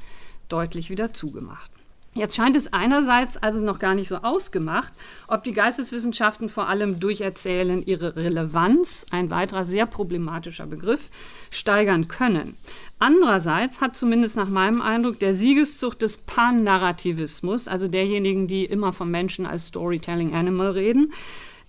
deutlich 0.48 0.88
wieder 0.88 1.12
zugemacht. 1.12 1.70
Jetzt 2.14 2.36
scheint 2.36 2.56
es 2.56 2.72
einerseits 2.72 3.36
also 3.36 3.62
noch 3.62 3.78
gar 3.78 3.94
nicht 3.94 4.08
so 4.08 4.16
ausgemacht, 4.16 4.92
ob 5.28 5.44
die 5.44 5.52
Geisteswissenschaften 5.52 6.48
vor 6.48 6.66
allem 6.66 6.98
durch 6.98 7.20
Erzählen 7.20 7.84
ihre 7.84 8.16
Relevanz, 8.16 9.04
ein 9.10 9.28
weiterer 9.28 9.66
sehr 9.66 9.84
problematischer 9.84 10.66
Begriff, 10.66 11.10
steigern 11.50 12.08
können. 12.08 12.56
Andererseits 12.98 13.82
hat 13.82 13.96
zumindest 13.96 14.36
nach 14.36 14.48
meinem 14.48 14.80
Eindruck 14.80 15.18
der 15.18 15.34
Siegeszug 15.34 15.98
des 15.98 16.16
Pan-Narrativismus, 16.16 17.68
also 17.68 17.86
derjenigen, 17.86 18.46
die 18.46 18.64
immer 18.64 18.94
vom 18.94 19.10
Menschen 19.10 19.44
als 19.44 19.66
Storytelling 19.66 20.34
Animal 20.34 20.70
reden, 20.70 21.12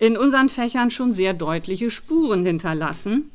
in 0.03 0.17
unseren 0.17 0.49
Fächern 0.49 0.89
schon 0.89 1.13
sehr 1.13 1.33
deutliche 1.33 1.89
Spuren 1.89 2.45
hinterlassen, 2.45 3.31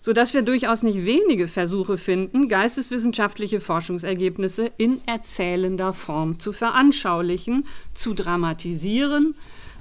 sodass 0.00 0.32
wir 0.32 0.40
durchaus 0.40 0.82
nicht 0.82 1.04
wenige 1.04 1.46
Versuche 1.46 1.98
finden, 1.98 2.48
geisteswissenschaftliche 2.48 3.60
Forschungsergebnisse 3.60 4.72
in 4.78 5.02
erzählender 5.04 5.92
Form 5.92 6.38
zu 6.38 6.52
veranschaulichen, 6.52 7.66
zu 7.92 8.14
dramatisieren 8.14 9.34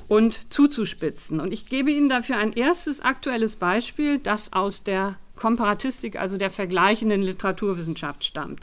und 0.09 0.51
zuzuspitzen. 0.51 1.39
Und 1.39 1.53
ich 1.53 1.67
gebe 1.67 1.89
Ihnen 1.89 2.09
dafür 2.09 2.37
ein 2.37 2.51
erstes 2.51 2.99
aktuelles 2.99 3.55
Beispiel, 3.55 4.19
das 4.19 4.51
aus 4.51 4.83
der 4.83 5.15
Komparatistik, 5.37 6.19
also 6.19 6.37
der 6.37 6.49
vergleichenden 6.49 7.21
Literaturwissenschaft 7.21 8.25
stammt. 8.25 8.59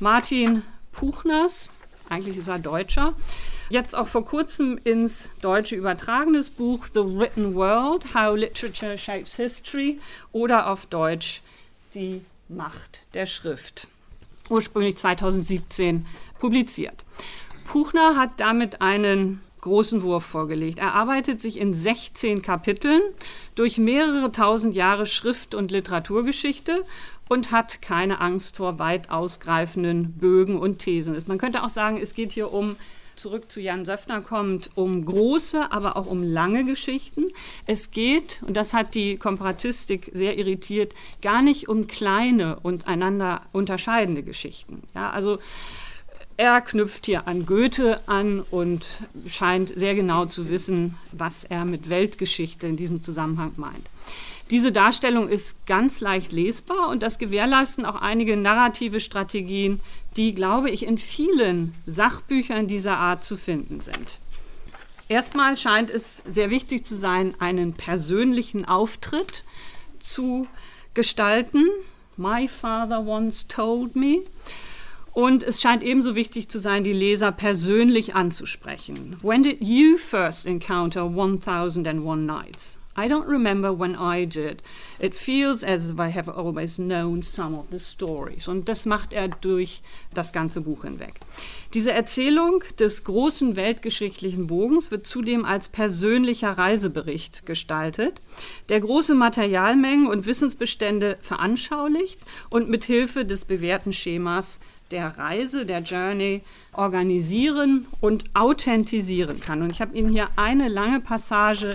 Martin 0.00 0.62
Puchners, 0.92 1.68
eigentlich 2.08 2.38
ist 2.38 2.48
er 2.48 2.58
Deutscher, 2.58 3.12
jetzt 3.72 3.96
auch 3.96 4.06
vor 4.06 4.24
kurzem 4.24 4.78
ins 4.84 5.30
Deutsche 5.40 5.74
übertragenes 5.74 6.50
Buch 6.50 6.86
The 6.92 7.00
Written 7.00 7.54
World, 7.54 8.14
How 8.14 8.36
Literature 8.36 8.98
Shapes 8.98 9.36
History 9.36 9.98
oder 10.30 10.70
auf 10.70 10.86
Deutsch 10.86 11.40
Die 11.94 12.20
Macht 12.48 13.00
der 13.14 13.24
Schrift, 13.24 13.86
ursprünglich 14.50 14.98
2017 14.98 16.06
publiziert. 16.38 17.04
Puchner 17.64 18.16
hat 18.16 18.32
damit 18.38 18.82
einen 18.82 19.40
großen 19.62 20.02
Wurf 20.02 20.24
vorgelegt. 20.24 20.78
Er 20.78 20.94
arbeitet 20.94 21.40
sich 21.40 21.58
in 21.58 21.72
16 21.72 22.42
Kapiteln 22.42 23.00
durch 23.54 23.78
mehrere 23.78 24.32
tausend 24.32 24.74
Jahre 24.74 25.06
Schrift- 25.06 25.54
und 25.54 25.70
Literaturgeschichte 25.70 26.84
und 27.28 27.52
hat 27.52 27.80
keine 27.80 28.20
Angst 28.20 28.56
vor 28.56 28.78
weit 28.78 29.10
ausgreifenden 29.10 30.12
Bögen 30.14 30.58
und 30.58 30.80
Thesen. 30.80 31.16
Man 31.26 31.38
könnte 31.38 31.62
auch 31.62 31.70
sagen, 31.70 31.98
es 31.98 32.12
geht 32.12 32.32
hier 32.32 32.52
um 32.52 32.76
zurück 33.22 33.50
zu 33.50 33.60
Jan 33.60 33.84
Söffner 33.84 34.20
kommt, 34.20 34.70
um 34.74 35.04
große, 35.04 35.70
aber 35.70 35.96
auch 35.96 36.06
um 36.06 36.24
lange 36.24 36.64
Geschichten. 36.64 37.26
Es 37.66 37.92
geht, 37.92 38.42
und 38.44 38.56
das 38.56 38.74
hat 38.74 38.96
die 38.96 39.16
Komparatistik 39.16 40.10
sehr 40.12 40.36
irritiert, 40.36 40.92
gar 41.22 41.40
nicht 41.40 41.68
um 41.68 41.86
kleine 41.86 42.58
und 42.60 42.88
einander 42.88 43.42
unterscheidende 43.52 44.24
Geschichten. 44.24 44.82
Ja, 44.94 45.10
also 45.10 45.38
er 46.36 46.60
knüpft 46.60 47.06
hier 47.06 47.28
an 47.28 47.46
Goethe 47.46 48.00
an 48.06 48.40
und 48.40 49.02
scheint 49.28 49.72
sehr 49.78 49.94
genau 49.94 50.24
zu 50.26 50.48
wissen, 50.48 50.98
was 51.12 51.44
er 51.44 51.64
mit 51.64 51.88
Weltgeschichte 51.88 52.66
in 52.66 52.76
diesem 52.76 53.02
Zusammenhang 53.02 53.52
meint. 53.56 53.88
Diese 54.52 54.70
Darstellung 54.70 55.30
ist 55.30 55.64
ganz 55.64 56.02
leicht 56.02 56.30
lesbar 56.30 56.90
und 56.90 57.02
das 57.02 57.16
gewährleisten 57.16 57.86
auch 57.86 57.94
einige 57.94 58.36
narrative 58.36 59.00
Strategien, 59.00 59.80
die, 60.16 60.34
glaube 60.34 60.68
ich, 60.68 60.84
in 60.84 60.98
vielen 60.98 61.74
Sachbüchern 61.86 62.66
dieser 62.68 62.98
Art 62.98 63.24
zu 63.24 63.38
finden 63.38 63.80
sind. 63.80 64.20
Erstmal 65.08 65.56
scheint 65.56 65.88
es 65.88 66.22
sehr 66.28 66.50
wichtig 66.50 66.84
zu 66.84 66.98
sein, 66.98 67.34
einen 67.38 67.72
persönlichen 67.72 68.66
Auftritt 68.66 69.44
zu 70.00 70.46
gestalten. 70.92 71.66
My 72.18 72.46
father 72.46 73.06
once 73.06 73.48
told 73.48 73.96
me. 73.96 74.18
Und 75.12 75.42
es 75.42 75.62
scheint 75.62 75.82
ebenso 75.82 76.14
wichtig 76.14 76.50
zu 76.50 76.58
sein, 76.58 76.84
die 76.84 76.92
Leser 76.92 77.32
persönlich 77.32 78.14
anzusprechen. 78.14 79.16
When 79.22 79.42
did 79.42 79.62
you 79.62 79.96
first 79.96 80.44
encounter 80.44 81.04
1001 81.04 82.26
Nights? 82.26 82.81
I 82.96 83.08
don't 83.08 83.26
remember 83.26 83.72
when 83.72 83.96
I 83.96 84.26
did. 84.26 84.62
It 84.98 85.14
feels 85.14 85.64
as 85.64 85.90
if 85.90 85.98
I 85.98 86.10
have 86.10 86.28
always 86.28 86.76
known 86.76 87.22
some 87.22 87.58
of 87.58 87.66
the 87.70 87.78
stories. 87.78 88.48
Und 88.48 88.68
das 88.68 88.84
macht 88.84 89.14
er 89.14 89.28
durch 89.28 89.82
das 90.12 90.32
ganze 90.32 90.60
Buch 90.60 90.82
hinweg. 90.82 91.20
Diese 91.72 91.92
Erzählung 91.92 92.62
des 92.78 93.04
großen 93.04 93.56
weltgeschichtlichen 93.56 94.46
Bogens 94.46 94.90
wird 94.90 95.06
zudem 95.06 95.46
als 95.46 95.70
persönlicher 95.70 96.50
Reisebericht 96.50 97.46
gestaltet, 97.46 98.20
der 98.68 98.80
große 98.80 99.14
Materialmengen 99.14 100.06
und 100.06 100.26
Wissensbestände 100.26 101.16
veranschaulicht 101.22 102.20
und 102.50 102.68
mit 102.68 102.84
Hilfe 102.84 103.24
des 103.24 103.46
bewährten 103.46 103.94
Schemas 103.94 104.60
der 104.90 105.16
Reise, 105.16 105.64
der 105.64 105.80
Journey 105.80 106.42
organisieren 106.74 107.86
und 108.02 108.26
authentisieren 108.34 109.40
kann. 109.40 109.62
Und 109.62 109.70
ich 109.70 109.80
habe 109.80 109.96
Ihnen 109.96 110.10
hier 110.10 110.28
eine 110.36 110.68
lange 110.68 111.00
Passage 111.00 111.74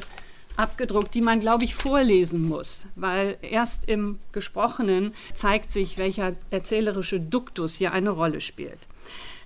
abgedruckt, 0.57 1.13
die 1.13 1.21
man, 1.21 1.39
glaube 1.39 1.63
ich, 1.63 1.75
vorlesen 1.75 2.47
muss, 2.47 2.87
weil 2.95 3.37
erst 3.41 3.87
im 3.87 4.19
Gesprochenen 4.31 5.13
zeigt 5.33 5.71
sich, 5.71 5.97
welcher 5.97 6.35
erzählerische 6.49 7.19
Duktus 7.19 7.75
hier 7.75 7.93
eine 7.93 8.09
Rolle 8.09 8.41
spielt. 8.41 8.79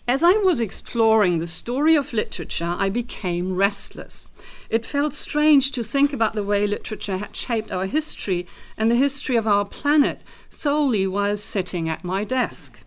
As 0.07 0.23
I 0.23 0.33
was 0.43 0.59
exploring 0.59 1.39
the 1.39 1.47
story 1.47 1.95
of 1.95 2.11
literature, 2.11 2.75
I 2.79 2.89
became 2.89 3.55
restless. 3.55 4.27
It 4.67 4.85
felt 4.85 5.13
strange 5.13 5.71
to 5.71 5.83
think 5.83 6.11
about 6.11 6.33
the 6.33 6.43
way 6.43 6.65
literature 6.65 7.19
had 7.19 7.37
shaped 7.37 7.71
our 7.71 7.85
history 7.85 8.47
and 8.77 8.89
the 8.89 8.95
history 8.95 9.37
of 9.37 9.45
our 9.45 9.63
planet 9.63 10.21
solely 10.49 11.05
while 11.05 11.37
sitting 11.37 11.87
at 11.87 12.03
my 12.03 12.23
desk. 12.23 12.83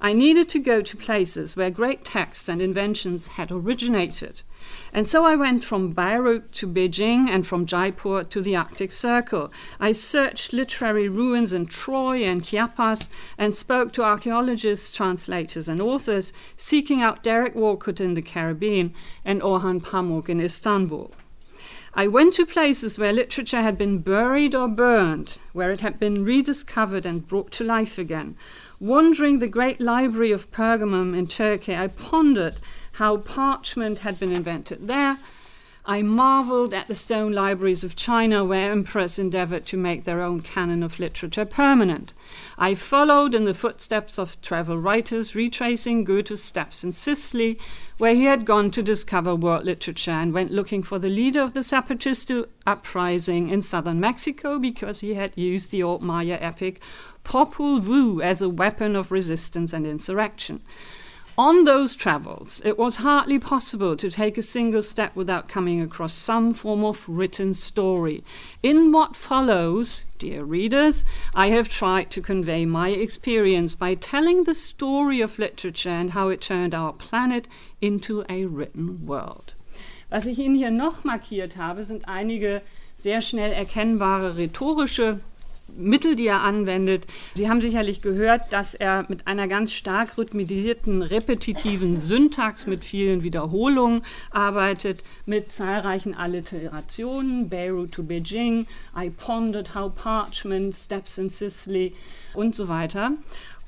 I 0.00 0.12
needed 0.12 0.48
to 0.50 0.60
go 0.60 0.82
to 0.82 0.96
places 0.96 1.56
where 1.56 1.70
great 1.70 2.04
texts 2.04 2.48
and 2.48 2.60
inventions 2.60 3.28
had 3.28 3.50
originated. 3.50 4.42
And 4.92 5.08
so 5.08 5.24
I 5.24 5.36
went 5.36 5.64
from 5.64 5.92
Beirut 5.92 6.52
to 6.52 6.66
Beijing 6.66 7.28
and 7.28 7.46
from 7.46 7.66
Jaipur 7.66 8.24
to 8.24 8.40
the 8.40 8.56
Arctic 8.56 8.92
Circle. 8.92 9.50
I 9.78 9.92
searched 9.92 10.52
literary 10.52 11.08
ruins 11.08 11.52
in 11.52 11.66
Troy 11.66 12.24
and 12.24 12.44
Chiapas 12.44 13.08
and 13.36 13.54
spoke 13.54 13.92
to 13.94 14.02
archaeologists, 14.02 14.94
translators, 14.94 15.68
and 15.68 15.80
authors, 15.80 16.32
seeking 16.56 17.02
out 17.02 17.22
Derek 17.22 17.54
Walcott 17.54 18.00
in 18.00 18.14
the 18.14 18.22
Caribbean 18.22 18.94
and 19.24 19.42
Orhan 19.42 19.80
Pamuk 19.80 20.28
in 20.28 20.40
Istanbul. 20.40 21.12
I 21.94 22.06
went 22.06 22.34
to 22.34 22.46
places 22.46 22.98
where 22.98 23.12
literature 23.12 23.62
had 23.62 23.76
been 23.76 23.98
buried 23.98 24.54
or 24.54 24.68
burned, 24.68 25.38
where 25.52 25.72
it 25.72 25.80
had 25.80 25.98
been 25.98 26.24
rediscovered 26.24 27.04
and 27.04 27.26
brought 27.26 27.50
to 27.52 27.64
life 27.64 27.98
again. 27.98 28.36
Wandering 28.78 29.38
the 29.38 29.48
great 29.48 29.80
library 29.80 30.30
of 30.30 30.50
Pergamum 30.52 31.16
in 31.16 31.26
Turkey, 31.26 31.74
I 31.74 31.88
pondered 31.88 32.60
how 32.98 33.16
parchment 33.16 34.00
had 34.00 34.18
been 34.18 34.32
invented 34.32 34.88
there. 34.88 35.18
I 35.86 36.02
marveled 36.02 36.74
at 36.74 36.88
the 36.88 36.96
stone 36.96 37.32
libraries 37.32 37.84
of 37.84 37.94
China 37.94 38.44
where 38.44 38.72
emperors 38.72 39.20
endeavored 39.20 39.64
to 39.66 39.76
make 39.76 40.02
their 40.02 40.20
own 40.20 40.40
canon 40.40 40.82
of 40.82 40.98
literature 40.98 41.44
permanent. 41.44 42.12
I 42.58 42.74
followed 42.74 43.36
in 43.36 43.44
the 43.44 43.54
footsteps 43.54 44.18
of 44.18 44.38
travel 44.42 44.78
writers, 44.78 45.36
retracing 45.36 46.04
Goethe's 46.04 46.42
steps 46.42 46.82
in 46.82 46.90
Sicily, 46.90 47.56
where 47.98 48.16
he 48.16 48.24
had 48.24 48.44
gone 48.44 48.72
to 48.72 48.82
discover 48.82 49.34
world 49.36 49.64
literature 49.64 50.10
and 50.10 50.34
went 50.34 50.50
looking 50.50 50.82
for 50.82 50.98
the 50.98 51.08
leader 51.08 51.40
of 51.40 51.54
the 51.54 51.60
Zapatista 51.60 52.46
uprising 52.66 53.48
in 53.48 53.62
southern 53.62 54.00
Mexico 54.00 54.58
because 54.58 55.00
he 55.00 55.14
had 55.14 55.32
used 55.36 55.70
the 55.70 55.84
old 55.84 56.02
Maya 56.02 56.36
epic 56.40 56.82
Popul 57.24 57.80
Vuh 57.80 58.22
as 58.24 58.42
a 58.42 58.48
weapon 58.48 58.96
of 58.96 59.12
resistance 59.12 59.72
and 59.72 59.86
insurrection. 59.86 60.62
On 61.38 61.62
those 61.62 61.94
travels, 61.94 62.60
it 62.64 62.76
was 62.76 62.96
hardly 62.96 63.38
possible 63.38 63.96
to 63.96 64.10
take 64.10 64.36
a 64.36 64.42
single 64.42 64.82
step 64.82 65.14
without 65.14 65.46
coming 65.46 65.80
across 65.80 66.12
some 66.12 66.52
form 66.52 66.84
of 66.84 67.08
written 67.08 67.54
story. 67.54 68.24
In 68.60 68.90
what 68.90 69.14
follows, 69.14 70.02
dear 70.18 70.42
readers, 70.42 71.04
I 71.36 71.50
have 71.50 71.68
tried 71.68 72.10
to 72.10 72.20
convey 72.20 72.66
my 72.66 72.88
experience 72.88 73.76
by 73.76 73.94
telling 73.94 74.44
the 74.44 74.54
story 74.56 75.20
of 75.20 75.38
literature 75.38 75.90
and 75.90 76.10
how 76.10 76.26
it 76.26 76.40
turned 76.40 76.74
our 76.74 76.92
planet 76.92 77.46
into 77.80 78.24
a 78.28 78.46
written 78.46 79.06
world. 79.06 79.54
Was 80.10 80.26
ich 80.26 80.40
Ihnen 80.40 80.56
hier 80.56 80.72
noch 80.72 81.04
markiert 81.04 81.56
habe, 81.56 81.84
sind 81.84 82.08
einige 82.08 82.62
sehr 82.96 83.20
schnell 83.20 83.52
erkennbare 83.52 84.36
rhetorische 84.36 85.20
Mittel, 85.76 86.16
die 86.16 86.26
er 86.26 86.42
anwendet. 86.42 87.06
Sie 87.34 87.48
haben 87.48 87.60
sicherlich 87.60 88.02
gehört, 88.02 88.52
dass 88.52 88.74
er 88.74 89.04
mit 89.08 89.26
einer 89.26 89.48
ganz 89.48 89.72
stark 89.72 90.18
rhythmisierten, 90.18 91.02
repetitiven 91.02 91.96
Syntax 91.96 92.66
mit 92.66 92.84
vielen 92.84 93.22
Wiederholungen 93.22 94.02
arbeitet, 94.30 95.04
mit 95.26 95.52
zahlreichen 95.52 96.14
Alliterationen, 96.14 97.48
Beirut 97.48 97.92
to 97.92 98.02
Beijing, 98.02 98.66
I 98.96 99.10
pondered 99.10 99.74
how 99.74 99.94
parchment, 99.94 100.76
steps 100.76 101.18
in 101.18 101.30
Sicily 101.30 101.94
und 102.34 102.54
so 102.54 102.68
weiter. 102.68 103.12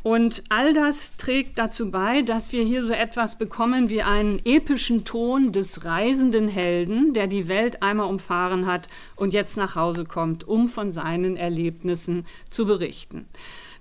Und 0.02 0.42
all 0.48 0.72
das 0.72 1.14
trägt 1.18 1.58
dazu 1.58 1.90
bei, 1.90 2.22
dass 2.22 2.52
wir 2.52 2.64
hier 2.64 2.82
so 2.82 2.92
etwas 2.92 3.36
bekommen 3.36 3.90
wie 3.90 4.02
einen 4.02 4.40
epischen 4.46 5.04
Ton 5.04 5.52
des 5.52 5.84
reisenden 5.84 6.48
Helden, 6.48 7.12
der 7.12 7.26
die 7.26 7.48
Welt 7.48 7.82
einmal 7.82 8.06
umfahren 8.06 8.64
hat 8.64 8.88
und 9.14 9.34
jetzt 9.34 9.58
nach 9.58 9.74
Hause 9.74 10.06
kommt, 10.06 10.48
um 10.48 10.68
von 10.68 10.90
seinen 10.90 11.36
Erlebnissen 11.36 12.24
zu 12.48 12.64
berichten. 12.64 13.26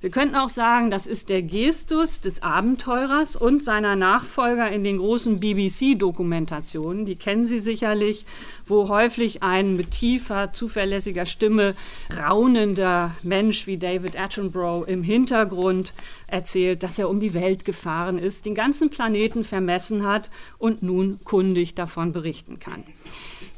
Wir 0.01 0.11
könnten 0.11 0.35
auch 0.35 0.47
sagen, 0.47 0.89
das 0.89 1.07
ist 1.07 1.27
der 1.27 1.41
Gestus 1.41 2.21
des 2.21 2.41
Abenteurers 2.41 3.35
und 3.35 3.61
seiner 3.61 3.97
Nachfolger 3.97 4.71
in 4.71 4.85
den 4.85 4.99
großen 4.99 5.41
BBC-Dokumentationen. 5.41 7.05
Die 7.05 7.17
kennen 7.17 7.45
Sie 7.45 7.59
sicherlich, 7.59 8.25
wo 8.65 8.87
häufig 8.87 9.43
ein 9.43 9.75
mit 9.75 9.91
tiefer, 9.91 10.53
zuverlässiger 10.53 11.25
Stimme 11.25 11.75
raunender 12.17 13.13
Mensch 13.23 13.67
wie 13.67 13.77
David 13.77 14.17
Attenborough 14.17 14.87
im 14.87 15.03
Hintergrund 15.03 15.93
erzählt, 16.27 16.81
dass 16.83 16.97
er 16.97 17.09
um 17.09 17.19
die 17.19 17.33
Welt 17.33 17.65
gefahren 17.65 18.19
ist, 18.19 18.45
den 18.45 18.55
ganzen 18.55 18.89
Planeten 18.89 19.43
vermessen 19.43 20.07
hat 20.07 20.29
und 20.59 20.81
nun 20.81 21.19
kundig 21.25 21.75
davon 21.75 22.13
berichten 22.13 22.57
kann. 22.57 22.85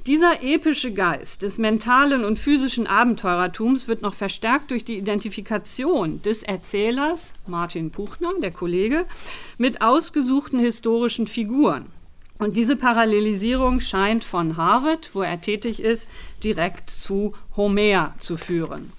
Dieser 0.08 0.42
epische 0.42 0.92
Geist 0.94 1.44
des 1.44 1.60
mentalen 1.60 2.26
und 2.26 2.40
physischen 2.40 2.88
Abenteurertums 2.88 3.88
wird 3.88 4.02
noch 4.02 4.16
verstärkt 4.16 4.72
durch 4.72 4.84
die 4.84 4.98
Identifikation 4.98 6.24
des 6.24 6.42
Erzählers, 6.42 7.34
Martin 7.46 7.92
Puchner, 7.92 8.32
der 8.42 8.50
Kollege, 8.50 9.06
mit 9.60 9.84
ausgesuchten 9.84 10.60
historischen 10.60 11.28
Figuren. 11.28 11.86
Und 12.40 12.58
diese 12.58 12.76
Parallelisierung 12.76 13.80
scheint 13.80 14.24
von 14.24 14.58
Harvard, 14.58 15.12
wo 15.14 15.22
er 15.22 15.40
tätig 15.40 15.80
ist, 15.80 16.10
direkt 16.44 16.90
zu 16.90 17.36
Homer 17.56 18.16
zu 18.18 18.38
führen. 18.38 18.92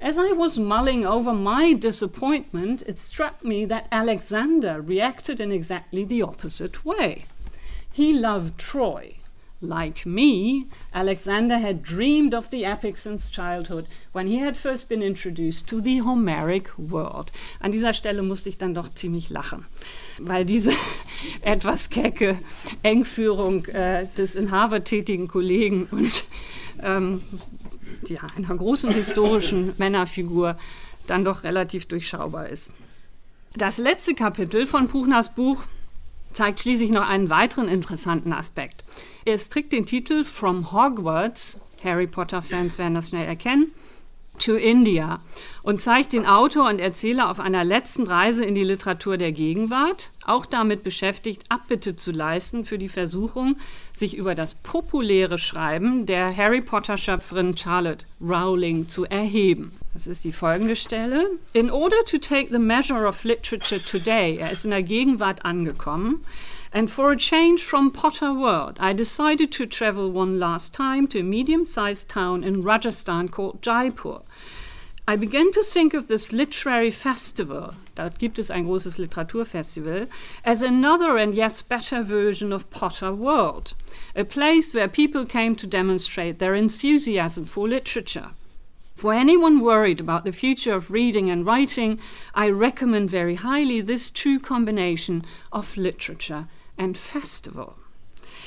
As 0.00 0.16
I 0.16 0.32
was 0.34 0.56
mulling 0.56 1.04
over 1.04 1.34
my 1.34 1.74
disappointment, 1.74 2.80
it 2.88 2.96
struck 2.96 3.44
me 3.44 3.68
that 3.68 3.84
Alexander 3.90 4.82
reacted 4.88 5.40
in 5.40 5.50
exactly 5.50 6.06
the 6.08 6.22
opposite 6.22 6.86
way. 6.86 7.26
He 7.92 8.18
loved 8.18 8.56
Troy. 8.56 9.17
Like 9.60 10.06
me, 10.06 10.66
Alexander 10.94 11.58
had 11.58 11.82
dreamed 11.82 12.32
of 12.32 12.50
the 12.50 12.64
epic 12.64 12.96
since 12.96 13.28
childhood, 13.28 13.86
when 14.12 14.28
he 14.28 14.38
had 14.38 14.56
first 14.56 14.88
been 14.88 15.02
introduced 15.02 15.66
to 15.66 15.80
the 15.80 16.00
Homeric 16.00 16.70
world. 16.78 17.32
An 17.58 17.72
dieser 17.72 17.92
Stelle 17.92 18.22
musste 18.22 18.48
ich 18.50 18.58
dann 18.58 18.72
doch 18.72 18.88
ziemlich 18.88 19.30
lachen, 19.30 19.66
weil 20.20 20.44
diese 20.44 20.70
etwas 21.40 21.90
kecke 21.90 22.38
Engführung 22.84 23.64
äh, 23.66 24.06
des 24.16 24.36
in 24.36 24.52
Harvard 24.52 24.84
tätigen 24.84 25.26
Kollegen 25.26 25.88
und 25.90 26.24
ähm, 26.80 27.22
ja, 28.06 28.20
einer 28.36 28.54
großen 28.54 28.90
historischen 28.92 29.74
Männerfigur 29.78 30.56
dann 31.08 31.24
doch 31.24 31.42
relativ 31.42 31.86
durchschaubar 31.86 32.48
ist. 32.48 32.70
Das 33.54 33.78
letzte 33.78 34.14
Kapitel 34.14 34.68
von 34.68 34.86
Puchners 34.86 35.34
Buch 35.34 35.64
zeigt 36.32 36.60
schließlich 36.60 36.90
noch 36.90 37.08
einen 37.08 37.30
weiteren 37.30 37.66
interessanten 37.66 38.32
Aspekt. 38.32 38.84
Es 39.30 39.50
trägt 39.50 39.74
den 39.74 39.84
Titel 39.84 40.24
From 40.24 40.72
Hogwarts, 40.72 41.58
Harry 41.84 42.06
Potter-Fans 42.06 42.78
werden 42.78 42.94
das 42.94 43.10
schnell 43.10 43.26
erkennen, 43.26 43.72
to 44.38 44.54
India 44.54 45.20
und 45.62 45.82
zeigt 45.82 46.14
den 46.14 46.24
Autor 46.24 46.70
und 46.70 46.78
Erzähler 46.78 47.30
auf 47.30 47.38
einer 47.38 47.62
letzten 47.62 48.06
Reise 48.06 48.42
in 48.42 48.54
die 48.54 48.64
Literatur 48.64 49.18
der 49.18 49.32
Gegenwart, 49.32 50.12
auch 50.24 50.46
damit 50.46 50.82
beschäftigt, 50.82 51.42
Abbitte 51.50 51.94
zu 51.94 52.10
leisten 52.10 52.64
für 52.64 52.78
die 52.78 52.88
Versuchung, 52.88 53.58
sich 53.92 54.16
über 54.16 54.34
das 54.34 54.54
populäre 54.54 55.36
Schreiben 55.36 56.06
der 56.06 56.34
Harry 56.34 56.62
Potter-Schöpferin 56.62 57.54
Charlotte 57.54 58.06
Rowling 58.22 58.88
zu 58.88 59.04
erheben. 59.04 59.72
Das 59.92 60.06
ist 60.06 60.24
die 60.24 60.32
folgende 60.32 60.74
Stelle. 60.74 61.28
In 61.52 61.70
order 61.70 62.02
to 62.06 62.16
take 62.16 62.48
the 62.50 62.58
measure 62.58 63.06
of 63.06 63.24
literature 63.24 63.82
today, 63.84 64.38
er 64.38 64.52
ist 64.52 64.64
in 64.64 64.70
der 64.70 64.82
Gegenwart 64.82 65.44
angekommen, 65.44 66.24
And 66.72 66.90
for 66.90 67.10
a 67.10 67.16
change 67.16 67.62
from 67.62 67.90
Potter 67.90 68.32
World, 68.32 68.76
I 68.78 68.92
decided 68.92 69.50
to 69.52 69.66
travel 69.66 70.10
one 70.10 70.38
last 70.38 70.74
time 70.74 71.06
to 71.08 71.20
a 71.20 71.22
medium 71.22 71.64
sized 71.64 72.08
town 72.08 72.44
in 72.44 72.62
Rajasthan 72.62 73.28
called 73.28 73.62
Jaipur. 73.62 74.20
I 75.06 75.16
began 75.16 75.50
to 75.52 75.62
think 75.62 75.94
of 75.94 76.08
this 76.08 76.34
literary 76.34 76.90
festival, 76.90 77.74
da 77.94 78.10
gibt 78.10 78.38
es 78.38 78.50
ein 78.50 78.66
großes 78.66 78.98
Literaturfestival, 78.98 80.06
as 80.44 80.60
another 80.60 81.16
and 81.16 81.34
yes 81.34 81.62
better 81.62 82.02
version 82.02 82.52
of 82.52 82.68
Potter 82.68 83.14
World, 83.14 83.72
a 84.14 84.26
place 84.26 84.74
where 84.74 84.86
people 84.86 85.24
came 85.24 85.56
to 85.56 85.66
demonstrate 85.66 86.38
their 86.38 86.54
enthusiasm 86.54 87.46
for 87.46 87.66
literature. 87.66 88.32
For 88.94 89.14
anyone 89.14 89.60
worried 89.60 90.00
about 90.00 90.26
the 90.26 90.32
future 90.32 90.74
of 90.74 90.90
reading 90.90 91.30
and 91.30 91.46
writing, 91.46 91.98
I 92.34 92.50
recommend 92.50 93.08
very 93.08 93.36
highly 93.36 93.80
this 93.80 94.10
true 94.10 94.38
combination 94.38 95.24
of 95.50 95.78
literature 95.78 96.48
and 96.78 96.96
festival. 96.96 97.74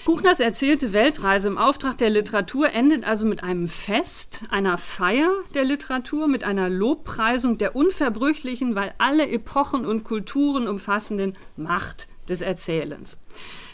Buchners 0.06 0.40
erzählte 0.40 0.94
Weltreise 0.94 1.48
im 1.48 1.60
Auftrag 1.60 1.98
der 2.00 2.10
Literatur 2.10 2.72
endet 2.72 3.04
also 3.04 3.28
mit 3.28 3.44
einem 3.44 3.68
Fest, 3.68 4.42
einer 4.50 4.80
Feier 4.80 5.32
der 5.54 5.64
Literatur, 5.64 6.28
mit 6.28 6.44
einer 6.44 6.70
Lobpreisung 6.70 7.60
der 7.60 7.76
unverbrüchlichen, 7.76 8.74
weil 8.74 8.94
alle 8.98 9.30
Epochen 9.30 9.86
und 9.86 10.04
Kulturen 10.04 10.68
umfassenden 10.68 11.34
Macht 11.56 12.08
des 12.28 12.42
Erzählens. 12.42 13.18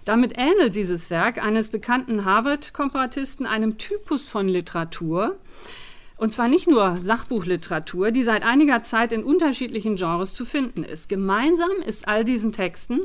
Damit 0.04 0.38
ähnelt 0.38 0.76
dieses 0.76 1.10
Werk 1.10 1.42
eines 1.42 1.70
bekannten 1.70 2.26
Harvard-Komparatisten 2.26 3.46
einem 3.46 3.78
Typus 3.78 4.28
von 4.28 4.50
Literatur, 4.50 5.38
und 6.18 6.34
zwar 6.34 6.48
nicht 6.48 6.68
nur 6.68 7.00
Sachbuchliteratur, 7.00 8.12
die 8.12 8.24
seit 8.24 8.44
einiger 8.44 8.84
Zeit 8.84 9.12
in 9.12 9.24
unterschiedlichen 9.24 9.96
Genres 9.96 10.34
zu 10.34 10.46
finden 10.46 10.84
ist. 10.84 11.10
Gemeinsam 11.10 11.70
ist 11.86 12.08
all 12.08 12.26
diesen 12.26 12.52
Texten, 12.52 13.02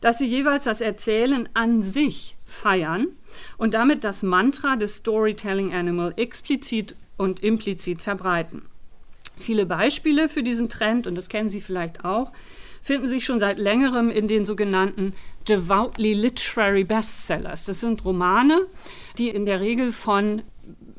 dass 0.00 0.18
sie 0.18 0.26
jeweils 0.26 0.64
das 0.64 0.80
Erzählen 0.80 1.48
an 1.54 1.82
sich 1.82 2.36
feiern 2.44 3.08
und 3.58 3.74
damit 3.74 4.04
das 4.04 4.22
Mantra 4.22 4.76
des 4.76 4.96
Storytelling 4.96 5.74
Animal 5.74 6.14
explizit 6.16 6.96
und 7.16 7.42
implizit 7.42 8.02
verbreiten. 8.02 8.62
Viele 9.36 9.66
Beispiele 9.66 10.28
für 10.28 10.42
diesen 10.42 10.68
Trend, 10.68 11.06
und 11.06 11.16
das 11.16 11.28
kennen 11.28 11.48
Sie 11.48 11.60
vielleicht 11.60 12.04
auch, 12.04 12.32
finden 12.80 13.08
sich 13.08 13.24
schon 13.24 13.40
seit 13.40 13.58
längerem 13.58 14.10
in 14.10 14.28
den 14.28 14.44
sogenannten 14.44 15.14
Devoutly 15.48 16.14
Literary 16.14 16.84
Bestsellers. 16.84 17.64
Das 17.64 17.80
sind 17.80 18.04
Romane, 18.04 18.66
die 19.18 19.28
in 19.28 19.46
der 19.46 19.60
Regel 19.60 19.90
von 19.92 20.42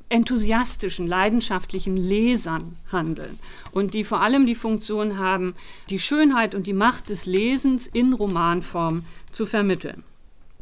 enthusiastischen, 0.10 1.08
leidenschaftlichen 1.08 1.97
Lesern 1.97 2.78
handeln 2.91 3.39
und 3.72 3.93
die 3.93 4.03
vor 4.03 4.22
allem 4.22 4.45
die 4.45 4.56
Funktion 4.56 5.18
haben, 5.18 5.56
die 5.89 5.99
Schönheit 5.99 6.56
und 6.56 6.68
die 6.68 6.74
Macht 6.74 7.10
des 7.10 7.26
Lesens 7.26 7.88
in 7.88 8.14
Romanform 8.14 9.06
zu 9.32 9.45
vermitteln. 9.45 10.03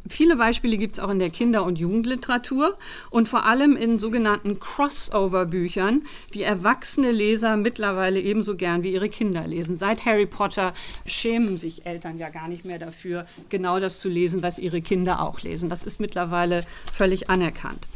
Viele 0.06 0.36
Beispiele 0.36 0.76
gibt 0.76 0.96
es 0.98 1.02
auch 1.02 1.08
in 1.08 1.18
der 1.18 1.30
Kinder- 1.30 1.64
und 1.64 1.78
Jugendliteratur 1.78 2.76
und 3.08 3.26
vor 3.26 3.46
allem 3.46 3.74
in 3.74 3.98
sogenannten 3.98 4.60
Crossover-Büchern, 4.60 6.02
die 6.34 6.42
erwachsene 6.42 7.10
Leser 7.10 7.56
mittlerweile 7.56 8.20
ebenso 8.20 8.54
gern 8.54 8.82
wie 8.82 8.92
ihre 8.92 9.08
Kinder 9.08 9.46
lesen. 9.46 9.78
Seit 9.78 10.04
Harry 10.04 10.26
Potter 10.26 10.74
schämen 11.06 11.56
sich 11.56 11.86
Eltern 11.86 12.18
ja 12.18 12.28
gar 12.28 12.48
nicht 12.48 12.66
mehr 12.66 12.78
dafür, 12.78 13.26
genau 13.48 13.80
das 13.80 13.98
zu 14.00 14.10
lesen, 14.10 14.42
was 14.42 14.58
ihre 14.58 14.82
Kinder 14.82 15.22
auch 15.22 15.40
lesen. 15.40 15.70
Das 15.70 15.84
ist 15.84 16.00
mittlerweile 16.00 16.66
völlig 16.92 17.30
anerkannt. 17.30 17.88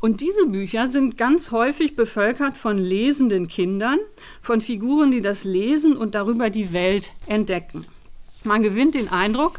Und 0.00 0.20
diese 0.20 0.46
Bücher 0.46 0.86
sind 0.86 1.18
ganz 1.18 1.50
häufig 1.50 1.96
bevölkert 1.96 2.56
von 2.56 2.78
lesenden 2.78 3.48
Kindern, 3.48 3.98
von 4.40 4.60
Figuren, 4.60 5.10
die 5.10 5.22
das 5.22 5.42
lesen 5.42 5.96
und 5.96 6.14
darüber 6.14 6.48
die 6.48 6.72
Welt 6.72 7.12
entdecken. 7.26 7.86
Man 8.44 8.62
gewinnt 8.62 8.94
den 8.94 9.08
Eindruck, 9.08 9.58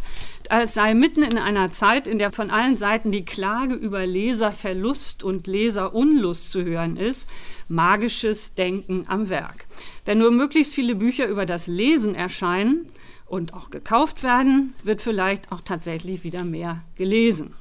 es 0.50 0.74
sei 0.74 0.94
mitten 0.94 1.24
in 1.24 1.38
einer 1.38 1.72
Zeit, 1.72 2.08
in 2.08 2.20
der 2.20 2.32
von 2.32 2.50
allen 2.50 2.78
Seiten 2.78 3.12
die 3.12 3.26
Klage 3.26 3.76
über 3.76 4.06
Leserverlust 4.06 5.24
und 5.24 5.48
Leserunlust 5.48 6.52
zu 6.52 6.64
hören 6.64 6.98
ist, 6.98 7.28
magisches 7.68 8.54
Denken 8.56 9.06
am 9.08 9.30
Werk. 9.30 9.66
Wenn 10.06 10.20
nur 10.20 10.32
möglichst 10.32 10.74
viele 10.74 10.96
Bücher 10.96 11.28
über 11.28 11.46
das 11.46 11.68
Lesen 11.68 12.16
erscheinen 12.16 12.88
und 13.26 13.54
auch 13.54 13.70
gekauft 13.70 14.24
werden, 14.24 14.74
wird 14.84 15.02
vielleicht 15.02 15.52
auch 15.52 15.62
tatsächlich 15.62 16.24
wieder 16.24 16.44
mehr 16.44 16.82
gelesen. 16.96 17.54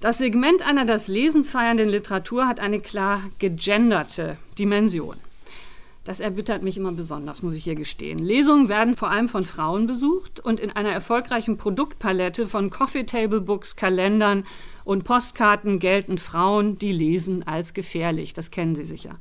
Das 0.00 0.18
Segment 0.18 0.66
einer 0.66 0.84
das 0.84 1.08
Lesen 1.08 1.44
feiernden 1.44 1.88
Literatur 1.88 2.46
hat 2.46 2.60
eine 2.60 2.80
klar 2.80 3.22
gegenderte 3.38 4.36
Dimension. 4.58 5.16
Das 6.04 6.20
erbittert 6.20 6.62
mich 6.62 6.76
immer 6.76 6.92
besonders, 6.92 7.42
muss 7.42 7.54
ich 7.54 7.64
hier 7.64 7.74
gestehen. 7.74 8.18
Lesungen 8.18 8.68
werden 8.68 8.94
vor 8.94 9.10
allem 9.10 9.26
von 9.26 9.44
Frauen 9.44 9.86
besucht 9.86 10.38
und 10.38 10.60
in 10.60 10.70
einer 10.70 10.90
erfolgreichen 10.90 11.56
Produktpalette 11.56 12.46
von 12.46 12.68
Coffee 12.68 13.04
Table 13.04 13.40
Books, 13.40 13.74
Kalendern 13.74 14.44
und 14.84 15.04
Postkarten 15.04 15.78
gelten 15.78 16.18
Frauen, 16.18 16.78
die 16.78 16.92
lesen, 16.92 17.46
als 17.46 17.72
gefährlich. 17.72 18.34
Das 18.34 18.50
kennen 18.50 18.74
Sie 18.74 18.84
sicher. 18.84 19.16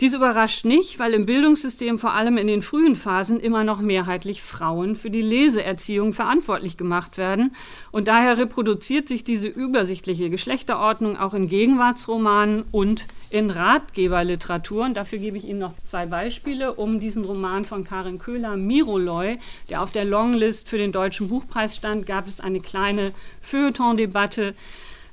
Dies 0.00 0.14
überrascht 0.14 0.64
nicht, 0.64 1.00
weil 1.00 1.12
im 1.12 1.26
Bildungssystem 1.26 1.98
vor 1.98 2.12
allem 2.12 2.36
in 2.36 2.46
den 2.46 2.62
frühen 2.62 2.94
Phasen 2.94 3.40
immer 3.40 3.64
noch 3.64 3.80
mehrheitlich 3.80 4.42
Frauen 4.42 4.94
für 4.94 5.10
die 5.10 5.22
Leseerziehung 5.22 6.12
verantwortlich 6.12 6.76
gemacht 6.76 7.18
werden. 7.18 7.56
Und 7.90 8.06
daher 8.06 8.38
reproduziert 8.38 9.08
sich 9.08 9.24
diese 9.24 9.48
übersichtliche 9.48 10.30
Geschlechterordnung 10.30 11.16
auch 11.16 11.34
in 11.34 11.48
Gegenwartsromanen 11.48 12.64
und 12.70 13.08
in 13.30 13.50
Ratgeberliteratur. 13.50 14.84
Und 14.84 14.96
dafür 14.96 15.18
gebe 15.18 15.36
ich 15.36 15.44
Ihnen 15.44 15.58
noch 15.58 15.74
zwei 15.82 16.06
Beispiele, 16.06 16.74
um 16.74 17.00
diesen 17.00 17.24
Roman 17.24 17.64
von 17.64 17.82
Karin 17.82 18.20
Köhler, 18.20 18.56
Miroloy, 18.56 19.40
der 19.68 19.82
auf 19.82 19.90
der 19.90 20.04
Longlist 20.04 20.68
für 20.68 20.78
den 20.78 20.92
Deutschen 20.92 21.26
Buchpreis 21.26 21.74
stand, 21.74 22.06
gab 22.06 22.28
es 22.28 22.40
eine 22.40 22.60
kleine 22.60 23.10
Feuilleton-Debatte 23.40 24.54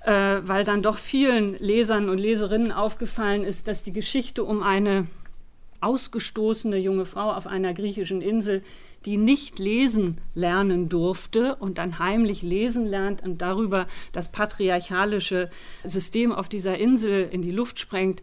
äh, 0.06 0.47
weil 0.47 0.64
dann 0.64 0.84
doch 0.84 0.97
vielen 0.97 1.56
Lesern 1.56 2.10
und 2.10 2.20
Leserinnen 2.20 2.72
aufgefallen 2.72 3.43
ist, 3.43 3.68
dass 3.68 3.82
die 3.82 3.93
Geschichte 3.93 4.43
um 4.43 4.62
eine 4.62 5.08
ausgestoßene 5.82 6.78
junge 6.78 7.06
Frau 7.06 7.32
auf 7.32 7.47
einer 7.47 7.74
griechischen 7.74 8.22
Insel, 8.22 8.64
die 9.06 9.18
nicht 9.18 9.60
lesen 9.60 10.20
lernen 10.34 10.89
durfte 10.89 11.56
und 11.56 11.78
dann 11.78 11.99
heimlich 11.99 12.41
lesen 12.41 12.86
lernt 12.86 13.24
und 13.24 13.41
darüber 13.41 13.88
das 14.12 14.32
patriarchalische 14.32 15.49
System 15.84 16.32
auf 16.32 16.49
dieser 16.49 16.78
Insel 16.78 17.28
in 17.32 17.41
die 17.41 17.51
Luft 17.51 17.80
sprengt, 17.80 18.22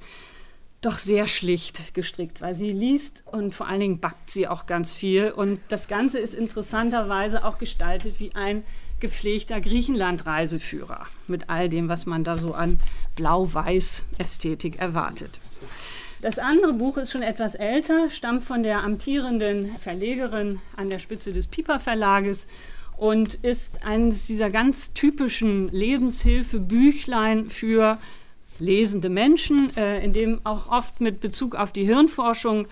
doch 0.82 0.98
sehr 0.98 1.28
schlicht 1.28 1.94
gestrickt, 1.94 2.40
weil 2.40 2.54
sie 2.54 2.70
liest 2.70 3.22
und 3.26 3.54
vor 3.54 3.68
allen 3.68 3.80
Dingen 3.80 4.00
backt 4.00 4.30
sie 4.30 4.48
auch 4.48 4.66
ganz 4.66 4.92
viel. 4.92 5.30
Und 5.30 5.60
das 5.68 5.86
Ganze 5.86 6.18
ist 6.18 6.34
interessanterweise 6.34 7.44
auch 7.44 7.58
gestaltet 7.58 8.18
wie 8.18 8.34
ein 8.34 8.64
gepflegter 9.02 9.60
Griechenland-Reiseführer 9.60 11.06
mit 11.26 11.50
all 11.50 11.68
dem, 11.68 11.90
was 11.90 12.06
man 12.06 12.24
da 12.24 12.38
so 12.38 12.54
an 12.54 12.78
Blau-Weiß-Ästhetik 13.16 14.78
erwartet. 14.78 15.38
Das 16.22 16.38
andere 16.38 16.72
Buch 16.72 16.96
ist 16.96 17.10
schon 17.10 17.22
etwas 17.22 17.56
älter, 17.56 18.08
stammt 18.08 18.44
von 18.44 18.62
der 18.62 18.84
amtierenden 18.84 19.76
Verlegerin 19.76 20.60
an 20.76 20.88
der 20.88 21.00
Spitze 21.00 21.32
des 21.32 21.48
Piper 21.48 21.80
Verlages 21.80 22.46
und 22.96 23.34
ist 23.34 23.84
eines 23.84 24.26
dieser 24.26 24.48
ganz 24.48 24.92
typischen 24.92 25.68
Lebenshilfe-Büchlein 25.72 27.50
für 27.50 27.98
lesende 28.58 29.08
Menschen, 29.08 29.76
äh, 29.76 30.04
in 30.04 30.12
dem 30.12 30.40
auch 30.44 30.70
oft 30.70 31.00
mit 31.00 31.20
Bezug 31.20 31.54
auf 31.54 31.72
die 31.72 31.84
Hirnforschung 31.84 32.66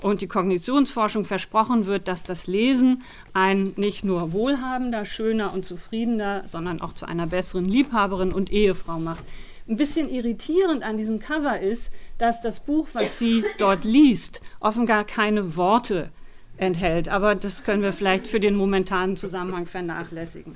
und 0.00 0.20
die 0.20 0.26
Kognitionsforschung 0.26 1.24
versprochen 1.24 1.86
wird, 1.86 2.08
dass 2.08 2.22
das 2.22 2.46
Lesen 2.46 3.02
ein 3.32 3.72
nicht 3.76 4.04
nur 4.04 4.32
wohlhabender, 4.32 5.04
schöner 5.04 5.52
und 5.52 5.64
zufriedener, 5.64 6.42
sondern 6.46 6.80
auch 6.80 6.92
zu 6.92 7.06
einer 7.06 7.26
besseren 7.26 7.64
Liebhaberin 7.64 8.32
und 8.32 8.52
Ehefrau 8.52 8.98
macht. 8.98 9.22
Ein 9.68 9.76
bisschen 9.76 10.08
irritierend 10.08 10.84
an 10.84 10.96
diesem 10.96 11.18
Cover 11.18 11.58
ist, 11.58 11.90
dass 12.18 12.40
das 12.40 12.60
Buch, 12.60 12.88
was 12.92 13.18
sie 13.18 13.44
dort 13.58 13.84
liest, 13.84 14.40
offenbar 14.60 15.04
keine 15.04 15.56
Worte 15.56 16.10
enthält. 16.58 17.08
Aber 17.08 17.34
das 17.34 17.64
können 17.64 17.82
wir 17.82 17.92
vielleicht 17.92 18.26
für 18.26 18.40
den 18.40 18.56
momentanen 18.56 19.16
Zusammenhang 19.16 19.66
vernachlässigen. 19.66 20.54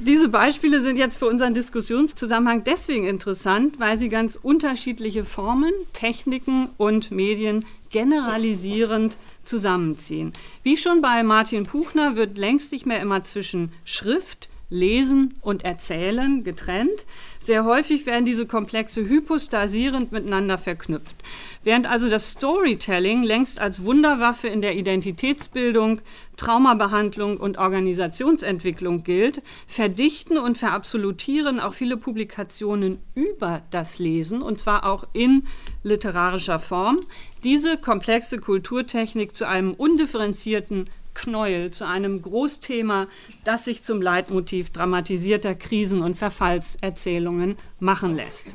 Diese 0.00 0.28
Beispiele 0.28 0.80
sind 0.80 0.96
jetzt 0.96 1.18
für 1.18 1.26
unseren 1.26 1.54
Diskussionszusammenhang 1.54 2.64
deswegen 2.64 3.06
interessant, 3.06 3.78
weil 3.78 3.98
sie 3.98 4.08
ganz 4.08 4.36
unterschiedliche 4.36 5.24
Formen, 5.24 5.72
Techniken 5.92 6.70
und 6.76 7.10
Medien 7.10 7.64
generalisierend 7.90 9.16
zusammenziehen. 9.44 10.32
Wie 10.62 10.76
schon 10.76 11.00
bei 11.00 11.22
Martin 11.22 11.66
Puchner 11.66 12.16
wird 12.16 12.38
längst 12.38 12.72
nicht 12.72 12.86
mehr 12.86 13.00
immer 13.00 13.22
zwischen 13.22 13.72
Schrift, 13.84 14.48
Lesen 14.74 15.32
und 15.40 15.64
Erzählen 15.64 16.42
getrennt. 16.42 17.06
Sehr 17.38 17.64
häufig 17.64 18.06
werden 18.06 18.24
diese 18.24 18.44
Komplexe 18.46 19.08
hypostasierend 19.08 20.12
miteinander 20.12 20.58
verknüpft. 20.58 21.16
Während 21.62 21.88
also 21.88 22.08
das 22.08 22.32
Storytelling 22.32 23.22
längst 23.22 23.60
als 23.60 23.84
Wunderwaffe 23.84 24.48
in 24.48 24.60
der 24.60 24.76
Identitätsbildung, 24.76 26.00
Traumabehandlung 26.36 27.36
und 27.36 27.56
Organisationsentwicklung 27.58 29.04
gilt, 29.04 29.42
verdichten 29.66 30.38
und 30.38 30.58
verabsolutieren 30.58 31.60
auch 31.60 31.74
viele 31.74 31.96
Publikationen 31.96 32.98
über 33.14 33.62
das 33.70 34.00
Lesen, 34.00 34.42
und 34.42 34.58
zwar 34.58 34.84
auch 34.84 35.06
in 35.12 35.46
literarischer 35.84 36.58
Form, 36.58 37.00
diese 37.44 37.76
komplexe 37.76 38.38
Kulturtechnik 38.38 39.34
zu 39.34 39.46
einem 39.46 39.74
undifferenzierten 39.74 40.90
Knäuel 41.14 41.70
zu 41.70 41.86
einem 41.86 42.20
Großthema, 42.20 43.08
das 43.44 43.64
sich 43.64 43.82
zum 43.82 44.02
Leitmotiv 44.02 44.70
dramatisierter 44.70 45.54
Krisen- 45.54 46.02
und 46.02 46.16
Verfallserzählungen 46.16 47.56
machen 47.80 48.14
lässt. 48.14 48.54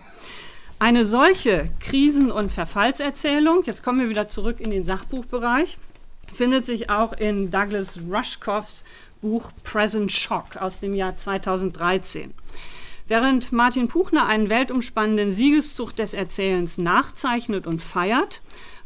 Eine 0.77 1.03
solche 1.03 1.69
Krisen- 1.79 2.31
und 2.31 2.51
Verfallserzählung, 2.51 3.63
jetzt 3.65 3.83
kommen 3.83 3.99
wir 3.99 4.09
wieder 4.09 4.29
zurück 4.29 4.59
in 4.59 4.71
den 4.71 4.85
Sachbuchbereich, 4.85 5.77
findet 6.31 6.65
sich 6.65 6.89
auch 6.89 7.13
in 7.13 7.51
Douglas 7.51 7.99
Rushkoffs 8.09 8.85
Buch 9.21 9.51
Present 9.63 10.11
Shock 10.11 10.55
aus 10.57 10.79
dem 10.79 10.93
Jahr 10.93 11.15
2013. 11.15 12.33
Während 13.07 13.51
Martin 13.51 13.87
Puchner 13.87 14.27
einen 14.27 14.49
weltumspannenden 14.49 15.31
Siegeszug 15.31 15.95
des 15.95 16.13
Erzählens 16.13 16.77
nachzeichnet 16.77 17.67
und 17.67 17.81
feiert, 17.81 18.41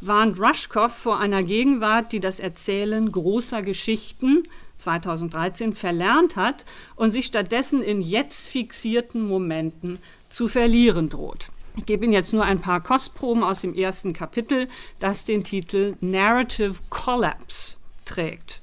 warnt 0.08 0.40
Rushkoff 0.40 0.94
vor 0.96 1.20
einer 1.20 1.44
Gegenwart, 1.44 2.12
die 2.12 2.20
das 2.20 2.40
Erzählen 2.40 3.12
großer 3.12 3.62
Geschichten 3.62 4.44
2013 4.78 5.74
verlernt 5.74 6.36
hat 6.36 6.66
und 6.96 7.12
sich 7.12 7.26
stattdessen 7.26 7.82
in 7.82 8.02
jetzt 8.02 8.48
fixierten 8.48 9.28
Momenten 9.28 10.00
zu 10.30 10.48
verlieren 10.48 11.10
droht. 11.10 11.48
Ich 11.76 11.86
gebe 11.86 12.06
Ihnen 12.06 12.14
jetzt 12.14 12.34
nur 12.34 12.44
ein 12.44 12.62
paar 12.62 12.82
Kostproben 12.82 13.44
aus 13.44 13.62
dem 13.62 13.74
ersten 13.74 14.14
Kapitel, 14.14 14.68
das 15.00 15.24
den 15.24 15.44
Titel 15.44 15.96
Narrative 16.02 16.76
Collapse 16.90 17.78
trägt. 18.06 18.62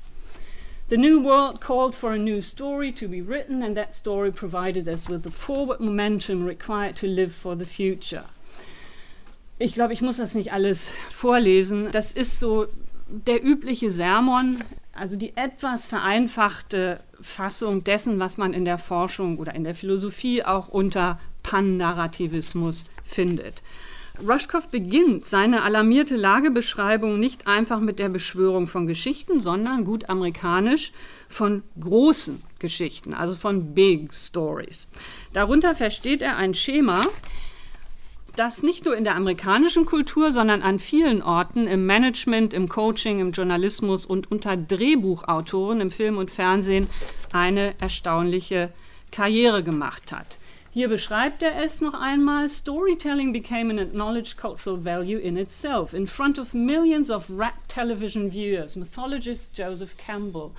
The 0.91 0.97
new 0.97 1.23
world 1.23 1.61
called 1.61 1.95
for 1.95 2.11
a 2.11 2.19
new 2.19 2.41
story 2.41 2.93
to 2.93 3.07
be 3.07 3.23
written, 3.23 3.63
and 3.63 3.77
that 3.77 3.95
story 3.95 4.33
provided 4.33 4.89
us 4.89 5.09
with 5.09 5.23
the 5.23 5.31
forward 5.31 5.81
momentum 5.81 6.45
required 6.45 6.97
to 6.97 7.07
live 7.07 7.33
for 7.33 7.57
the 7.57 7.65
future. 7.65 8.25
Ich 9.63 9.75
glaube, 9.75 9.93
ich 9.93 10.01
muss 10.01 10.17
das 10.17 10.35
nicht 10.35 10.55
alles 10.55 10.95
vorlesen. 11.11 11.89
Das 11.93 12.13
ist 12.13 12.41
so 12.41 12.67
der 13.09 13.45
übliche 13.45 13.91
Sermon, 13.91 14.65
also 14.95 15.17
die 15.17 15.37
etwas 15.37 15.85
vereinfachte 15.85 16.97
Fassung 17.21 17.85
dessen, 17.85 18.19
was 18.19 18.39
man 18.39 18.55
in 18.55 18.65
der 18.65 18.79
Forschung 18.79 19.37
oder 19.39 19.55
in 19.55 19.65
der 19.65 19.75
Philosophie 19.75 20.43
auch 20.43 20.69
unter 20.69 21.21
Pan-Narrativismus 21.43 22.85
findet. 23.05 23.63
Rushkoff 24.27 24.69
beginnt 24.69 25.27
seine 25.27 25.63
alarmierte 25.63 26.17
Lagebeschreibung 26.17 27.21
nicht 27.21 27.47
einfach 27.47 27.81
mit 27.81 27.99
der 27.99 28.09
Beschwörung 28.09 28.67
von 28.67 28.87
Geschichten, 28.87 29.41
sondern 29.41 29.85
gut 29.85 30.09
amerikanisch 30.09 30.93
von 31.29 31.65
großen 31.79 32.43
Geschichten, 32.59 33.13
also 33.13 33.35
von 33.35 33.75
Big 33.75 34.15
Stories. 34.15 34.89
Darunter 35.35 35.75
versteht 35.75 36.23
er 36.23 36.39
ein 36.39 36.55
Schema, 36.55 37.03
das 38.41 38.63
nicht 38.63 38.87
nur 38.87 38.97
in 38.97 39.05
der 39.05 39.17
amerikanischen 39.17 39.85
Kultur, 39.85 40.33
sondern 40.33 40.63
an 40.63 40.79
vielen 40.79 41.23
Orten 41.23 41.67
im 41.67 41.85
Management, 41.85 42.55
im 42.55 42.71
Coaching, 42.71 43.21
im 43.21 43.33
Journalismus 43.33 44.07
und 44.07 44.31
unter 44.31 44.57
Drehbuchautoren 44.57 45.83
im 45.83 45.91
Film 45.91 46.17
und 46.17 46.31
Fernsehen 46.31 46.87
eine 47.33 47.75
erstaunliche 47.83 48.73
Karriere 49.13 49.63
gemacht 49.63 50.11
hat. 50.11 50.39
Hier 50.73 50.89
beschreibt 50.89 51.43
er 51.43 51.63
es 51.63 51.83
noch 51.83 51.93
einmal. 51.93 52.49
Storytelling 52.49 53.33
became 53.35 53.71
an 53.71 53.79
acknowledged 53.79 54.39
cultural 54.39 54.83
value 54.83 55.19
in 55.19 55.37
itself. 55.37 55.93
In 55.93 56.07
front 56.07 56.39
of 56.39 56.55
millions 56.55 57.11
of 57.11 57.29
rapt 57.29 57.69
television 57.69 58.31
viewers, 58.31 58.75
mythologist 58.75 59.59
Joseph 59.59 59.97
Campbell 59.99 60.53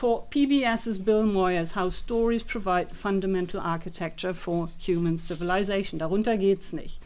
PBS's 0.00 0.98
Bill 0.98 1.26
Moyers 1.26 1.74
how 1.74 1.90
stories 1.90 2.42
provide 2.42 2.90
the 2.90 2.96
fundamental 2.96 3.60
architecture 3.60 4.34
for 4.34 4.68
human 4.78 5.16
civilization. 5.16 5.98
Darunter 5.98 6.36
geht's 6.36 6.72
nicht. 6.72 7.00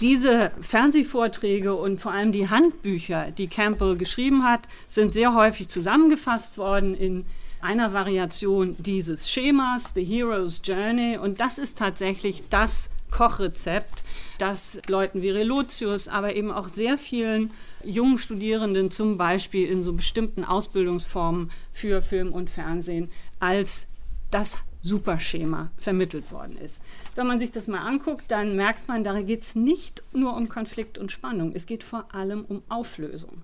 Diese 0.00 0.50
Fernsehvorträge 0.60 1.74
und 1.74 2.00
vor 2.00 2.12
allem 2.12 2.32
die 2.32 2.48
Handbücher, 2.48 3.30
die 3.30 3.46
Campbell 3.46 3.96
geschrieben 3.96 4.44
hat, 4.44 4.62
sind 4.88 5.12
sehr 5.12 5.34
häufig 5.34 5.68
zusammengefasst 5.68 6.58
worden 6.58 6.94
in 6.94 7.24
einer 7.60 7.92
Variation 7.92 8.76
dieses 8.78 9.30
Schemas, 9.30 9.92
The 9.94 10.04
Hero's 10.04 10.60
Journey. 10.64 11.18
Und 11.18 11.40
das 11.40 11.58
ist 11.58 11.78
tatsächlich 11.78 12.42
das 12.48 12.90
Kochrezept, 13.10 14.02
das 14.38 14.78
Leuten 14.88 15.22
wie 15.22 15.30
Relotius, 15.30 16.08
aber 16.08 16.34
eben 16.34 16.50
auch 16.50 16.68
sehr 16.68 16.98
vielen 16.98 17.52
jungen 17.84 18.18
Studierenden 18.18 18.90
zum 18.90 19.16
Beispiel 19.16 19.68
in 19.68 19.82
so 19.82 19.92
bestimmten 19.92 20.44
Ausbildungsformen 20.44 21.50
für 21.72 22.02
Film 22.02 22.32
und 22.32 22.50
Fernsehen 22.50 23.10
als 23.40 23.86
das 24.30 24.58
Superschema 24.82 25.70
vermittelt 25.76 26.32
worden 26.32 26.56
ist. 26.56 26.82
Wenn 27.14 27.26
man 27.26 27.38
sich 27.38 27.52
das 27.52 27.68
mal 27.68 27.86
anguckt, 27.86 28.24
dann 28.28 28.56
merkt 28.56 28.88
man, 28.88 29.04
da 29.04 29.20
geht 29.20 29.42
es 29.42 29.54
nicht 29.54 30.02
nur 30.12 30.36
um 30.36 30.48
Konflikt 30.48 30.98
und 30.98 31.12
Spannung, 31.12 31.52
es 31.54 31.66
geht 31.66 31.84
vor 31.84 32.12
allem 32.14 32.44
um 32.44 32.62
Auflösung. 32.68 33.42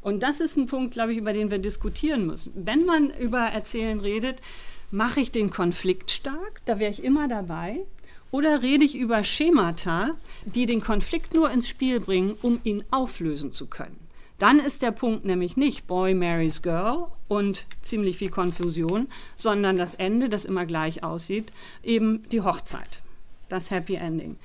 Und 0.00 0.24
das 0.24 0.40
ist 0.40 0.56
ein 0.56 0.66
Punkt, 0.66 0.94
glaube 0.94 1.12
ich, 1.12 1.18
über 1.18 1.32
den 1.32 1.50
wir 1.50 1.58
diskutieren 1.58 2.26
müssen. 2.26 2.52
Wenn 2.56 2.84
man 2.84 3.10
über 3.10 3.38
Erzählen 3.38 4.00
redet, 4.00 4.40
mache 4.90 5.20
ich 5.20 5.30
den 5.30 5.50
Konflikt 5.50 6.10
stark, 6.10 6.60
da 6.64 6.80
wäre 6.80 6.90
ich 6.90 7.04
immer 7.04 7.28
dabei. 7.28 7.80
Oder 8.32 8.62
rede 8.62 8.84
ich 8.84 8.96
über 8.96 9.24
Schemata, 9.24 10.16
die 10.46 10.64
den 10.64 10.80
Konflikt 10.80 11.34
nur 11.34 11.50
ins 11.50 11.68
Spiel 11.68 12.00
bringen, 12.00 12.34
um 12.40 12.60
ihn 12.64 12.82
auflösen 12.90 13.52
zu 13.52 13.66
können? 13.66 13.98
Dann 14.38 14.58
ist 14.58 14.80
der 14.80 14.90
Punkt 14.90 15.26
nämlich 15.26 15.58
nicht 15.58 15.86
Boy 15.86 16.14
marries 16.14 16.62
Girl 16.62 17.08
und 17.28 17.66
ziemlich 17.82 18.16
viel 18.16 18.30
Konfusion, 18.30 19.06
sondern 19.36 19.76
das 19.76 19.94
Ende, 19.94 20.30
das 20.30 20.46
immer 20.46 20.64
gleich 20.64 21.04
aussieht, 21.04 21.52
eben 21.82 22.26
die 22.30 22.40
Hochzeit, 22.40 23.02
das 23.50 23.70
Happy 23.70 23.96
Ending. 23.96 24.36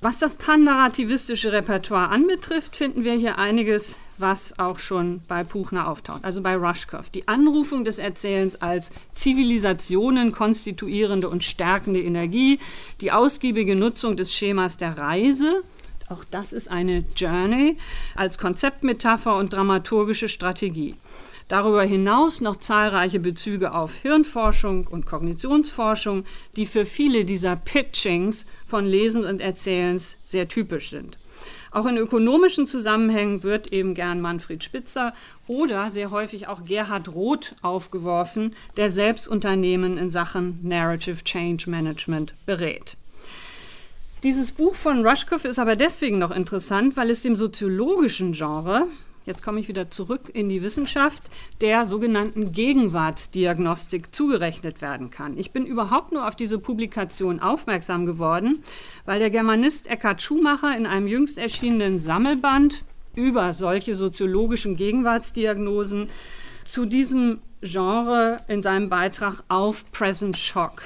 Was 0.00 0.20
das 0.20 0.36
pan-narrativistische 0.36 1.52
Repertoire 1.52 2.10
anbetrifft, 2.10 2.76
finden 2.76 3.02
wir 3.02 3.14
hier 3.14 3.38
einiges, 3.38 3.96
was 4.20 4.58
auch 4.58 4.78
schon 4.78 5.20
bei 5.28 5.44
Puchner 5.44 5.88
auftaucht, 5.88 6.24
also 6.24 6.42
bei 6.42 6.56
Rushkoff. 6.56 7.10
Die 7.10 7.28
Anrufung 7.28 7.84
des 7.84 7.98
Erzählens 7.98 8.56
als 8.56 8.90
Zivilisationen 9.12 10.32
konstituierende 10.32 11.28
und 11.28 11.44
stärkende 11.44 12.00
Energie, 12.00 12.58
die 13.00 13.12
ausgiebige 13.12 13.76
Nutzung 13.76 14.16
des 14.16 14.34
Schemas 14.34 14.76
der 14.76 14.96
Reise, 14.98 15.62
auch 16.08 16.24
das 16.30 16.52
ist 16.52 16.68
eine 16.68 17.04
Journey, 17.14 17.76
als 18.16 18.36
Konzeptmetapher 18.36 19.36
und 19.36 19.52
dramaturgische 19.52 20.28
Strategie. 20.28 20.96
Darüber 21.50 21.82
hinaus 21.82 22.40
noch 22.40 22.56
zahlreiche 22.56 23.18
Bezüge 23.18 23.74
auf 23.74 23.96
Hirnforschung 23.96 24.86
und 24.86 25.04
Kognitionsforschung, 25.04 26.24
die 26.54 26.64
für 26.64 26.86
viele 26.86 27.24
dieser 27.24 27.56
Pitchings 27.56 28.46
von 28.66 28.86
Lesen 28.86 29.24
und 29.24 29.40
Erzählens 29.40 30.16
sehr 30.24 30.46
typisch 30.46 30.90
sind. 30.90 31.18
Auch 31.72 31.86
in 31.86 31.96
ökonomischen 31.96 32.66
Zusammenhängen 32.66 33.42
wird 33.42 33.72
eben 33.72 33.94
gern 33.94 34.20
Manfred 34.20 34.64
Spitzer 34.64 35.14
oder 35.46 35.90
sehr 35.90 36.10
häufig 36.10 36.48
auch 36.48 36.64
Gerhard 36.64 37.08
Roth 37.14 37.54
aufgeworfen, 37.62 38.56
der 38.76 38.90
selbst 38.90 39.28
Unternehmen 39.28 39.96
in 39.96 40.10
Sachen 40.10 40.58
Narrative 40.62 41.22
Change 41.22 41.70
Management 41.70 42.34
berät. 42.44 42.96
Dieses 44.22 44.52
Buch 44.52 44.74
von 44.74 45.06
Rushkoff 45.06 45.44
ist 45.44 45.58
aber 45.58 45.76
deswegen 45.76 46.18
noch 46.18 46.30
interessant, 46.30 46.96
weil 46.96 47.08
es 47.08 47.22
dem 47.22 47.36
soziologischen 47.36 48.32
Genre 48.32 48.86
jetzt 49.26 49.42
komme 49.42 49.60
ich 49.60 49.68
wieder 49.68 49.90
zurück 49.90 50.30
in 50.32 50.48
die 50.48 50.62
Wissenschaft, 50.62 51.24
der 51.60 51.84
sogenannten 51.84 52.52
Gegenwartsdiagnostik 52.52 54.14
zugerechnet 54.14 54.80
werden 54.80 55.10
kann. 55.10 55.38
Ich 55.38 55.50
bin 55.50 55.66
überhaupt 55.66 56.12
nur 56.12 56.26
auf 56.26 56.36
diese 56.36 56.58
Publikation 56.58 57.40
aufmerksam 57.40 58.06
geworden, 58.06 58.62
weil 59.04 59.18
der 59.18 59.30
Germanist 59.30 59.86
Eckhard 59.86 60.22
Schumacher 60.22 60.76
in 60.76 60.86
einem 60.86 61.06
jüngst 61.06 61.38
erschienenen 61.38 62.00
Sammelband 62.00 62.84
über 63.14 63.52
solche 63.52 63.94
soziologischen 63.94 64.76
Gegenwartsdiagnosen 64.76 66.08
zu 66.64 66.86
diesem 66.86 67.40
Genre 67.62 68.40
in 68.48 68.62
seinem 68.62 68.88
Beitrag 68.88 69.42
auf 69.48 69.90
Present 69.92 70.38
Shock 70.38 70.82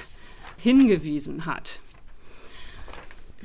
hingewiesen 0.57 1.45
hat. 1.45 1.79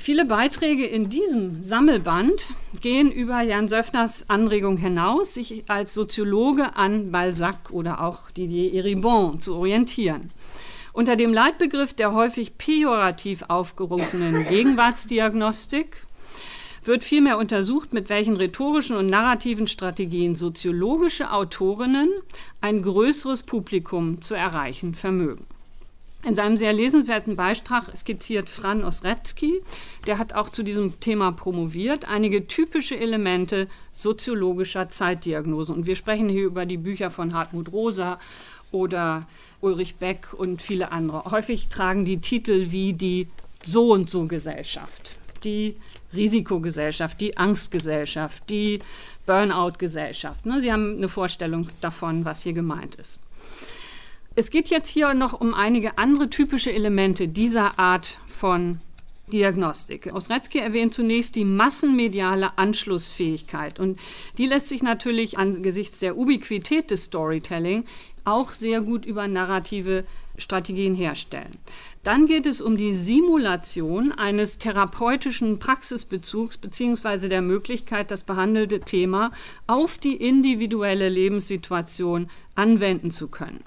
Viele 0.01 0.25
Beiträge 0.25 0.87
in 0.87 1.09
diesem 1.09 1.61
Sammelband 1.61 2.55
gehen 2.81 3.11
über 3.11 3.41
Jan 3.41 3.67
Söffners 3.67 4.27
Anregung 4.27 4.77
hinaus, 4.77 5.35
sich 5.35 5.65
als 5.67 5.93
Soziologe 5.93 6.75
an 6.75 7.11
Balzac 7.11 7.69
oder 7.69 8.01
auch 8.01 8.31
Didier 8.31 8.73
Eribon 8.73 9.39
zu 9.39 9.53
orientieren. 9.53 10.31
Unter 10.91 11.15
dem 11.15 11.31
Leitbegriff 11.31 11.93
der 11.93 12.13
häufig 12.13 12.57
pejorativ 12.57 13.43
aufgerufenen 13.47 14.47
Gegenwartsdiagnostik 14.49 16.07
wird 16.83 17.03
vielmehr 17.03 17.37
untersucht, 17.37 17.93
mit 17.93 18.09
welchen 18.09 18.37
rhetorischen 18.37 18.95
und 18.95 19.05
narrativen 19.05 19.67
Strategien 19.67 20.35
soziologische 20.35 21.31
Autorinnen 21.31 22.09
ein 22.59 22.81
größeres 22.81 23.43
Publikum 23.43 24.19
zu 24.19 24.33
erreichen 24.33 24.95
vermögen. 24.95 25.45
In 26.23 26.35
seinem 26.35 26.55
sehr 26.55 26.71
lesenswerten 26.71 27.35
Beitrag 27.35 27.97
skizziert 27.97 28.47
Fran 28.47 28.83
Osretzky, 28.83 29.63
der 30.05 30.19
hat 30.19 30.33
auch 30.33 30.49
zu 30.49 30.61
diesem 30.61 30.99
Thema 30.99 31.31
promoviert, 31.31 32.07
einige 32.07 32.45
typische 32.45 32.95
Elemente 32.95 33.67
soziologischer 33.91 34.89
Zeitdiagnose. 34.89 35.73
Und 35.73 35.87
wir 35.87 35.95
sprechen 35.95 36.29
hier 36.29 36.45
über 36.45 36.67
die 36.67 36.77
Bücher 36.77 37.09
von 37.09 37.33
Hartmut 37.33 37.71
Rosa 37.71 38.19
oder 38.71 39.27
Ulrich 39.61 39.95
Beck 39.95 40.33
und 40.33 40.61
viele 40.61 40.91
andere. 40.91 41.31
Häufig 41.31 41.69
tragen 41.69 42.05
die 42.05 42.21
Titel 42.21 42.67
wie 42.69 42.93
die 42.93 43.27
So 43.63 43.91
und 43.91 44.07
so 44.07 44.25
Gesellschaft, 44.25 45.15
die 45.43 45.75
Risikogesellschaft, 46.13 47.19
die 47.19 47.35
Angstgesellschaft, 47.37 48.47
die 48.47 48.79
Burnout-Gesellschaft. 49.25 50.45
Ne, 50.45 50.61
Sie 50.61 50.71
haben 50.71 50.97
eine 50.97 51.09
Vorstellung 51.09 51.67
davon, 51.81 52.25
was 52.25 52.43
hier 52.43 52.53
gemeint 52.53 52.95
ist. 52.95 53.19
Es 54.33 54.49
geht 54.49 54.69
jetzt 54.69 54.87
hier 54.87 55.13
noch 55.13 55.41
um 55.41 55.53
einige 55.53 55.97
andere 55.97 56.29
typische 56.29 56.71
Elemente 56.71 57.27
dieser 57.27 57.77
Art 57.77 58.17
von 58.27 58.79
Diagnostik. 59.27 60.09
Osretzky 60.13 60.59
erwähnt 60.59 60.93
zunächst 60.93 61.35
die 61.35 61.43
massenmediale 61.43 62.57
Anschlussfähigkeit 62.57 63.77
und 63.77 63.99
die 64.37 64.45
lässt 64.45 64.69
sich 64.69 64.83
natürlich 64.83 65.37
angesichts 65.37 65.99
der 65.99 66.17
Ubiquität 66.17 66.91
des 66.91 67.05
Storytelling 67.05 67.83
auch 68.23 68.53
sehr 68.53 68.79
gut 68.79 69.05
über 69.05 69.27
narrative 69.27 70.05
Strategien 70.37 70.95
herstellen. 70.95 71.57
Dann 72.03 72.25
geht 72.25 72.45
es 72.45 72.61
um 72.61 72.77
die 72.77 72.93
Simulation 72.93 74.13
eines 74.13 74.57
therapeutischen 74.57 75.59
Praxisbezugs 75.59 76.57
bzw. 76.57 77.27
der 77.27 77.41
Möglichkeit, 77.41 78.11
das 78.11 78.23
behandelte 78.23 78.79
Thema 78.79 79.31
auf 79.67 79.97
die 79.97 80.15
individuelle 80.15 81.09
Lebenssituation 81.09 82.29
anwenden 82.55 83.11
zu 83.11 83.27
können. 83.27 83.65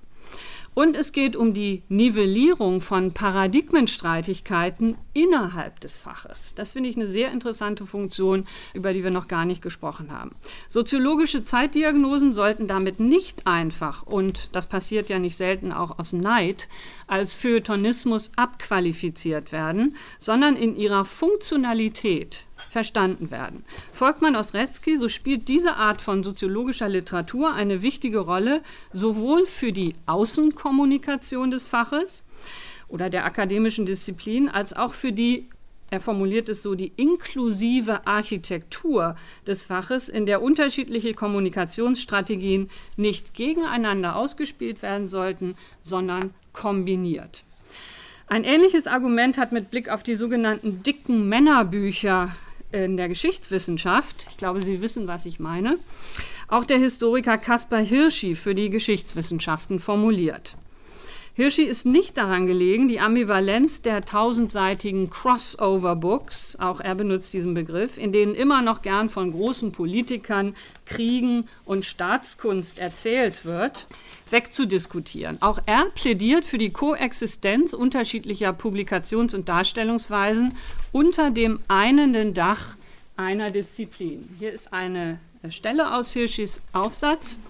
Und 0.75 0.97
es 0.97 1.13
geht 1.13 1.37
um 1.37 1.55
die 1.55 1.83
Nivellierung 1.89 2.81
von 2.81 3.13
Paradigmenstreitigkeiten 3.13 4.97
innerhalb 5.13 5.79
des 5.81 5.97
Faches. 5.97 6.53
Das 6.57 6.73
finde 6.73 6.89
ich 6.89 6.97
eine 6.97 7.07
sehr 7.07 7.31
interessante 7.31 7.87
Funktion, 7.87 8.47
über 8.75 8.93
die 8.93 9.05
wir 9.05 9.11
noch 9.11 9.29
gar 9.29 9.45
nicht 9.45 9.63
gesprochen 9.63 10.11
haben. 10.11 10.33
Soziologische 10.69 11.45
Zeitdiagnosen 11.45 12.33
sollten 12.33 12.67
damit 12.67 12.99
nicht 12.99 13.47
einfach, 13.47 14.03
und 14.03 14.49
das 14.53 14.67
passiert 14.67 15.09
ja 15.09 15.21
nicht 15.21 15.37
selten 15.37 15.73
auch 15.73 15.99
aus 15.99 16.13
Neid, 16.13 16.69
als 17.07 17.35
Feuilletonismus 17.35 18.33
abqualifiziert 18.37 19.53
werden, 19.53 19.97
sondern 20.19 20.57
in 20.57 20.77
ihrer 20.77 21.05
Funktionalität 21.05 22.47
verstanden 22.75 23.31
werden. 23.31 23.65
Folgt 23.93 24.21
man 24.21 24.35
aus 24.35 24.53
Retzky, 24.53 24.99
so 24.99 25.09
spielt 25.09 25.47
diese 25.47 25.77
Art 25.77 26.03
von 26.03 26.25
soziologischer 26.25 26.89
Literatur 26.89 27.55
eine 27.55 27.83
wichtige 27.83 28.19
Rolle, 28.19 28.63
sowohl 28.93 29.47
für 29.47 29.71
die 29.71 29.95
Außenkommunikation 30.07 31.53
des 31.53 31.67
Faches 31.67 32.25
oder 32.89 33.11
der 33.11 33.27
akademischen 33.27 33.87
Disziplin, 33.87 34.49
als 34.49 34.73
auch 34.73 34.93
für 34.93 35.13
die 35.13 35.49
er 35.91 36.01
formuliert 36.01 36.49
es 36.49 36.63
so, 36.63 36.75
die 36.75 36.93
inklusive 36.97 38.05
Architektur 38.09 39.15
des 39.47 39.63
Faches, 39.63 40.09
in 40.09 40.27
der 40.27 40.43
unterschiedliche 40.43 41.15
Kommunikationsstrategien 41.15 42.71
nicht 42.97 43.35
gegeneinander 43.35 44.17
ausgespielt 44.17 44.83
werden 44.83 45.07
sollten, 45.07 45.55
sondern 45.81 46.35
kombiniert. 46.53 47.45
Ein 48.27 48.43
ähnliches 48.43 48.89
Argument 48.89 49.39
hat 49.39 49.53
mit 49.53 49.71
Blick 49.71 49.89
auf 49.89 50.03
die 50.03 50.17
sogenannten 50.17 50.83
dicken 50.83 51.29
Männerbücher 51.29 52.35
in 52.75 52.97
der 52.97 53.09
Geschichtswissenschaft, 53.09 54.27
ich 54.31 54.37
glaube, 54.37 54.61
Sie 54.61 54.81
wissen, 54.81 55.07
was 55.07 55.27
ich 55.27 55.39
meine, 55.39 55.79
auch 56.49 56.65
der 56.65 56.79
Historiker 56.79 57.39
Caspar 57.39 57.81
Hirschi 57.81 58.35
für 58.35 58.55
die 58.55 58.69
Geschichtswissenschaften 58.69 59.79
formuliert. 59.79 60.57
Hirschi 61.37 61.63
ist 61.63 61.85
nicht 61.85 62.17
daran 62.17 62.47
gelegen, 62.47 62.87
die 62.87 63.01
Ambivalenz 63.01 63.83
der 63.83 64.05
tausendseitigen 64.05 65.11
Crossover-Books, 65.11 66.59
auch 66.61 66.79
er 66.79 66.95
benutzt 66.95 67.35
diesen 67.35 67.55
Begriff, 67.55 67.99
in 67.99 68.13
denen 68.13 68.37
immer 68.37 68.63
noch 68.63 68.83
gern 68.83 69.09
von 69.09 69.33
großen 69.33 69.73
Politikern, 69.73 70.55
Kriegen 70.87 71.49
und 71.65 71.85
Staatskunst 71.85 72.79
erzählt 72.79 73.45
wird, 73.45 73.89
wegzudiskutieren. 74.31 75.43
Auch 75.43 75.59
er 75.67 75.87
plädiert 75.87 76.45
für 76.45 76.59
die 76.59 76.71
Koexistenz 76.71 77.73
unterschiedlicher 77.73 78.53
Publikations- 78.53 79.35
und 79.35 79.49
Darstellungsweisen 79.49 80.57
unter 80.93 81.33
dem 81.33 81.59
einenden 81.67 82.35
Dach 82.35 82.77
einer 83.17 83.51
Disziplin. 83.51 84.29
Hier 84.39 84.53
ist 84.53 84.73
eine 84.73 85.19
Stelle 85.49 85.95
aus 85.97 86.13
Hirschis 86.13 86.63
Aufsatz. 86.73 87.41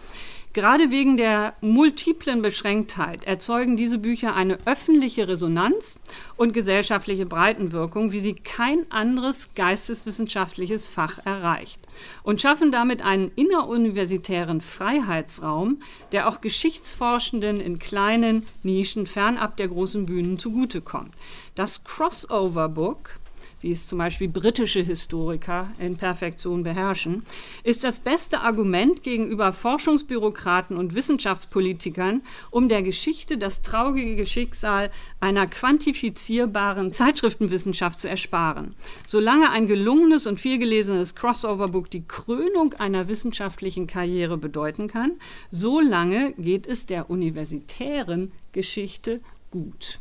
Gerade 0.55 0.93
wegen 0.93 1.17
der 1.17 1.55
multiplen 1.63 2.41
Beschränktheit 2.41 3.25
erzeugen 3.25 3.77
diese 3.77 3.99
Bücher 3.99 4.37
eine 4.37 4.57
öffentliche 4.67 5.27
Resonanz 5.27 5.99
und 6.37 6.53
gesellschaftliche 6.53 7.27
Breitenwirkung, 7.27 8.13
wie 8.13 8.21
sie 8.21 8.35
kein 8.35 8.89
anderes 8.89 9.49
geisteswissenschaftliches 9.57 10.87
Fach 10.87 11.19
erreicht 11.27 11.81
und 12.23 12.41
schaffen 12.41 12.71
damit 12.71 13.03
einen 13.03 13.33
inneruniversitären 13.35 14.61
Freiheitsraum, 14.61 15.83
der 16.13 16.29
auch 16.29 16.41
Geschichtsforschenden 16.41 17.61
in 17.61 17.81
kleinen 17.81 18.47
Nischen 18.63 19.07
fernab 19.07 19.57
der 19.57 19.67
großen 19.67 20.07
Bühnen 20.07 20.39
zugutekommt. 20.39 21.11
Das 21.57 21.83
Crossover 21.83 22.69
Book 22.69 23.19
wie 23.65 23.73
es 23.73 23.89
zum 23.89 23.99
Beispiel 23.99 24.29
britische 24.29 24.83
Historiker 24.83 25.71
in 25.79 25.97
Perfektion 25.97 26.63
beherrschen, 26.65 27.25
ist 27.63 27.83
das 27.83 27.99
beste 27.99 28.41
Argument 28.41 29.03
gegenüber 29.03 29.53
Forschungsbürokraten 29.53 30.77
und 30.77 30.95
Wissenschaftspolitikern, 30.95 32.21
um 32.51 32.69
der 32.69 32.83
Geschichte 32.83 33.39
das 33.39 33.63
traurige 33.63 34.27
Schicksal 34.27 34.91
einer 35.19 35.47
quantifizierbaren 35.47 36.93
Zeitschriftenwissenschaft 36.93 37.99
zu 37.99 38.07
ersparen. 38.07 38.75
Solange 39.07 39.51
ein 39.51 39.67
gelungenes 39.67 40.27
und 40.27 40.39
vielgelesenes 40.39 41.15
Crossover-Book 41.15 41.91
die 41.91 42.07
Krönung 42.07 42.75
einer 42.75 43.09
wissenschaftlichen 43.09 43.87
Karriere 43.87 44.37
bedeuten 44.37 44.89
kann, 44.89 45.13
solange 45.51 46.35
geht 46.35 46.67
es 46.67 46.85
der 46.85 47.09
universitären 47.09 48.31
Geschichte 48.53 49.23
gut. 49.51 50.01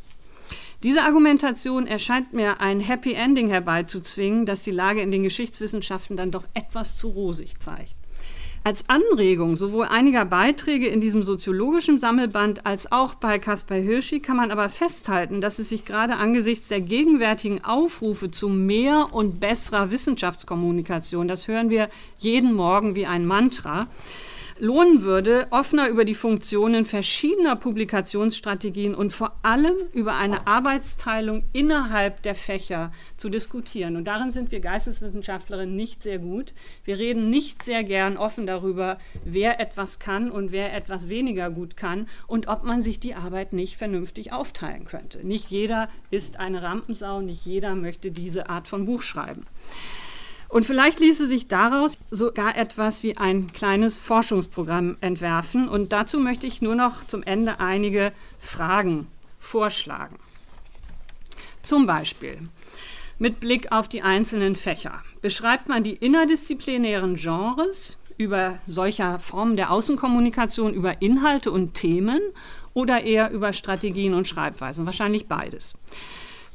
Diese 0.84 1.04
Argumentation 1.04 1.88
erscheint 1.88 2.34
mir 2.34 2.60
ein 2.60 2.82
Happy 2.82 3.14
Ending 3.14 3.48
herbeizuzwingen, 3.48 4.46
das 4.46 4.64
die 4.64 4.72
Lage 4.72 5.02
in 5.02 5.12
den 5.12 5.24
Geschichtswissenschaften 5.24 6.18
dann 6.18 6.32
doch 6.32 6.44
etwas 6.54 6.98
zu 6.98 7.08
rosig 7.08 7.58
zeigt. 7.62 7.96
Als 8.66 8.90
Anregung 8.90 9.56
sowohl 9.56 9.86
einiger 9.86 10.26
Beiträge 10.26 10.88
in 10.88 11.00
diesem 11.00 11.24
soziologischen 11.24 12.00
Sammelband 12.00 12.66
als 12.66 12.92
auch 12.92 13.14
bei 13.14 13.40
Caspar 13.40 13.78
Hirschi 13.78 14.20
kann 14.20 14.36
man 14.36 14.52
aber 14.52 14.68
festhalten, 14.68 15.40
dass 15.40 15.60
es 15.60 15.70
sich 15.70 15.86
gerade 15.86 16.16
angesichts 16.16 16.68
der 16.68 16.82
gegenwärtigen 16.82 17.64
Aufrufe 17.64 18.30
zu 18.30 18.50
mehr 18.50 19.10
und 19.12 19.40
besserer 19.40 19.92
Wissenschaftskommunikation, 19.92 21.30
das 21.30 21.48
hören 21.48 21.70
wir 21.70 21.90
jeden 22.20 22.54
Morgen 22.54 22.96
wie 22.96 23.06
ein 23.06 23.26
Mantra, 23.26 23.88
lohnen 24.60 25.02
würde, 25.02 25.48
offener 25.50 25.90
über 25.90 26.06
die 26.06 26.14
Funktionen 26.14 26.86
verschiedener 26.86 27.56
Publikationsstrategien 27.56 28.96
und 28.96 29.14
vor 29.14 29.36
allem 29.44 29.76
über 29.94 30.16
eine 30.16 30.48
Arbeitsteilung 30.48 31.44
innerhalb 31.54 32.22
der 32.24 32.36
Fächer 32.36 32.92
zu 33.18 33.30
diskutieren. 33.30 33.96
Und 33.96 34.06
darin 34.06 34.32
sind 34.32 34.52
wir 34.52 34.60
Geisteswissenschaftlerinnen 34.60 35.76
nicht 35.76 36.04
sehr 36.04 36.20
gut. 36.20 36.54
Wir 36.84 36.98
reden 36.98 37.30
nicht 37.30 37.64
sehr 37.64 37.84
gern 37.84 38.18
offen 38.18 38.48
darüber, 38.48 38.98
wer 39.24 39.60
etwas 39.60 40.00
kann 40.00 40.30
und 40.32 40.52
wer 40.52 40.74
etwas 40.74 41.10
weniger 41.10 41.50
gut 41.50 41.76
kann 41.78 42.08
und 42.28 42.48
ob 42.48 42.64
man 42.64 42.82
sich 42.82 43.00
die 43.00 43.16
Arbeit 43.16 43.54
nicht 43.54 43.78
vernünftig 43.78 44.32
aufteilen 44.32 44.86
könnte. 44.86 45.26
Nicht 45.26 45.50
jeder 45.50 45.90
ist 46.12 46.40
eine 46.40 46.62
Rampensau, 46.62 47.22
nicht 47.22 47.46
jeder 47.46 47.76
möchte 47.76 48.12
diese 48.12 48.50
Art 48.50 48.68
von 48.68 48.86
Buch 48.86 49.02
schreiben. 49.02 49.46
Und 50.54 50.68
vielleicht 50.68 51.00
ließe 51.00 51.26
sich 51.26 51.48
daraus 51.48 51.98
sogar 52.12 52.56
etwas 52.56 53.02
wie 53.02 53.18
ein 53.18 53.52
kleines 53.54 53.98
Forschungsprogramm 53.98 54.98
entwerfen. 55.02 55.68
Und 55.68 55.92
dazu 55.92 56.20
möchte 56.20 56.46
ich 56.46 56.62
nur 56.62 56.76
noch 56.76 57.08
zum 57.08 57.24
Ende 57.24 57.60
einige 57.60 58.12
Fragen 58.38 59.08
vorschlagen. 59.40 60.20
Zum 61.64 61.88
Beispiel 61.88 62.38
mit 63.18 63.40
Blick 63.40 63.72
auf 63.72 63.88
die 63.88 64.04
einzelnen 64.04 64.56
Fächer. 64.56 65.02
Beschreibt 65.24 65.70
man 65.70 65.82
die 65.82 65.96
interdisziplinären 65.96 67.16
Genres 67.16 67.98
über 68.20 68.60
solcher 68.68 69.18
Formen 69.18 69.56
der 69.56 69.72
Außenkommunikation, 69.72 70.76
über 70.76 71.02
Inhalte 71.02 71.50
und 71.50 71.74
Themen 71.74 72.22
oder 72.76 73.02
eher 73.02 73.32
über 73.32 73.54
Strategien 73.54 74.14
und 74.14 74.28
Schreibweisen? 74.28 74.86
Wahrscheinlich 74.86 75.26
beides. 75.26 75.74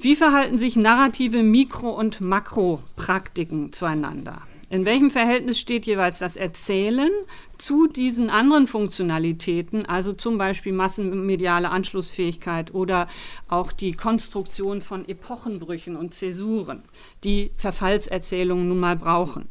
Wie 0.01 0.15
verhalten 0.15 0.59
sich 0.59 0.77
narrative 0.77 1.43
Mikro- 1.43 1.91
und 1.91 2.21
Makropraktiken 2.21 3.73
zueinander? 3.73 4.43
In 4.71 4.85
welchem 4.85 5.11
Verhältnis 5.11 5.59
steht 5.59 5.87
jeweils 5.87 6.21
das 6.21 6.37
Erzählen 6.37 7.11
zu 7.57 7.89
diesen 7.89 8.31
anderen 8.31 8.69
Funktionalitäten, 8.69 9.87
also 9.87 10.13
zum 10.13 10.39
Beispiel 10.39 10.73
massenmediale 10.73 11.71
Anschlussfähigkeit 11.71 12.73
oder 12.75 13.09
auch 13.49 13.73
die 13.73 13.91
Konstruktion 13.91 14.83
von 14.83 15.09
Epochenbrüchen 15.09 15.97
und 15.97 16.15
Zäsuren, 16.15 16.85
die 17.25 17.51
Verfallserzählungen 17.57 18.69
nun 18.69 18.79
mal 18.79 18.95
brauchen? 18.95 19.49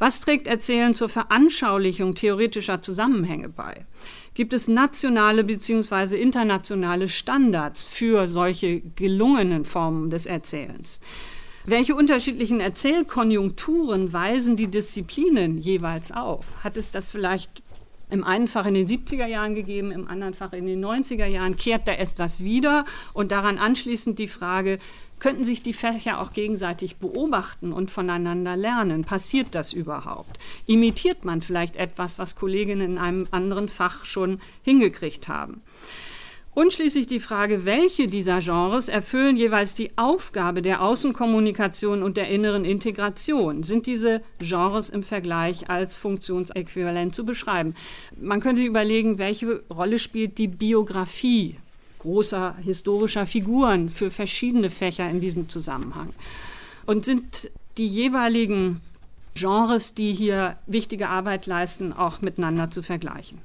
Was 0.00 0.20
trägt 0.20 0.46
Erzählen 0.46 0.94
zur 0.94 1.10
Veranschaulichung 1.10 2.14
theoretischer 2.14 2.80
Zusammenhänge 2.80 3.50
bei? 3.50 3.84
Gibt 4.32 4.54
es 4.54 4.66
nationale 4.66 5.44
bzw. 5.44 6.18
internationale 6.18 7.06
Standards 7.06 7.84
für 7.84 8.26
solche 8.26 8.80
gelungenen 8.80 9.66
Formen 9.66 10.08
des 10.08 10.24
Erzählens? 10.24 11.00
Welche 11.66 11.94
unterschiedlichen 11.94 12.60
Erzählkonjunkturen 12.60 14.14
weisen 14.14 14.56
die 14.56 14.68
Disziplinen 14.68 15.58
jeweils 15.58 16.12
auf? 16.12 16.46
Hat 16.64 16.78
es 16.78 16.90
das 16.90 17.10
vielleicht 17.10 17.62
im 18.08 18.24
einen 18.24 18.48
Fach 18.48 18.64
in 18.64 18.72
den 18.72 18.88
70er 18.88 19.26
Jahren 19.26 19.54
gegeben, 19.54 19.92
im 19.92 20.08
anderen 20.08 20.32
Fach 20.32 20.54
in 20.54 20.64
den 20.64 20.82
90er 20.82 21.26
Jahren? 21.26 21.56
Kehrt 21.56 21.86
da 21.86 21.92
erst 21.92 22.18
was 22.18 22.42
wieder? 22.42 22.86
Und 23.12 23.32
daran 23.32 23.58
anschließend 23.58 24.18
die 24.18 24.28
Frage, 24.28 24.78
könnten 25.20 25.44
sich 25.44 25.62
die 25.62 25.72
Fächer 25.72 26.20
auch 26.20 26.32
gegenseitig 26.32 26.96
beobachten 26.96 27.72
und 27.72 27.90
voneinander 27.90 28.56
lernen? 28.56 29.04
Passiert 29.04 29.54
das 29.54 29.72
überhaupt? 29.72 30.38
Imitiert 30.66 31.24
man 31.24 31.42
vielleicht 31.42 31.76
etwas, 31.76 32.18
was 32.18 32.36
Kolleginnen 32.36 32.92
in 32.92 32.98
einem 32.98 33.28
anderen 33.30 33.68
Fach 33.68 34.04
schon 34.04 34.40
hingekriegt 34.62 35.28
haben? 35.28 35.62
Und 36.52 36.72
schließlich 36.72 37.06
die 37.06 37.20
Frage, 37.20 37.64
welche 37.64 38.08
dieser 38.08 38.40
Genres 38.40 38.88
erfüllen 38.88 39.36
jeweils 39.36 39.76
die 39.76 39.96
Aufgabe 39.96 40.62
der 40.62 40.82
Außenkommunikation 40.82 42.02
und 42.02 42.16
der 42.16 42.28
inneren 42.28 42.64
Integration? 42.64 43.62
Sind 43.62 43.86
diese 43.86 44.20
Genres 44.40 44.90
im 44.90 45.04
Vergleich 45.04 45.70
als 45.70 45.96
funktionsäquivalent 45.96 47.14
zu 47.14 47.24
beschreiben? 47.24 47.74
Man 48.20 48.40
könnte 48.40 48.62
überlegen, 48.62 49.18
welche 49.18 49.62
Rolle 49.70 50.00
spielt 50.00 50.38
die 50.38 50.48
Biografie 50.48 51.56
großer 52.00 52.56
historischer 52.62 53.26
Figuren 53.26 53.88
für 53.88 54.10
verschiedene 54.10 54.70
Fächer 54.70 55.08
in 55.08 55.20
diesem 55.20 55.48
Zusammenhang? 55.48 56.12
Und 56.86 57.04
sind 57.04 57.50
die 57.78 57.86
jeweiligen 57.86 58.80
Genres, 59.34 59.94
die 59.94 60.12
hier 60.12 60.56
wichtige 60.66 61.08
Arbeit 61.08 61.46
leisten, 61.46 61.92
auch 61.92 62.20
miteinander 62.20 62.70
zu 62.70 62.82
vergleichen? 62.82 63.38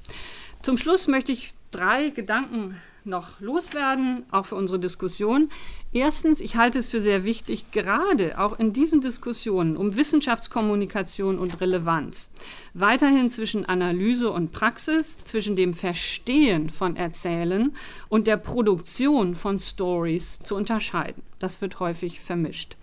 Zum 0.62 0.76
Schluss 0.76 1.06
möchte 1.06 1.32
ich 1.32 1.54
drei 1.70 2.10
Gedanken 2.10 2.76
noch 3.06 3.40
loswerden, 3.40 4.24
auch 4.30 4.46
für 4.46 4.56
unsere 4.56 4.78
Diskussion. 4.78 5.48
Erstens, 5.92 6.40
ich 6.40 6.56
halte 6.56 6.78
es 6.78 6.88
für 6.88 7.00
sehr 7.00 7.24
wichtig, 7.24 7.70
gerade 7.70 8.38
auch 8.38 8.58
in 8.58 8.72
diesen 8.72 9.00
Diskussionen 9.00 9.76
um 9.76 9.96
Wissenschaftskommunikation 9.96 11.38
und 11.38 11.60
Relevanz, 11.60 12.32
weiterhin 12.74 13.30
zwischen 13.30 13.64
Analyse 13.64 14.30
und 14.30 14.52
Praxis, 14.52 15.20
zwischen 15.24 15.56
dem 15.56 15.72
Verstehen 15.72 16.68
von 16.68 16.96
Erzählen 16.96 17.74
und 18.08 18.26
der 18.26 18.36
Produktion 18.36 19.34
von 19.34 19.58
Stories 19.58 20.38
zu 20.42 20.54
unterscheiden. 20.54 21.22
Das 21.38 21.60
wird 21.60 21.80
häufig 21.80 22.20
vermischt. 22.20 22.76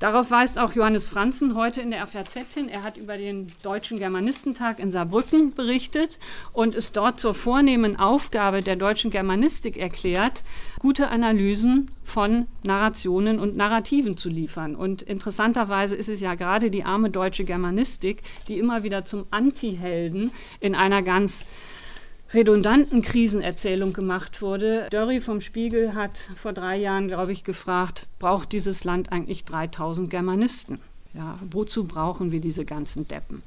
Darauf 0.00 0.30
weist 0.30 0.58
auch 0.58 0.72
Johannes 0.72 1.06
Franzen 1.06 1.54
heute 1.54 1.80
in 1.80 1.90
der 1.90 2.06
FAZ 2.06 2.34
hin. 2.52 2.68
Er 2.68 2.82
hat 2.82 2.96
über 2.96 3.16
den 3.16 3.52
Deutschen 3.62 3.98
Germanistentag 3.98 4.78
in 4.80 4.90
Saarbrücken 4.90 5.54
berichtet 5.54 6.18
und 6.52 6.74
ist 6.74 6.96
dort 6.96 7.20
zur 7.20 7.32
vornehmen 7.32 7.96
Aufgabe 7.96 8.62
der 8.62 8.76
deutschen 8.76 9.10
Germanistik 9.10 9.76
erklärt, 9.76 10.42
gute 10.80 11.08
Analysen 11.08 11.90
von 12.02 12.46
Narrationen 12.64 13.38
und 13.38 13.56
Narrativen 13.56 14.16
zu 14.16 14.28
liefern. 14.28 14.74
Und 14.74 15.02
interessanterweise 15.02 15.94
ist 15.94 16.08
es 16.08 16.20
ja 16.20 16.34
gerade 16.34 16.70
die 16.70 16.84
arme 16.84 17.10
deutsche 17.10 17.44
Germanistik, 17.44 18.22
die 18.48 18.58
immer 18.58 18.82
wieder 18.82 19.04
zum 19.04 19.26
Antihelden 19.30 20.32
in 20.60 20.74
einer 20.74 21.02
ganz 21.02 21.46
redundanten 22.34 23.02
Krisenerzählung 23.02 23.92
gemacht 23.92 24.42
wurde. 24.42 24.88
Dörri 24.90 25.20
vom 25.20 25.40
Spiegel 25.40 25.94
hat 25.94 26.18
vor 26.34 26.52
drei 26.52 26.76
Jahren, 26.76 27.08
glaube 27.08 27.32
ich, 27.32 27.44
gefragt, 27.44 28.06
braucht 28.18 28.52
dieses 28.52 28.84
Land 28.84 29.12
eigentlich 29.12 29.44
3000 29.44 30.10
Germanisten? 30.10 30.80
Ja, 31.14 31.38
wozu 31.50 31.84
brauchen 31.84 32.32
wir 32.32 32.40
diese 32.40 32.64
ganzen 32.64 33.06
Deppen? 33.06 33.42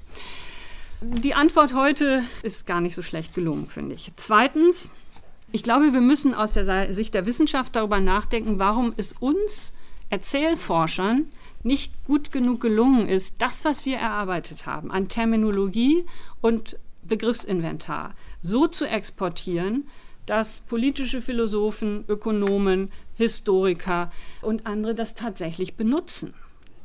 Die 1.01 1.35
Antwort 1.35 1.73
heute 1.73 2.23
ist 2.41 2.65
gar 2.65 2.81
nicht 2.81 2.95
so 2.95 3.01
schlecht 3.01 3.35
gelungen, 3.35 3.67
finde 3.67 3.93
ich. 3.93 4.11
Zweitens, 4.15 4.89
ich 5.51 5.63
glaube, 5.63 5.93
wir 5.93 6.01
müssen 6.01 6.33
aus 6.33 6.53
der 6.53 6.93
Sicht 6.93 7.13
der 7.13 7.25
Wissenschaft 7.25 7.75
darüber 7.75 7.99
nachdenken, 7.99 8.57
warum 8.57 8.93
es 8.97 9.13
uns 9.19 9.73
Erzählforschern 10.09 11.25
nicht 11.63 11.91
gut 12.05 12.31
genug 12.31 12.61
gelungen 12.61 13.09
ist, 13.09 13.35
das, 13.39 13.65
was 13.65 13.85
wir 13.85 13.97
erarbeitet 13.97 14.65
haben 14.65 14.89
an 14.89 15.07
Terminologie 15.07 16.05
und 16.41 16.77
Begriffsinventar, 17.03 18.15
so 18.47 18.67
zu 18.67 18.85
exportieren, 18.85 19.87
dass 20.25 20.61
politische 20.61 21.21
Philosophen, 21.21 22.03
Ökonomen, 22.07 22.91
Historiker 23.15 24.11
und 24.41 24.65
andere 24.65 24.93
das 24.93 25.13
tatsächlich 25.13 25.75
benutzen. 25.75 26.33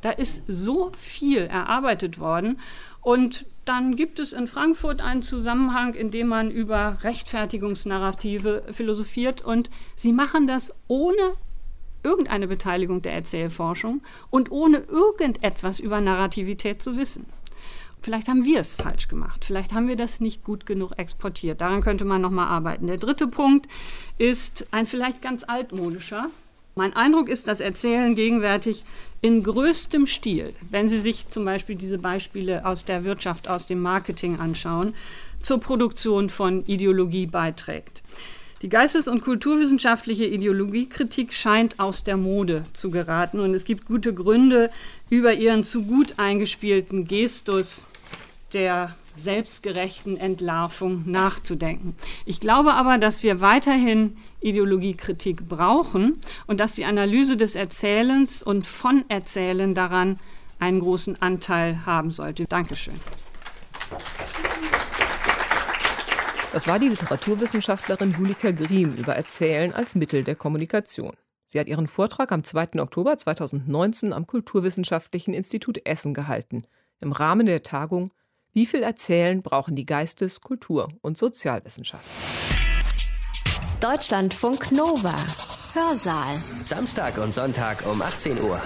Da 0.01 0.11
ist 0.11 0.43
so 0.47 0.91
viel 0.97 1.43
erarbeitet 1.43 2.19
worden 2.19 2.59
und 3.01 3.45
dann 3.65 3.95
gibt 3.95 4.19
es 4.19 4.33
in 4.33 4.47
Frankfurt 4.47 4.99
einen 4.99 5.21
Zusammenhang, 5.21 5.93
in 5.93 6.11
dem 6.11 6.27
man 6.27 6.51
über 6.51 6.97
Rechtfertigungsnarrative 7.03 8.63
philosophiert 8.71 9.41
und 9.41 9.69
sie 9.95 10.11
machen 10.11 10.47
das 10.47 10.73
ohne 10.87 11.35
irgendeine 12.03 12.47
Beteiligung 12.47 13.01
der 13.01 13.13
Erzählforschung 13.13 14.01
und 14.29 14.51
ohne 14.51 14.79
irgendetwas 14.79 15.79
über 15.79 16.01
Narrativität 16.01 16.81
zu 16.81 16.97
wissen. 16.97 17.25
Vielleicht 18.03 18.27
haben 18.27 18.43
wir 18.43 18.59
es 18.59 18.75
falsch 18.75 19.07
gemacht. 19.07 19.45
Vielleicht 19.45 19.71
haben 19.71 19.87
wir 19.87 19.95
das 19.95 20.19
nicht 20.19 20.43
gut 20.43 20.65
genug 20.65 20.91
exportiert. 20.97 21.61
Daran 21.61 21.81
könnte 21.81 22.03
man 22.03 22.21
noch 22.21 22.31
mal 22.31 22.47
arbeiten. 22.47 22.87
Der 22.87 22.97
dritte 22.97 23.27
Punkt 23.27 23.67
ist 24.17 24.67
ein 24.71 24.85
vielleicht 24.85 25.21
ganz 25.21 25.45
altmodischer. 25.45 26.29
Mein 26.75 26.93
Eindruck 26.93 27.29
ist, 27.29 27.47
dass 27.47 27.61
Erzählen 27.61 28.15
gegenwärtig 28.15 28.83
in 29.21 29.41
größtem 29.41 30.05
Stil, 30.05 30.53
wenn 30.69 30.89
Sie 30.89 30.99
sich 30.99 31.29
zum 31.29 31.45
Beispiel 31.45 31.77
diese 31.77 31.97
Beispiele 31.97 32.65
aus 32.65 32.83
der 32.83 33.05
Wirtschaft, 33.05 33.47
aus 33.47 33.67
dem 33.67 33.79
Marketing 33.79 34.37
anschauen, 34.37 34.95
zur 35.41 35.59
Produktion 35.59 36.29
von 36.29 36.65
Ideologie 36.65 37.27
beiträgt. 37.27 38.03
Die 38.63 38.69
geistes- 38.69 39.07
und 39.07 39.21
kulturwissenschaftliche 39.21 40.25
Ideologiekritik 40.25 41.33
scheint 41.33 41.79
aus 41.79 42.03
der 42.03 42.17
Mode 42.17 42.63
zu 42.73 42.91
geraten 42.91 43.39
und 43.39 43.53
es 43.53 43.65
gibt 43.65 43.85
gute 43.85 44.13
Gründe, 44.13 44.71
über 45.09 45.33
ihren 45.33 45.63
zu 45.63 45.83
gut 45.83 46.15
eingespielten 46.17 47.05
Gestus 47.05 47.85
der 48.53 48.95
selbstgerechten 49.15 50.17
Entlarvung 50.17 51.03
nachzudenken. 51.09 51.95
Ich 52.25 52.39
glaube 52.39 52.73
aber, 52.73 52.97
dass 52.97 53.23
wir 53.23 53.41
weiterhin 53.41 54.17
Ideologiekritik 54.41 55.47
brauchen 55.47 56.17
und 56.47 56.59
dass 56.59 56.73
die 56.73 56.85
Analyse 56.85 57.37
des 57.37 57.55
Erzählens 57.55 58.41
und 58.41 58.65
von 58.65 59.05
Erzählen 59.09 59.73
daran 59.75 60.19
einen 60.59 60.79
großen 60.79 61.21
Anteil 61.21 61.85
haben 61.85 62.11
sollte. 62.11 62.45
Dankeschön. 62.45 62.95
Das 66.51 66.67
war 66.67 66.77
die 66.77 66.89
Literaturwissenschaftlerin 66.89 68.15
Julika 68.17 68.51
Griem 68.51 68.95
über 68.95 69.15
Erzählen 69.15 69.73
als 69.73 69.95
Mittel 69.95 70.23
der 70.23 70.35
Kommunikation. 70.35 71.13
Sie 71.47 71.59
hat 71.59 71.67
ihren 71.67 71.87
Vortrag 71.87 72.31
am 72.31 72.43
2. 72.43 72.79
Oktober 72.79 73.17
2019 73.17 74.13
am 74.13 74.27
Kulturwissenschaftlichen 74.27 75.33
Institut 75.33 75.85
Essen 75.85 76.13
gehalten, 76.13 76.63
im 76.99 77.11
Rahmen 77.11 77.45
der 77.45 77.63
Tagung 77.63 78.11
wie 78.53 78.65
viel 78.65 78.83
Erzählen 78.83 79.41
brauchen 79.41 79.75
die 79.75 79.85
Geistes-, 79.85 80.41
Kultur- 80.41 80.89
und 81.01 81.17
Sozialwissenschaften? 81.17 82.09
Deutschlandfunk 83.79 84.71
Nova. 84.71 85.15
Hörsaal. 85.73 86.37
Samstag 86.65 87.17
und 87.17 87.33
Sonntag 87.33 87.85
um 87.85 88.01
18 88.01 88.39
Uhr. 88.41 88.61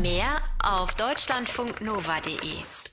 Mehr 0.00 0.40
auf 0.64 0.94
deutschlandfunknova.de. 0.94 2.87